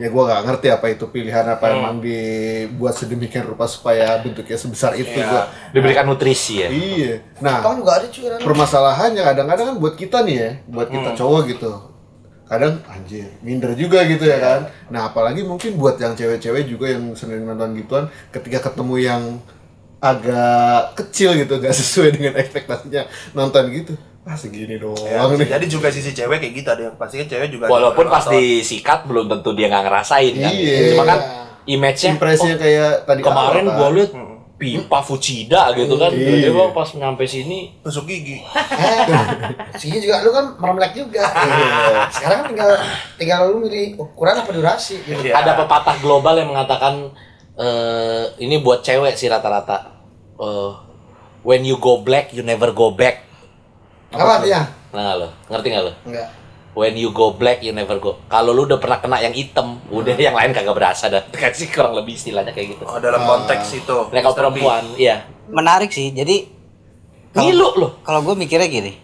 Ya 0.00 0.08
gua 0.08 0.22
nggak 0.32 0.42
ngerti 0.48 0.66
apa 0.72 0.86
itu 0.88 1.04
pilihan 1.12 1.44
apa 1.44 1.76
emang 1.76 2.00
dibuat 2.00 2.96
sedemikian 2.96 3.44
rupa 3.44 3.68
supaya 3.68 4.16
bentuknya 4.22 4.56
sebesar 4.56 4.96
itu 4.96 5.12
gua. 5.12 5.50
Diberikan 5.74 6.08
nutrisi 6.08 6.64
ya. 6.64 6.68
Iya. 6.72 7.20
Nah, 7.42 7.60
Kamu 7.60 7.84
juga 7.84 8.00
ada 8.00 8.06
cuy 8.08 8.24
kan? 8.30 8.40
permasalahannya 8.40 9.22
kadang-kadang 9.26 9.66
kan 9.74 9.76
buat 9.76 9.94
kita 9.98 10.24
nih 10.24 10.36
ya, 10.40 10.50
buat 10.72 10.88
kita 10.88 11.10
cowok 11.18 11.40
gitu. 11.52 11.72
Kadang 12.48 12.82
anjir, 12.88 13.28
minder 13.44 13.76
juga 13.76 14.02
gitu 14.08 14.24
ya 14.24 14.38
kan. 14.40 14.60
Nah, 14.88 15.12
apalagi 15.12 15.44
mungkin 15.44 15.76
buat 15.76 16.00
yang 16.00 16.16
cewek-cewek 16.16 16.64
juga 16.64 16.96
yang 16.96 17.12
sering 17.12 17.44
nonton 17.44 17.76
gituan 17.76 18.08
ketika 18.32 18.70
ketemu 18.72 18.94
yang 19.04 19.22
agak 20.00 20.96
kecil 20.96 21.36
gitu, 21.36 21.60
gak 21.60 21.76
sesuai 21.76 22.16
dengan 22.16 22.34
ekspektasinya 22.40 23.04
nonton 23.32 23.68
gitu. 23.70 23.92
ah 24.20 24.36
segini 24.36 24.76
doang 24.76 25.00
Ya, 25.08 25.24
nih 25.24 25.48
jadi 25.48 25.64
juga 25.64 25.88
sisi 25.88 26.12
cewek 26.12 26.44
kayak 26.44 26.52
gitu 26.52 26.68
ada 26.68 26.82
yang 26.92 26.96
pasti 27.00 27.24
kan 27.24 27.28
cewek 27.28 27.48
juga 27.48 27.72
Walaupun 27.72 28.04
pas 28.04 28.20
nonton. 28.24 28.36
disikat 28.36 29.08
belum 29.08 29.32
tentu 29.32 29.56
dia 29.56 29.66
nggak 29.72 29.84
ngerasain 29.88 30.34
kan. 30.36 30.52
Iya. 30.52 30.76
Cuma 30.92 31.04
kan 31.08 31.20
image-nya 31.64 32.08
impresinya 32.16 32.56
oh, 32.56 32.60
kayak 32.60 32.92
tadi 33.08 33.20
kemarin 33.24 33.64
kan? 33.64 33.92
liat 33.96 34.12
pipa 34.60 35.00
Fucida 35.00 35.72
gitu 35.72 35.96
kan. 35.96 36.12
Iya. 36.12 36.52
Tiba-tiba 36.52 36.64
pas 36.76 36.88
nyampe 36.92 37.24
sini 37.24 37.80
tusuk 37.80 38.04
gigi. 38.04 38.44
Sih 39.80 39.88
juga 39.88 40.20
lu 40.20 40.30
kan 40.36 40.52
meremlek 40.60 40.92
juga. 40.92 41.24
Sekarang 42.14 42.44
kan 42.44 42.46
tinggal 42.52 42.70
tinggal 43.16 43.40
lu 43.48 43.64
milih 43.64 43.96
ukuran 43.96 44.36
apa 44.36 44.52
durasi 44.52 45.00
gitu. 45.00 45.32
Iya. 45.32 45.32
ada 45.32 45.56
pepatah 45.56 45.96
global 46.04 46.36
yang 46.36 46.52
mengatakan 46.52 47.08
eh 47.56 48.24
ini 48.36 48.60
buat 48.60 48.84
cewek 48.84 49.16
sih 49.16 49.32
rata-rata. 49.32 49.89
Eh, 50.40 50.72
when 51.42 51.62
you 51.62 51.76
go 51.76 52.00
black, 52.00 52.32
you 52.32 52.40
never 52.40 52.72
go 52.72 52.90
back. 52.90 53.28
Apa 54.10 54.40
artinya? 54.40 54.62
Nah 54.90 55.14
lo, 55.14 55.28
ngerti 55.46 55.66
nggak 55.68 55.84
lo? 55.84 55.92
Enggak. 56.02 56.28
When 56.70 56.94
you 56.94 57.10
go 57.10 57.34
black, 57.34 57.60
you 57.60 57.74
never 57.74 57.98
go. 57.98 58.22
Kalau 58.24 58.54
lu 58.54 58.64
udah 58.64 58.78
pernah 58.78 59.02
kena 59.02 59.18
yang 59.18 59.34
hitam, 59.34 59.82
udah 59.90 60.14
yang 60.14 60.32
lain 60.32 60.54
kagak 60.54 60.72
berasa 60.72 61.10
dah. 61.10 61.22
Kasih 61.34 61.68
kurang 61.68 61.92
lebih 61.92 62.14
istilahnya 62.14 62.54
kayak 62.54 62.78
gitu. 62.78 62.84
Oh, 62.86 62.96
dalam 62.96 63.20
konteks 63.20 63.74
itu. 63.76 63.96
Nah, 64.08 64.20
kalau 64.22 64.34
perempuan, 64.34 64.82
iya. 64.96 65.26
Menarik 65.50 65.90
sih. 65.90 66.08
Jadi 66.10 66.46
Ngilu 67.30 67.68
loh. 67.78 67.92
kalau 68.02 68.26
gue 68.26 68.34
mikirnya 68.34 68.66
gini, 68.66 68.98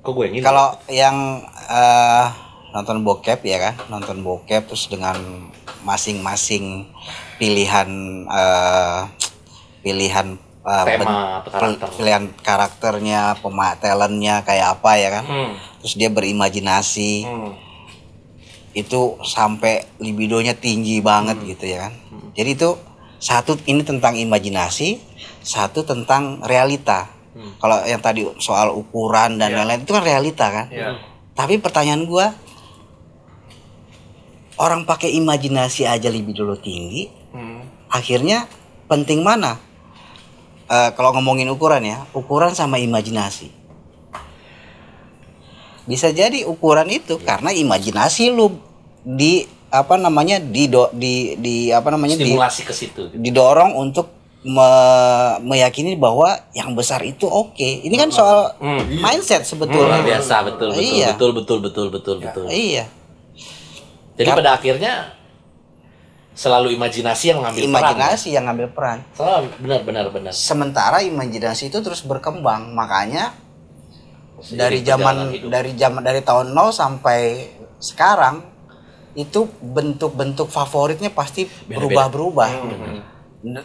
Kok 0.00 0.12
gue 0.16 0.26
ngilu? 0.32 0.44
kalau 0.44 0.72
yang 0.88 1.44
eh, 1.68 2.26
nonton 2.72 3.04
bokep 3.04 3.44
ya 3.44 3.58
kan, 3.60 3.74
nonton 3.88 4.24
bokep 4.24 4.64
terus 4.64 4.88
dengan 4.88 5.16
masing-masing 5.84 6.88
pilihan 7.36 7.88
eh, 8.24 9.00
pilihan 9.80 10.36
eh, 10.60 10.84
Tema 10.84 11.40
atau 11.40 11.50
karakter. 11.50 11.88
pilihan 11.96 12.24
karakternya, 12.38 13.40
pema 13.40 13.72
talentnya 13.76 14.44
kayak 14.44 14.76
apa 14.76 14.92
ya 14.94 15.08
kan, 15.10 15.24
Hmm. 15.24 15.50
terus 15.80 15.96
dia 15.96 16.08
berimajinasi 16.08 17.24
Hmm. 17.24 17.52
itu 18.72 19.16
sampai 19.22 19.88
libidonya 19.96 20.52
tinggi 20.52 21.00
banget 21.00 21.40
gitu 21.42 21.64
ya 21.66 21.88
kan. 21.88 21.92
Jadi 22.36 22.50
itu 22.52 22.76
satu 23.16 23.56
ini 23.64 23.80
tentang 23.80 24.14
imajinasi, 24.14 25.00
satu 25.40 25.82
tentang 25.82 26.44
realita. 26.44 27.10
Kalau 27.58 27.78
yang 27.82 27.98
tadi 27.98 28.26
soal 28.36 28.68
ukuran 28.68 29.38
dan 29.38 29.54
lain-lain 29.54 29.82
itu 29.82 29.90
kan 29.90 30.02
realita 30.02 30.46
kan. 30.48 30.66
Iya. 30.68 31.00
Tapi 31.32 31.58
pertanyaan 31.58 32.02
gua 32.04 32.34
orang 34.58 34.82
pakai 34.82 35.14
imajinasi 35.14 35.86
aja 35.86 36.10
libido 36.10 36.42
lo 36.42 36.58
tinggi, 36.58 37.06
Hmm. 37.30 37.62
akhirnya 37.88 38.50
penting 38.84 39.22
mana? 39.22 39.58
Eh, 40.68 40.90
kalau 40.92 41.10
ngomongin 41.12 41.48
ukuran 41.48 41.80
ya, 41.80 42.04
ukuran 42.12 42.52
sama 42.52 42.76
imajinasi. 42.76 43.48
Bisa 45.84 46.12
jadi 46.12 46.44
ukuran 46.44 46.84
itu 46.86 47.16
karena 47.18 47.48
imajinasi 47.48 48.28
lu 48.28 48.60
di 49.00 49.48
apa 49.68 49.96
namanya 49.96 50.36
di 50.36 50.68
do, 50.68 50.92
di 50.92 51.32
di 51.36 51.54
apa 51.68 51.88
namanya 51.88 52.16
di 52.16 52.36
ke 52.36 52.72
situ. 52.72 53.08
gitu. 53.08 53.16
didorong 53.16 53.72
untuk 53.74 54.12
me- 54.40 55.40
meyakini 55.42 55.96
bahwa 55.96 56.28
yang 56.52 56.72
besar 56.72 57.00
itu 57.00 57.24
oke. 57.24 57.56
Ini 57.80 57.96
kan 57.96 58.12
soal 58.12 58.52
Hmm. 58.54 58.84
mindset 58.94 59.42
sebetulnya. 59.42 60.04
biasa 60.04 60.44
betul 60.44 60.68
betul 60.70 60.84
Iya. 60.84 61.08
betul 61.10 61.30
betul 61.32 61.58
betul 61.58 61.86
betul 61.88 62.16
betul. 62.20 62.44
Iya. 62.46 62.84
Jadi 64.14 64.28
Kar- 64.28 64.36
pada 64.36 64.50
akhirnya 64.52 64.92
selalu 66.38 66.78
imajinasi 66.78 67.34
yang 67.34 67.42
ngambil 67.42 67.62
peran. 67.66 67.74
Imajinasi 67.74 68.28
yang 68.30 68.44
ngambil 68.46 68.68
peran. 68.70 68.98
Selalu 69.10 69.46
benar 69.58 69.80
benar 69.82 70.04
benar. 70.14 70.30
Sementara 70.30 71.02
imajinasi 71.02 71.66
itu 71.66 71.82
terus 71.82 72.06
berkembang. 72.06 72.70
Makanya 72.78 73.34
dari 74.54 74.86
zaman 74.86 75.34
dari 75.50 75.74
zaman 75.74 76.06
dari 76.06 76.22
tahun 76.22 76.54
0 76.54 76.70
sampai 76.70 77.50
sekarang 77.82 78.46
itu 79.18 79.50
bentuk-bentuk 79.58 80.46
favoritnya 80.46 81.10
pasti 81.10 81.50
berubah-berubah. 81.66 82.50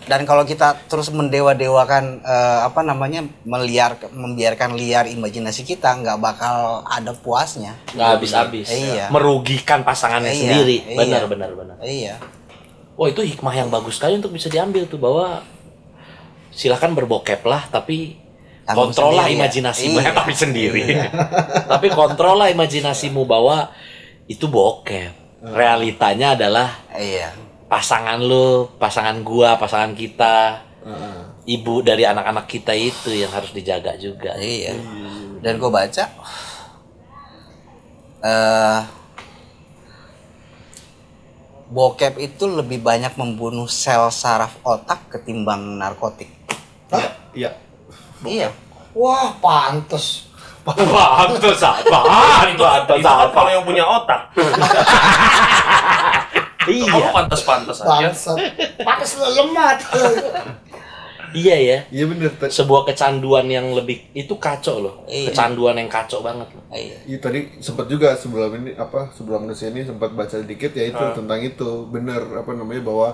Dan 0.05 0.21
kalau 0.30 0.45
kita 0.45 0.86
terus 0.86 1.09
mendewa-dewakan 1.09 2.21
eh, 2.21 2.59
apa 2.61 2.82
namanya 2.86 3.26
meliar 3.45 3.97
membiarkan 4.13 4.78
liar 4.78 5.09
imajinasi 5.09 5.65
kita 5.65 5.93
nggak 5.97 6.17
bakal 6.17 6.82
ada 6.86 7.13
puasnya. 7.13 7.78
nggak 7.93 8.09
habis-habis. 8.17 8.69
Iya. 8.69 9.09
Merugikan 9.13 9.82
pasangannya 9.82 10.30
Iya, 10.34 10.41
sendiri. 10.41 10.78
iya. 10.89 10.97
Benar 10.97 11.24
benar 11.30 11.49
benar. 11.53 11.76
Iya. 11.86 12.17
Wah 12.94 13.08
itu 13.08 13.22
hikmah 13.22 13.52
yang 13.52 13.68
bagus 13.68 13.98
sekali 13.98 14.16
untuk 14.16 14.30
bisa 14.30 14.48
diambil 14.48 14.86
tuh 14.86 14.98
bahwa 14.98 15.41
silakan 16.50 16.94
berbokep 16.94 17.41
lah 17.44 17.66
tapi 17.68 18.22
Tanggung 18.64 18.94
kontrol 18.94 19.12
lah 19.14 19.28
ya. 19.28 19.36
imajinasimu 19.36 19.98
Iya. 19.98 20.12
tapi 20.20 20.34
sendiri. 20.34 20.84
tapi 21.68 21.88
kontrol 21.89 22.38
lah 22.38 22.48
imajinasimu 22.48 23.26
bahwa 23.26 23.74
itu 24.26 24.46
bokep. 24.46 25.12
Realitanya 25.44 26.32
adalah 26.34 26.70
Iya. 26.89 27.36
pasangan 27.68 28.16
lu, 28.18 28.70
pasangan 28.78 29.20
gua, 29.20 29.58
pasangan 29.58 29.91
kita, 29.91 30.62
ibu 31.44 31.82
dari 31.82 32.06
anak-anak 32.06 32.46
kita 32.46 32.72
itu 32.72 33.12
yang 33.12 33.28
harus 33.28 33.52
dijaga 33.52 33.98
juga. 33.98 34.38
Iya. 34.38 34.78
Dan 35.41 35.58
gue 35.58 35.68
baca 35.68 36.06
eh 38.24 38.80
bokep 41.74 42.21
itu 42.21 42.45
lebih 42.45 42.86
banyak 42.86 43.17
membunuh 43.17 43.65
sel 43.65 44.13
saraf 44.13 44.53
otak 44.61 45.09
ketimbang 45.09 45.82
narkotik. 45.82 46.30
iya 47.34 47.57
Iya. 48.24 48.53
Wah, 48.93 49.36
pantes. 49.41 50.30
Pantes 50.63 51.59
apa? 51.59 51.99
itu, 52.47 52.63
itu 52.63 53.03
kan 53.03 53.28
kalau 53.36 53.49
yang 53.51 53.65
punya 53.65 53.84
otak. 53.84 54.21
Iya. 56.63 56.88
Kamu 56.88 57.11
pantas-pantas 57.11 57.84
aja. 57.84 58.15
Pantes 58.88 59.19
lu 59.19 59.28
lemah. 59.28 59.76
Iya 61.34 61.55
ya. 61.57 61.77
iya 61.89 62.05
bener 62.05 62.29
Sebuah 62.39 62.86
kecanduan 62.86 63.45
yang 63.45 63.73
lebih 63.73 64.13
itu 64.13 64.38
kacau 64.38 64.79
loh. 64.79 64.95
Iya. 65.05 65.29
Kecanduan 65.29 65.75
yang 65.75 65.89
kacau 65.89 66.21
banget 66.21 66.47
loh. 66.53 66.63
Iya. 66.69 66.97
Iya 67.03 67.17
tadi 67.19 67.39
sempat 67.59 67.86
juga 67.86 68.13
sebelum 68.13 68.53
ini 68.55 68.71
apa 68.73 69.09
sebelum 69.11 69.49
ke 69.49 69.53
sini 69.53 69.81
sempat 69.81 70.13
baca 70.13 70.34
sedikit 70.34 70.71
ya 70.71 70.88
itu 70.88 71.01
Ah. 71.01 71.11
tentang 71.11 71.41
itu 71.41 71.89
bener 71.89 72.21
apa 72.34 72.51
namanya 72.53 72.81
bahwa 72.81 73.07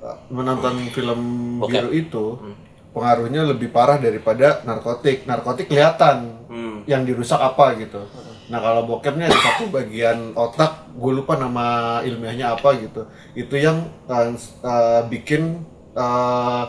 uh, 0.00 0.16
menonton 0.28 0.90
film 0.90 1.20
Bokep. 1.60 1.70
biru 1.70 1.90
itu 1.90 2.24
Hmm. 2.36 2.56
pengaruhnya 2.90 3.46
lebih 3.46 3.70
parah 3.70 3.96
daripada 3.96 4.60
narkotik 4.62 5.22
narkotik 5.24 5.66
kelihatan 5.66 6.42
Hmm. 6.50 6.82
yang 6.84 7.06
dirusak 7.06 7.38
apa 7.38 7.78
gitu 7.78 8.02
nah 8.50 8.58
kalau 8.58 8.82
bokepnya 8.82 9.30
ada 9.30 9.38
satu 9.38 9.70
bagian 9.70 10.34
otak 10.34 10.90
gue 10.90 11.12
lupa 11.14 11.38
nama 11.38 11.66
ilmiahnya 12.02 12.50
apa 12.50 12.74
gitu 12.82 13.06
itu 13.32 13.54
yang 13.54 13.78
uh, 14.10 14.34
uh, 14.60 15.06
bikin 15.06 15.62
uh, 15.94 16.66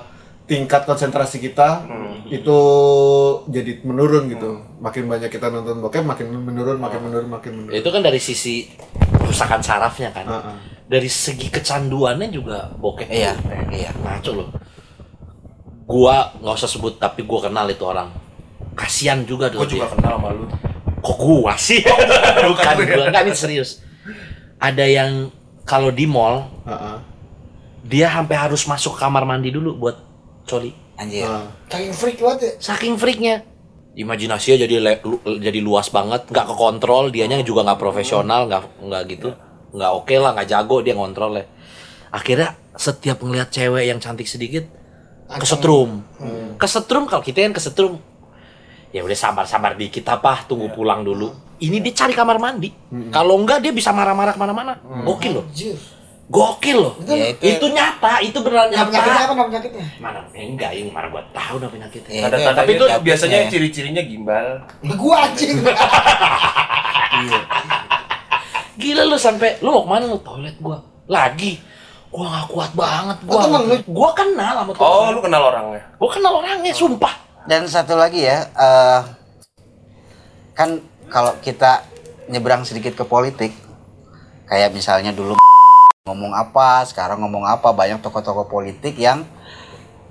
tingkat 0.52 0.84
konsentrasi 0.84 1.40
kita 1.40 1.88
itu 2.28 2.60
jadi 3.48 3.80
menurun 3.88 4.28
gitu 4.28 4.60
makin 4.84 5.08
banyak 5.08 5.32
kita 5.32 5.48
nonton 5.48 5.80
bokep 5.80 6.04
makin 6.04 6.28
menurun 6.28 6.76
makin 6.76 7.00
menurun 7.08 7.30
makin 7.32 7.52
menurun 7.56 7.80
Itu 7.80 7.88
kan 7.88 8.04
dari 8.04 8.20
sisi 8.20 8.68
kerusakan 9.16 9.64
sarafnya 9.64 10.12
kan. 10.12 10.28
Heeh. 10.28 10.56
Dari 10.92 11.08
segi 11.08 11.48
kecanduannya 11.48 12.28
juga 12.36 12.68
bokep. 12.76 13.08
Iya, 13.08 13.32
eh, 13.48 13.88
iya. 13.88 13.92
Ngaco 13.96 14.32
loh. 14.36 14.50
Gua 15.88 16.36
nggak 16.36 16.56
usah 16.60 16.68
sebut 16.68 17.00
tapi 17.00 17.24
gua 17.24 17.48
kenal 17.48 17.64
itu 17.72 17.88
orang. 17.88 18.12
Kasian 18.76 19.24
juga 19.24 19.48
tuh 19.48 19.64
Gue 19.64 19.80
juga 19.80 19.88
dia. 19.88 19.96
kenal 19.96 20.20
sama 20.20 20.30
lu. 20.36 20.46
Kok 21.00 21.16
gua 21.16 21.56
sih? 21.56 21.80
Bukan 22.52 22.76
gua, 22.92 23.08
enggak 23.08 23.24
ini 23.24 23.32
serius. 23.36 23.80
Ada 24.60 24.84
yang 24.84 25.32
kalau 25.64 25.96
di 25.96 26.04
mall 26.04 26.44
Heeh. 26.68 26.98
dia 27.88 28.08
sampai 28.12 28.36
harus 28.36 28.68
masuk 28.68 29.00
kamar 29.00 29.24
mandi 29.24 29.48
dulu 29.52 29.80
buat 29.80 30.11
coli. 30.52 30.72
Anjir. 31.00 31.24
Heeh. 31.24 31.46
Saking 31.72 31.94
freak 31.96 32.18
banget 32.20 32.40
ya. 32.44 32.52
Saking 32.60 32.96
freaknya. 33.00 33.36
Imajinasinya 33.92 34.58
jadi 34.64 34.76
le- 34.80 35.04
lu- 35.04 35.24
jadi 35.40 35.60
luas 35.60 35.88
banget, 35.88 36.28
nggak 36.28 36.48
kekontrol, 36.48 37.12
dianya 37.12 37.44
juga 37.44 37.64
nggak 37.68 37.80
profesional, 37.80 38.48
nggak 38.48 38.88
nggak 38.88 39.02
gitu, 39.12 39.30
nggak 39.76 39.92
oke 39.92 40.16
lah, 40.16 40.32
nggak 40.32 40.48
jago 40.48 40.80
dia 40.80 40.96
ngontrol 40.96 41.36
ya. 41.36 41.44
Akhirnya 42.08 42.56
setiap 42.72 43.20
ngelihat 43.20 43.52
cewek 43.52 43.92
yang 43.92 44.00
cantik 44.00 44.32
sedikit, 44.32 44.64
kesetrum, 45.28 46.08
kesetrum 46.56 47.04
kalau 47.04 47.20
kita 47.20 47.44
yang 47.44 47.52
kesetrum, 47.52 48.00
ya 48.92 49.04
udah 49.04 49.18
sabar-sabar 49.18 49.76
dikit 49.76 50.08
apa, 50.08 50.48
tunggu 50.48 50.72
pulang 50.72 51.04
dulu. 51.04 51.36
Ini 51.60 51.84
dia 51.84 51.92
cari 51.92 52.16
kamar 52.16 52.40
mandi, 52.40 52.72
kalau 53.12 53.36
enggak 53.36 53.60
dia 53.60 53.76
bisa 53.76 53.92
marah-marah 53.92 54.32
ke 54.32 54.40
mana-mana, 54.40 54.80
gokil 55.04 55.36
loh, 55.36 55.46
Anjir. 55.52 55.76
Gokil 56.28 56.78
loh. 56.78 56.94
Ya, 57.04 57.34
itu- 57.34 57.44
itu 57.58 57.66
nyata, 57.70 58.22
itu 58.22 58.38
beneran 58.40 58.70
Nama 58.70 58.86
penyakitnya 58.86 59.14
nyata. 59.14 59.26
apa 59.26 59.34
nama 59.34 59.48
penyakitnya? 59.50 59.86
Mana 59.98 60.20
enggak, 60.32 60.72
yang 60.72 60.90
mana 60.90 61.08
gua 61.10 61.24
tahu 61.32 61.56
nama 61.58 61.72
penyakitnya. 61.72 62.12
Iya, 62.14 62.24
Ada 62.28 62.38
itu- 62.38 62.56
tapi 62.56 62.72
itu 62.72 62.86
tapi- 62.86 63.04
biasanya 63.04 63.38
ya. 63.38 63.50
ciri-cirinya 63.50 64.04
gimbal. 64.04 64.48
Gua 64.96 65.16
anjing. 65.26 65.58
Gila 68.74 69.04
lu 69.06 69.18
sampai 69.18 69.60
lu 69.60 69.70
mau 69.70 69.84
ke 69.84 69.90
mana 69.90 70.04
lu 70.08 70.20
toilet 70.20 70.56
gua 70.58 70.80
lagi. 71.06 71.60
Gua 72.08 72.28
gak 72.30 72.48
kuat 72.50 72.72
banget 72.74 73.18
gua. 73.24 73.34
Oh, 73.34 73.42
temen 73.42 73.62
lu? 73.64 73.76
Gua 73.88 74.10
kenal 74.12 74.54
sama 74.58 74.72
tuh. 74.72 74.82
Oh, 74.82 75.08
lu 75.12 75.20
kenal 75.20 75.42
orangnya. 75.44 75.82
Gua 75.96 76.10
kenal 76.10 76.34
orangnya 76.38 76.72
sumpah. 76.72 77.14
Dan 77.44 77.66
satu 77.66 77.96
lagi 77.96 78.24
ya, 78.24 78.46
eh 78.48 79.02
kan 80.52 80.80
kalau 81.08 81.36
kita 81.40 81.84
nyebrang 82.28 82.64
sedikit 82.64 82.94
ke 82.94 83.04
politik 83.04 83.52
kayak 84.46 84.72
misalnya 84.72 85.12
dulu 85.12 85.36
ngomong 86.02 86.34
apa 86.34 86.82
sekarang 86.90 87.22
ngomong 87.22 87.46
apa 87.46 87.78
banyak 87.78 88.02
tokoh-tokoh 88.02 88.50
politik 88.50 88.98
yang 88.98 89.22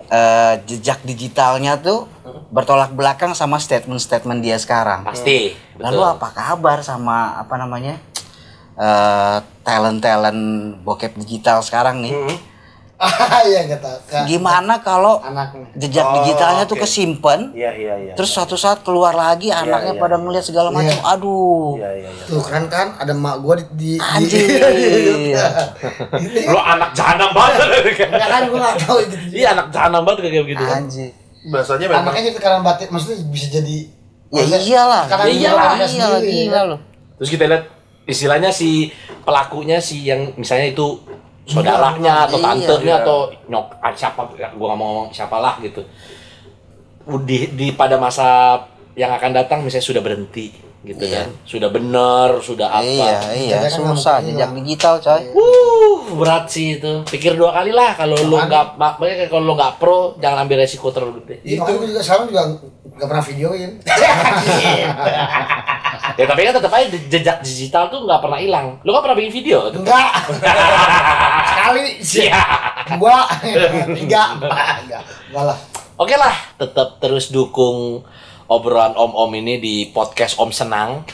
eh, 0.06 0.62
jejak 0.62 1.02
digitalnya 1.02 1.82
tuh 1.82 2.06
bertolak 2.54 2.94
belakang 2.94 3.34
sama 3.34 3.58
statement-statement 3.58 4.38
dia 4.38 4.54
sekarang. 4.54 5.02
Pasti. 5.02 5.50
lalu 5.82 6.06
apa 6.06 6.30
kabar 6.30 6.86
sama 6.86 7.34
apa 7.42 7.58
namanya 7.58 7.98
eh, 8.78 9.42
talent-talent 9.66 10.78
bokep 10.86 11.18
digital 11.18 11.58
sekarang 11.58 12.06
nih 12.06 12.38
Ah 13.00 13.42
iya 13.42 13.66
kata. 13.66 14.22
Gimana 14.24 14.78
kalau 14.78 15.18
Anaknya. 15.18 15.66
jejak 15.74 16.02
Oh, 16.02 16.12
digitalnya 16.14 16.62
tuh 16.62 16.76
oke. 16.76 16.84
kesimpan 16.84 17.50
Iya 17.50 17.70
iya 17.72 17.92
iya. 17.98 18.12
terus 18.12 18.28
suatu 18.28 18.54
saat 18.54 18.80
keluar 18.80 19.10
lagi 19.10 19.48
anaknya 19.48 19.92
iya. 19.92 19.98
pada 19.98 20.14
ngeliat 20.14 20.42
segala 20.42 20.68
macam 20.68 20.92
Iya. 20.92 21.08
aduh 21.08 21.74
Iya 21.74 21.88
iya 21.96 22.08
iya. 22.10 22.22
Tuh 22.26 22.40
keren 22.40 22.66
kan 22.66 22.94
ada 22.94 23.10
emak 23.10 23.34
gua 23.40 23.54
di 23.56 23.64
di, 23.72 23.90
di 23.90 23.96
Anjir. 23.96 24.44
Lo 26.52 26.60
anak 26.60 26.90
jahanam 26.92 27.30
banget. 27.32 27.58
Enggak 28.04 28.28
kan 28.28 28.40
gua 28.46 28.58
enggak 28.60 28.76
tahu 28.78 28.96
gitu. 29.02 29.14
Iya 29.32 29.46
anak 29.54 29.66
jahanam 29.70 30.00
banget 30.02 30.18
kayak 30.22 30.44
begitu 30.44 30.62
kan. 30.62 30.78
anjir 30.78 31.10
Bahasanya 31.42 31.86
memang 31.88 32.02
Anaknya 32.04 32.20
gitu 32.26 32.38
karena 32.38 32.58
batik 32.60 32.88
maksudnya 32.90 33.16
bisa 33.26 33.46
jadi 33.48 33.76
ya 34.28 34.42
iyalah 34.44 35.02
Ya 35.08 35.26
iyalah, 35.26 35.68
iyalah 35.80 36.20
kan. 36.20 36.64
loh 36.68 36.80
Terus 37.16 37.28
kita 37.30 37.44
lihat 37.48 37.64
istilahnya 38.04 38.50
si 38.50 38.90
pelakunya 39.22 39.78
si 39.78 40.02
yang 40.02 40.34
misalnya 40.34 40.68
itu 40.68 40.98
saudaranya 41.48 42.28
atau 42.28 42.38
Iya, 42.38 42.46
tantenya 42.46 42.94
iya. 42.96 43.02
atau 43.04 43.18
nyok 43.48 43.66
ah, 43.80 43.92
siapa 43.96 44.20
ya, 44.36 44.48
gua 44.54 44.66
nggak 44.72 44.78
mau 44.78 44.86
ngomong 44.90 45.08
siapalah 45.12 45.54
gitu. 45.64 45.82
Di, 47.26 47.50
di 47.56 47.72
pada 47.74 47.96
masa 47.96 48.60
yang 48.94 49.10
akan 49.10 49.30
datang 49.34 49.64
misalnya 49.64 49.86
sudah 49.86 50.02
berhenti 50.04 50.69
gitu 50.80 51.02
Iya. 51.02 51.22
kan. 51.22 51.28
Sudah 51.44 51.68
benar, 51.68 52.28
sudah 52.40 52.68
apa. 52.70 52.80
iya 52.80 53.20
iya 53.30 53.58
Jadinya 53.58 53.68
kan 53.68 53.72
susah 53.92 54.14
nggak 54.16 54.32
jejak 54.32 54.50
digital 54.56 54.94
coy 54.96 55.22
Uh, 55.30 55.96
berat 56.16 56.44
sih 56.46 56.76
itu. 56.76 56.92
Pikir 57.04 57.36
dua 57.36 57.52
kali 57.52 57.68
lah 57.70 57.92
kalau 57.92 58.16
lu 58.16 58.36
nggak 58.36 58.74
makanya 58.74 59.28
kalau 59.28 59.44
lu 59.44 59.54
nggak 59.54 59.76
pro 59.76 60.16
jangan 60.16 60.44
ambil 60.44 60.56
resiko 60.58 60.88
terlalu 60.88 61.20
gede. 61.20 61.36
Itu 61.54 61.68
gua 61.68 61.84
juga 61.84 62.00
sekarang 62.00 62.24
juga 62.26 62.42
enggak 62.90 63.06
pernah 63.06 63.24
videoin. 63.24 63.70
ya 66.18 66.24
tapi 66.26 66.40
kan 66.42 66.54
tetap 66.54 66.72
aja 66.72 66.86
jejak 66.88 67.36
digital 67.40 67.84
tuh 67.88 68.00
nggak 68.04 68.20
pernah 68.20 68.38
hilang. 68.38 68.66
Lu 68.82 68.90
kan 68.90 69.02
pernah 69.02 69.16
bikin 69.16 69.32
video? 69.34 69.68
Enggak. 69.70 70.10
Sekali 71.50 71.82
sih. 72.00 72.26
Iya. 72.26 72.40
Dua, 72.90 73.22
tiga. 73.94 74.22
Enggak. 74.40 75.02
Enggak 75.30 75.44
lah. 75.46 75.58
Oke 75.94 76.16
lah, 76.16 76.32
tetap 76.56 76.96
terus 76.96 77.28
dukung 77.28 78.00
obrolan 78.50 78.98
Om-Om 78.98 79.30
ini 79.38 79.62
di 79.62 79.74
podcast 79.94 80.34
Om 80.42 80.50
Senang. 80.50 81.06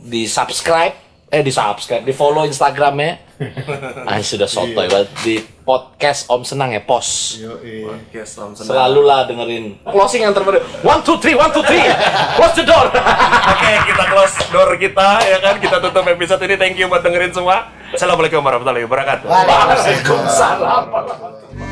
Di 0.00 0.28
subscribe, 0.28 1.28
eh 1.32 1.40
di 1.40 1.52
subscribe, 1.52 2.04
di 2.04 2.12
follow 2.12 2.44
Instagramnya. 2.44 3.32
Ah 4.04 4.20
sudah 4.20 4.44
sotoy 4.44 4.84
banget 4.84 5.08
di 5.24 5.40
podcast 5.64 6.28
Om 6.28 6.44
Senang 6.44 6.76
ya, 6.76 6.84
pos. 6.84 7.40
Yoi. 7.40 7.88
Podcast 7.88 8.36
Om 8.36 8.52
Senang. 8.52 8.68
Selalu 8.68 9.00
lah 9.00 9.24
dengerin 9.24 9.80
closing 9.80 10.28
yang 10.28 10.36
terbaru. 10.36 10.60
One 10.84 11.00
two 11.00 11.16
three, 11.16 11.32
one 11.32 11.48
two 11.48 11.64
three, 11.64 11.80
close 12.36 12.52
the 12.60 12.68
door. 12.68 12.92
Oke, 13.56 13.72
kita 13.88 14.04
close 14.12 14.36
door 14.52 14.70
kita 14.76 15.08
ya 15.24 15.40
kan. 15.40 15.56
Kita 15.56 15.80
tutup 15.80 16.04
episode 16.04 16.44
ini. 16.44 16.60
Thank 16.60 16.76
you 16.76 16.92
buat 16.92 17.00
dengerin 17.00 17.32
semua. 17.32 17.72
Assalamualaikum 17.96 18.44
warahmatullahi 18.44 18.84
wabarakatuh. 18.84 19.24
Waalaikumsalam. 19.24 20.84
Waalaikumsalam. 20.92 21.69